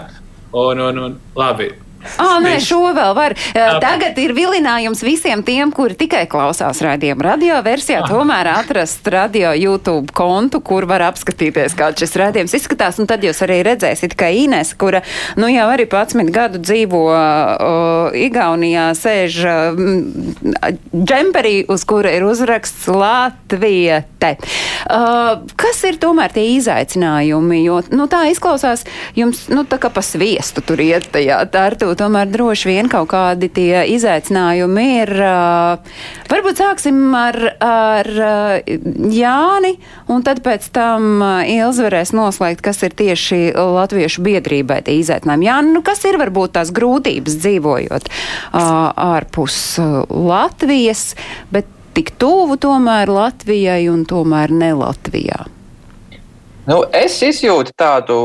un, 0.54 0.86
un, 0.92 1.02
un 1.08 1.18
labi, 1.34 1.72
Ah, 2.22 2.38
nē, 2.44 2.58
šo 2.64 2.82
vēl 2.96 3.14
var. 3.18 3.36
Tagad 3.84 4.18
ir 4.22 4.34
vilinājums 4.38 5.04
visiem 5.06 5.44
tiem, 5.46 5.72
kuri 5.76 5.98
tikai 5.98 6.26
klausās 6.32 6.82
raidījuma 6.84 7.30
radio 7.32 7.60
versijā, 7.66 8.04
ah. 8.04 8.10
tomēr 8.12 8.50
atrast 8.54 9.08
radio 9.12 9.54
YouTube 9.58 10.14
kontu, 10.16 10.62
kur 10.66 10.88
var 10.90 11.06
apskatīties, 11.10 11.76
kā 11.78 11.92
šis 11.98 12.16
raidījums 12.22 12.56
izskatās. 12.58 13.00
Un 13.02 13.10
tad 13.10 13.26
jūs 13.26 13.42
arī 13.46 13.62
redzēsiet, 13.66 14.16
ka 14.18 14.30
Ines, 14.36 14.74
kura 14.80 15.02
nu 15.40 15.50
jau 15.52 15.68
arī 15.72 15.88
11 15.90 16.32
gadu 16.36 16.62
dzīvo 16.64 17.02
uh, 17.12 18.16
Igaunijā, 18.16 18.90
sēž 18.98 19.40
uh, 19.50 19.82
džemperī, 20.96 21.58
uz 21.72 21.86
kura 21.88 22.14
ir 22.16 22.26
uzraksts 22.28 22.88
Latviete. 22.92 24.36
Uh, 24.86 25.46
kas 25.60 25.82
ir 25.88 26.00
tomēr 26.02 26.34
tie 26.36 26.48
izaicinājumi? 26.56 27.62
Jo 27.66 27.82
nu, 27.94 28.08
tā 28.12 28.26
izklausās 28.32 28.86
jums, 29.18 29.46
nu 29.54 29.66
tā 29.68 29.80
kā 29.82 29.92
pa 29.94 30.04
sviestu 30.06 30.64
tur 30.66 30.82
iet 30.84 31.10
tajā 31.14 31.42
tārtu 31.52 31.95
tomēr 32.00 32.30
droši 32.32 32.70
vien 32.70 32.90
kaut 32.92 33.10
kādi 33.14 33.50
tie 33.54 33.84
izaicinājumi 33.96 34.86
ir. 35.02 35.12
Varbūt 36.32 36.62
sāksim 36.62 37.00
ar, 37.18 37.38
ar 37.64 38.10
Jāni, 39.16 39.76
un 40.12 40.26
tad 40.26 40.42
pēc 40.46 40.68
tam 40.76 41.24
Ilza 41.50 41.88
varēs 41.88 42.14
noslēgt, 42.16 42.64
kas 42.66 42.84
ir 42.88 42.96
tieši 42.98 43.40
latviešu 43.56 44.26
biedrībai 44.26 44.82
tie 44.86 45.00
izaicinājumi. 45.02 45.50
Jāni, 45.50 45.76
nu 45.78 45.84
kas 45.86 46.04
ir 46.10 46.20
varbūt 46.22 46.56
tās 46.60 46.74
grūtības 46.76 47.40
dzīvojot 47.44 48.12
ārpus 48.56 49.60
Latvijas, 50.10 51.08
bet 51.54 51.70
tik 51.96 52.16
tuvu 52.20 52.58
tomēr 52.62 53.12
Latvijai 53.12 53.86
un 53.92 54.04
tomēr 54.10 54.52
ne 54.52 54.74
Latvijā? 54.76 55.46
Nu, 56.66 56.82
es 56.98 57.20
izjūtu 57.22 57.76
tādu 57.78 58.18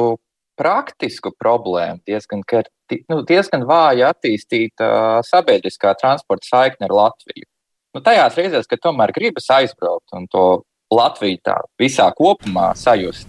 praktisku 0.61 1.33
problēmu 1.37 2.01
diezgan, 2.09 2.43
ka 2.45 2.63
ir 2.63 2.71
nu, 3.11 3.21
diezgan 3.27 3.65
vāja 3.69 4.11
attīstīta 4.15 5.21
sabiedriskā 5.27 5.95
transporta 6.01 6.49
saikne 6.49 6.89
ar 6.89 6.97
Latviju. 6.97 7.47
Nu, 7.95 8.03
tajās 8.07 8.37
reizēs, 8.39 8.69
kad 8.71 8.83
tomēr 8.85 9.13
gribas 9.15 9.49
aizbraukt 9.51 10.15
un 10.15 10.27
to 10.31 10.47
Latviju 10.95 11.39
tā 11.47 11.57
visā 11.79 12.09
kopumā 12.19 12.73
sajust, 12.79 13.29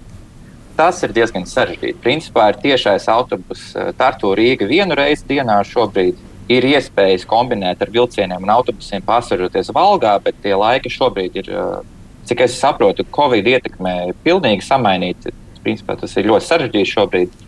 tas 0.77 1.01
ir 1.05 1.13
diezgan 1.13 1.45
sarežģīti. 1.49 2.01
Principā 2.01 2.47
ir 2.51 2.59
tiešais 2.61 3.07
autobus 3.11 3.71
Tartu 3.97 4.33
Rīga 4.37 4.67
vienu 4.69 4.97
reizi 4.97 5.27
dienā 5.29 5.59
šobrīd. 5.67 6.29
Ir 6.51 6.65
iespējas 6.67 7.23
kombinēt 7.29 7.83
ar 7.83 7.91
vilcieniem 7.93 8.43
un 8.43 8.51
autobusiem 8.51 9.03
pārsvaroties 9.05 9.69
Valgā, 9.75 10.17
bet 10.23 10.39
tie 10.43 10.55
laiki 10.57 10.89
šobrīd 10.91 11.37
ir, 11.43 11.51
cik 12.27 12.41
es 12.47 12.57
saprotu, 12.59 13.05
Covid 13.13 13.47
ietekmē 13.53 13.93
pilnīgi 14.25 14.65
samainīti 14.65 15.31
principā 15.63 15.95
tas 15.99 16.15
ir 16.17 16.29
ļoti 16.29 16.47
sarežģīti 16.47 16.93
šobrīd. 16.95 17.39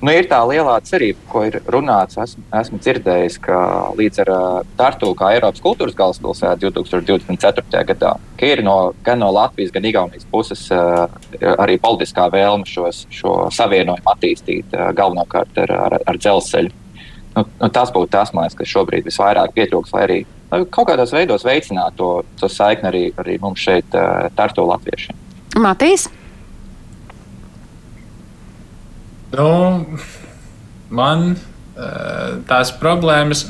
Nu, 0.00 0.12
ir 0.16 0.24
tā 0.30 0.38
lielā 0.48 0.78
cerība, 0.80 1.20
ko 1.28 1.42
ir 1.44 1.58
runāts. 1.68 2.16
Esmu, 2.20 2.42
esmu 2.56 2.78
dzirdējis, 2.80 3.36
ka 3.44 3.56
līdz 3.98 4.22
ar 4.24 4.30
Tartu, 4.78 5.10
kā 5.16 5.34
Eiropas 5.34 5.60
kultūras 5.60 5.96
galvaspilsētu 5.98 6.70
2024. 6.72 7.82
gadā, 7.90 8.14
ir 8.40 8.62
no, 8.64 8.94
gan 9.04 9.20
no 9.20 9.28
Latvijas, 9.36 9.74
gan 9.74 9.84
Igaunijas 9.84 10.24
puses 10.32 10.62
arī 10.72 11.76
politiskā 11.82 12.30
vēlme 12.32 12.64
šos, 12.68 13.02
šo 13.12 13.34
savienojumu 13.52 14.08
attīstīt 14.14 14.72
galvenokārt 14.96 15.60
ar, 15.66 15.74
ar, 15.88 15.96
ar 16.08 16.20
dzelzceļu. 16.20 16.72
Nu, 17.36 17.44
nu, 17.60 17.68
tas 17.68 17.92
būtu 17.92 18.10
tas, 18.10 18.32
liekas, 18.34 18.56
kas 18.58 18.72
šobrīd 18.72 19.04
visvairāk 19.06 19.52
pietrūks, 19.54 19.92
lai 19.94 20.06
arī 20.06 20.16
nu, 20.24 20.64
kaut 20.72 20.88
kādos 20.88 21.12
veidos 21.14 21.44
veicinātu 21.46 22.00
to, 22.00 22.08
to 22.40 22.50
saikni 22.50 22.88
arī, 22.88 23.04
arī 23.20 23.36
mums 23.44 23.60
šeit, 23.68 24.00
Tartu 24.34 24.64
latviešiem. 24.64 25.20
Matīs? 25.60 26.08
Nu, 29.30 29.50
man 30.90 31.28
eh, 31.34 32.30
tās 32.50 32.72
problēmas 32.80 33.44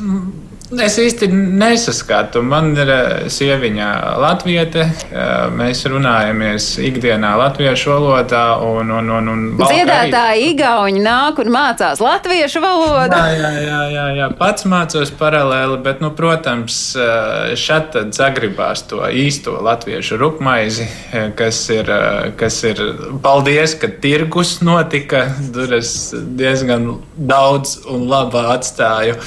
Es 0.70 0.94
īsti 1.02 1.26
nesaskatu. 1.34 2.44
Man 2.46 2.70
ir 2.78 2.90
eh, 2.94 3.06
sieviņa 3.32 3.86
latviete. 4.22 4.84
Eh, 4.86 5.30
mēs 5.50 5.82
runājamies 5.90 6.68
ikdienā 6.86 7.32
latviešu 7.40 7.90
valodā. 7.90 8.44
Un, 8.62 8.92
un, 8.94 9.10
un, 9.16 9.30
un 9.32 9.40
Dziedātāji 9.58 10.52
igauņi 10.52 11.02
nāk 11.02 11.40
un 11.42 11.50
mācās 11.50 11.98
latviešu 12.04 12.62
valodu. 12.62 13.18
Jā, 13.18 13.50
jā, 13.64 13.80
jā, 13.90 14.04
jā, 14.20 14.28
pats 14.38 14.66
mācos 14.70 15.10
paralēli, 15.18 15.80
bet, 15.82 15.98
nu, 16.04 16.12
protams, 16.14 16.78
eh, 16.94 17.56
šeit 17.58 17.98
zagribās 18.14 18.84
to 18.86 19.02
īsto 19.10 19.56
latviešu 19.66 20.20
rupmaizi, 20.22 20.86
kas 21.34 21.64
ir, 21.74 21.90
kas 22.38 22.60
ir 22.68 22.84
paldies, 23.24 23.74
ka 23.74 23.90
tirgus 23.90 24.60
notika. 24.62 25.26
Tur 25.50 25.74
es 25.80 26.12
diezgan 26.14 26.92
daudz 27.18 27.80
un 27.90 28.06
labi 28.10 28.46
atstāju 28.54 29.18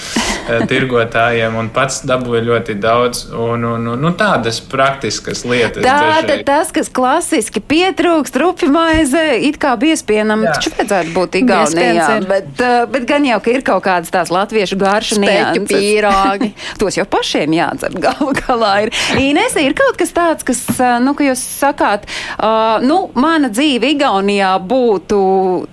tirgotāju 0.72 1.33
skolotājiem 1.34 1.56
un 1.58 1.70
pats 1.74 2.04
dabūju 2.06 2.42
ļoti 2.48 2.76
daudz. 2.80 3.24
Un, 3.34 3.64
un, 3.64 3.88
un, 3.88 4.00
nu, 4.02 4.12
tādas 4.18 4.60
praktiskas 4.62 5.44
lietas. 5.46 5.84
Tātad 5.84 6.44
tas, 6.46 6.72
kas 6.72 6.90
klasiski 6.90 7.62
pietrūkst, 7.62 8.36
rupju 8.38 8.70
maize, 8.72 9.22
it 9.42 9.58
kā 9.58 9.76
biespienam, 9.78 10.46
taču 10.46 10.74
vajadzētu 10.76 11.14
būt 11.16 11.38
Igaunijā. 11.42 12.10
Bet, 12.28 12.52
uh, 12.62 12.86
bet 12.90 13.08
gan 13.10 13.26
jau, 13.26 13.40
ka 13.44 13.54
ir 13.54 13.64
kaut 13.66 13.84
kādas 13.86 14.12
tās 14.14 14.32
latviešu 14.34 14.78
garšu 14.78 15.20
nianses. 15.24 15.68
pīrāgi. 15.70 16.54
Tos 16.80 16.98
jau 16.98 17.06
pašiem 17.10 17.54
jādzer 17.58 17.98
galu 17.98 18.34
galā. 18.44 18.74
Ir. 18.86 18.94
Inese, 19.22 19.64
ir 19.64 19.76
kaut 19.78 19.98
kas 20.00 20.14
tāds, 20.14 20.46
kas, 20.46 20.62
uh, 20.78 21.00
nu, 21.04 21.16
ka 21.18 21.28
jūs 21.28 21.42
sakāt, 21.64 22.08
uh, 22.38 22.80
nu, 22.84 23.08
mana 23.16 23.52
dzīve 23.54 23.94
Igaunijā 23.96 24.56
būtu 24.62 25.20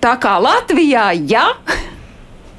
tā 0.01 0.17
kā 0.21 0.37
Latvijā, 0.41 1.11
ja? 1.29 1.49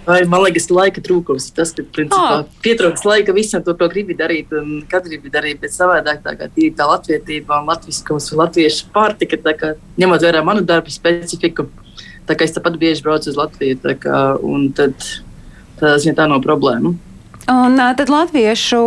Vai, 0.03 0.23
man 0.27 0.43
liekas, 0.43 0.67
laika 0.75 1.03
trūkums. 1.05 1.47
Tas, 1.55 1.71
ka 1.77 1.85
principā, 1.95 2.41
oh. 2.41 2.63
pietrūkst 2.65 3.07
laika 3.07 3.35
visam, 3.37 3.63
to, 3.63 3.75
ko 3.79 3.87
gribi 3.93 4.17
darīt, 4.19 4.51
un 4.59 4.81
katrs 4.91 5.13
grib 5.15 5.29
darīt 5.31 5.61
pēc 5.63 5.77
savādāk. 5.77 6.25
Tā 6.25 6.35
kā 6.41 6.49
tīri 6.51 6.73
tā 6.79 6.89
latvietība 6.91 7.61
un 7.61 7.71
latviskums 7.71 8.33
un 8.33 8.43
latviešu 8.43 8.91
pārtika, 8.95 9.39
kā, 9.61 9.75
ņemot 10.03 10.27
vērā 10.27 10.43
manu 10.47 10.67
darbu 10.67 10.91
specifiku, 10.91 11.69
tā 12.27 12.35
kā 12.35 12.49
es 12.49 12.57
tāpat 12.57 12.81
bieži 12.83 13.07
braucu 13.07 13.31
uz 13.31 13.39
Latviju, 13.39 13.79
tā 13.85 13.95
kā, 14.03 14.25
un 14.43 14.71
tad 14.75 14.99
tā, 15.79 15.95
tā 15.99 16.27
nav 16.27 16.43
problēma. 16.43 16.97
Un 17.53 17.79
tad 17.99 18.11
Latviešu 18.11 18.83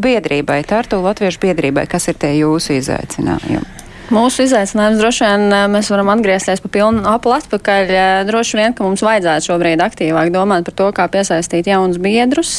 biedrībai, 0.00 0.62
Tartu 0.68 1.00
Latviešu 1.04 1.44
biedrībai, 1.48 1.88
kas 1.88 2.08
ir 2.12 2.20
tie 2.20 2.34
jūsu 2.40 2.76
izaicinājumi? 2.80 3.77
Mūsu 4.08 4.46
izaicinājums 4.46 5.02
droši 5.02 5.24
vien 5.26 5.42
mēs 5.68 5.90
varam 5.92 6.08
atgriezties 6.14 6.62
pa 6.64 6.70
pilnu 6.72 7.02
apli 7.10 7.34
atpakaļ. 7.36 7.90
Droši 8.24 8.56
vien, 8.56 8.72
ka 8.72 8.86
mums 8.86 9.02
vajadzētu 9.04 9.50
šobrīd 9.50 9.82
aktīvāk 9.84 10.30
domāt 10.32 10.64
par 10.64 10.76
to, 10.78 10.86
kā 10.96 11.04
piesaistīt 11.12 11.68
jaunus 11.68 12.00
biedrus, 12.00 12.52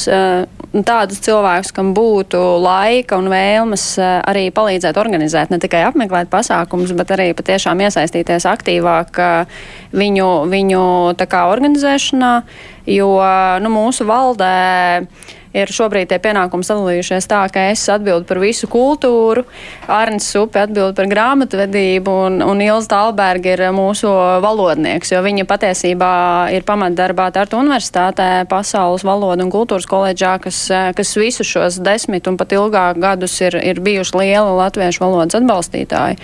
tādus 0.85 1.23
cilvēkus, 1.25 1.71
kam 1.73 1.95
būtu 1.97 2.37
laika 2.61 3.17
un 3.17 3.31
vēlmes 3.33 3.85
arī 3.99 4.51
palīdzēt 4.53 4.99
organizēt, 5.01 5.49
ne 5.49 5.57
tikai 5.63 5.81
apmeklēt 5.87 6.29
pasākumus, 6.29 6.93
bet 6.99 7.15
arī 7.17 7.31
patiešām 7.33 7.81
iesaistīties 7.87 8.45
aktīvāk 8.51 9.17
viņu, 9.97 10.29
viņu 10.53 10.85
kā, 11.25 11.47
organizēšanā, 11.49 12.33
jo 12.93 13.09
nu, 13.65 13.73
mūsu 13.73 14.05
valdē 14.05 14.53
ir 15.55 15.71
šobrīd 15.73 16.09
tie 16.11 16.19
pienākumi 16.21 16.65
sadalījušies 16.65 17.27
tā, 17.29 17.41
ka 17.53 17.69
es 17.71 17.83
atbildu 17.89 18.27
par 18.29 18.39
visu 18.41 18.69
kultūru, 18.69 19.45
Arnis 19.89 20.27
Supi 20.29 20.61
atbild 20.61 20.97
par 20.97 21.09
grāmatvedību 21.09 22.15
un, 22.27 22.39
un 22.45 22.61
Ilza 22.63 22.91
Talberga 22.93 23.55
ir 23.55 23.63
mūsu 23.75 24.11
valodnieks, 24.43 25.13
jo 25.13 25.23
viņa 25.25 25.47
patiesībā 25.49 26.11
ir 26.55 26.65
pamatdarbā 26.67 27.29
Tartu 27.35 27.59
universitātē 27.61 28.45
pasaules 28.49 29.05
valodu 29.07 29.47
un 29.47 29.53
kultūras 29.53 29.89
koledžā, 29.89 30.35
kas, 30.43 30.61
kas 30.97 31.15
visus 31.17 31.49
šos 31.49 31.81
desmit 31.85 32.29
un 32.29 32.37
pat 32.39 32.53
ilgāk 32.53 33.01
gadus 33.01 33.39
ir, 33.41 33.57
ir 33.57 33.81
bijuši 33.83 34.21
liela 34.21 34.53
latviešu 34.65 35.05
valodas 35.05 35.39
atbalstītāji. 35.39 36.19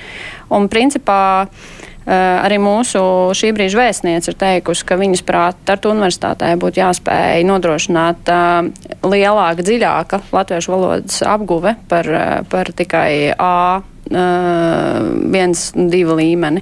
Un 0.53 0.69
principā 0.69 1.47
arī 2.06 2.60
mūsu 2.62 3.01
šī 3.34 3.49
brīža 3.56 3.80
vēstniece 3.80 4.30
ir 4.32 4.38
teikusi, 4.38 4.86
ka 4.86 4.97
viņas 4.99 5.24
prāt 5.26 5.58
Tartu 5.66 5.89
universitātē 5.93 6.51
būtu 6.62 6.82
jāspēj 6.84 7.45
nodrošināt 7.49 8.30
uh, 8.30 8.70
lielāka, 9.10 9.66
dziļāka 9.66 10.22
latviešu 10.36 10.76
valodas 10.76 11.20
apguve 11.26 11.76
par, 11.89 12.10
uh, 12.14 12.39
par 12.51 12.70
tikai 12.78 13.34
A 13.34 13.56
viens, 14.12 15.72
divu 15.74 16.18
līmeni. 16.20 16.62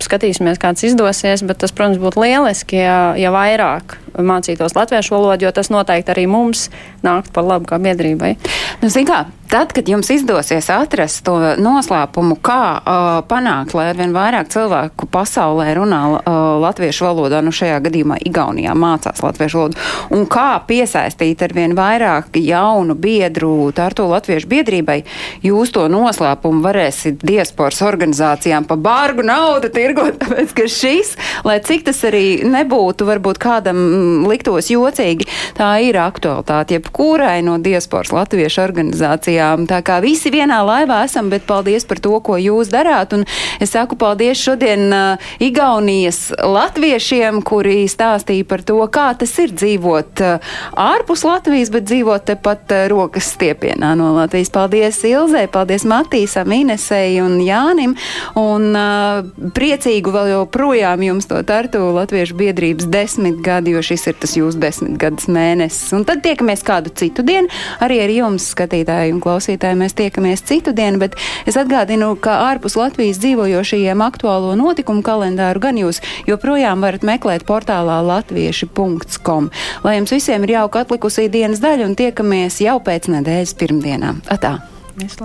Skatīsimies, 0.00 0.56
kāds 0.56 0.86
izdosies, 0.88 1.42
bet 1.44 1.58
tas, 1.60 1.72
protams, 1.76 2.00
būtu 2.00 2.22
lieliski, 2.22 2.78
ja, 2.80 3.12
ja 3.20 3.28
vairāk 3.34 3.98
mācītos 4.16 4.72
latviešu 4.72 5.12
valodu, 5.12 5.44
jo 5.44 5.52
tas 5.52 5.68
noteikti 5.68 6.14
arī 6.14 6.24
mums 6.30 6.70
nākt 7.04 7.28
par 7.34 7.44
labu 7.44 7.68
kā 7.68 7.76
biedrībai. 7.82 8.38
Nu, 8.80 8.88
kā, 9.04 9.26
tad, 9.50 9.72
kad 9.72 9.88
jums 9.88 10.10
izdosies 10.10 10.68
atrast 10.70 11.24
to 11.26 11.34
noslēpumu, 11.58 12.36
kā 12.44 12.62
uh, 12.78 13.08
panākt, 13.26 13.74
lai 13.74 13.88
arvien 13.90 14.14
vairāk 14.14 14.50
cilvēku 14.52 15.08
pasaulē 15.10 15.72
runā 15.74 16.00
uh, 16.06 16.38
latviešu 16.62 17.08
valodā, 17.08 17.40
nu 17.42 17.50
šajā 17.54 17.80
gadījumā 17.82 18.20
Igaunijā 18.30 18.76
mācās 18.78 19.22
latviešu 19.24 19.58
valodu, 19.58 19.80
un 20.14 20.26
kā 20.30 20.60
piesaistīt 20.68 21.42
arvien 21.42 21.74
vairāk 21.78 22.38
jaunu 22.38 22.94
biedru 22.94 23.72
Tartu 23.74 24.06
latviešu 24.10 24.50
biedrībai, 24.50 25.00
jūs 25.42 25.74
to 25.74 25.88
noslēpumu 25.90 26.62
varēsiet 26.64 27.24
diasporas 27.26 27.82
organizācijām 27.86 28.68
pa 28.70 28.78
bārgu 28.78 29.26
naudu 29.26 29.72
tirgot, 29.74 30.18
tāpēc, 30.22 30.54
ka 30.54 30.68
šis, 30.70 31.16
lai 31.48 31.58
cik 31.66 31.88
tas 31.90 32.04
arī 32.06 32.44
nebūtu, 32.46 33.08
varbūt 33.08 33.42
kādam 33.42 33.82
liktos 34.30 34.70
jocīgi, 34.70 35.26
tā 35.58 35.72
ir 35.82 35.98
aktualitāte 35.98 36.78
jebkurai 36.78 37.40
no 37.42 37.58
diasporas 37.58 38.14
latviešu 38.14 38.62
organizācijām. 38.68 39.39
Tā 39.70 39.80
kā 39.86 40.00
visi 40.04 40.32
vienā 40.32 40.60
laivā 40.66 41.02
esam, 41.06 41.30
bet 41.32 41.46
paldies 41.48 41.86
par 41.88 42.00
to, 42.02 42.16
ko 42.24 42.36
jūs 42.40 42.70
darāt. 42.72 43.14
Un 43.16 43.26
es 43.60 43.72
saku 43.74 43.96
paldies 44.00 44.40
šodien 44.40 44.86
uh, 44.92 45.30
Igaunijas 45.42 46.30
latviešiem, 46.38 47.40
kuri 47.46 47.84
stāstīja 47.90 48.46
par 48.48 48.64
to, 48.66 48.78
kā 48.92 49.10
tas 49.18 49.32
ir 49.42 49.54
dzīvot 49.54 50.22
uh, 50.24 50.52
ārpus 50.80 51.24
Latvijas, 51.26 51.72
bet 51.72 51.88
dzīvot 51.88 52.26
tepat 52.32 52.74
uh, 52.74 52.84
rokas 52.92 53.32
stiepienā 53.34 53.92
no 53.98 54.12
Latvijas. 54.16 54.52
Paldies 54.54 55.00
Ilzei, 55.08 55.46
paldies 55.50 55.86
Matīsam, 55.88 56.52
Inesei 56.54 57.20
un 57.22 57.38
Jānim. 57.44 57.96
Un 58.40 58.70
uh, 58.76 59.50
priecīgu 59.56 60.14
vēl 60.14 60.32
joprojām 60.34 61.04
jums 61.06 61.28
to 61.30 61.40
tartu 61.46 61.82
Latviešu 61.96 62.36
biedrības 62.38 62.88
desmit 62.90 63.40
gadi, 63.44 63.74
jo 63.76 63.84
šis 63.84 64.08
ir 64.10 64.18
tas 64.20 64.36
jūsu 64.38 64.60
desmitgades 64.62 65.28
mēnesis. 65.30 65.92
Un 65.96 66.06
tad 66.08 66.22
tiekamies 66.24 66.64
kādu 66.66 66.92
citu 66.94 67.24
dienu. 67.26 67.50
Arī 67.82 68.00
ar 68.04 68.12
jums, 68.12 68.50
skatītāji 68.54 69.14
un 69.14 69.22
klausītāji, 69.30 69.78
mēs 69.78 69.94
tiekamies 69.98 70.42
citu 70.46 70.74
dienu, 70.76 71.00
bet 71.02 71.16
es 71.48 71.58
atgādinu, 71.60 72.12
ka 72.20 72.40
ārpus 72.50 72.76
Latvijas 72.80 73.20
dzīvojošajiem 73.22 74.02
aktuālo 74.04 74.56
notikumu 74.58 75.04
kalendāru 75.06 75.62
gan 75.62 75.78
jūs 75.78 76.02
joprojām 76.28 76.82
varat 76.82 77.06
meklēt 77.06 77.46
portālā 77.48 78.00
latvieši.com. 78.08 79.50
Lai 79.86 79.96
jums 79.98 80.16
visiem 80.16 80.46
ir 80.46 80.56
jauka 80.58 80.84
atlikusī 80.84 81.28
dienas 81.30 81.62
daļa 81.62 81.90
un 81.90 81.96
tiekamies 81.98 82.60
jau 82.64 82.80
pēc 82.82 83.10
nedēļas 83.14 83.56
pirmdienām. 83.60 84.22
Atā! 84.30 84.58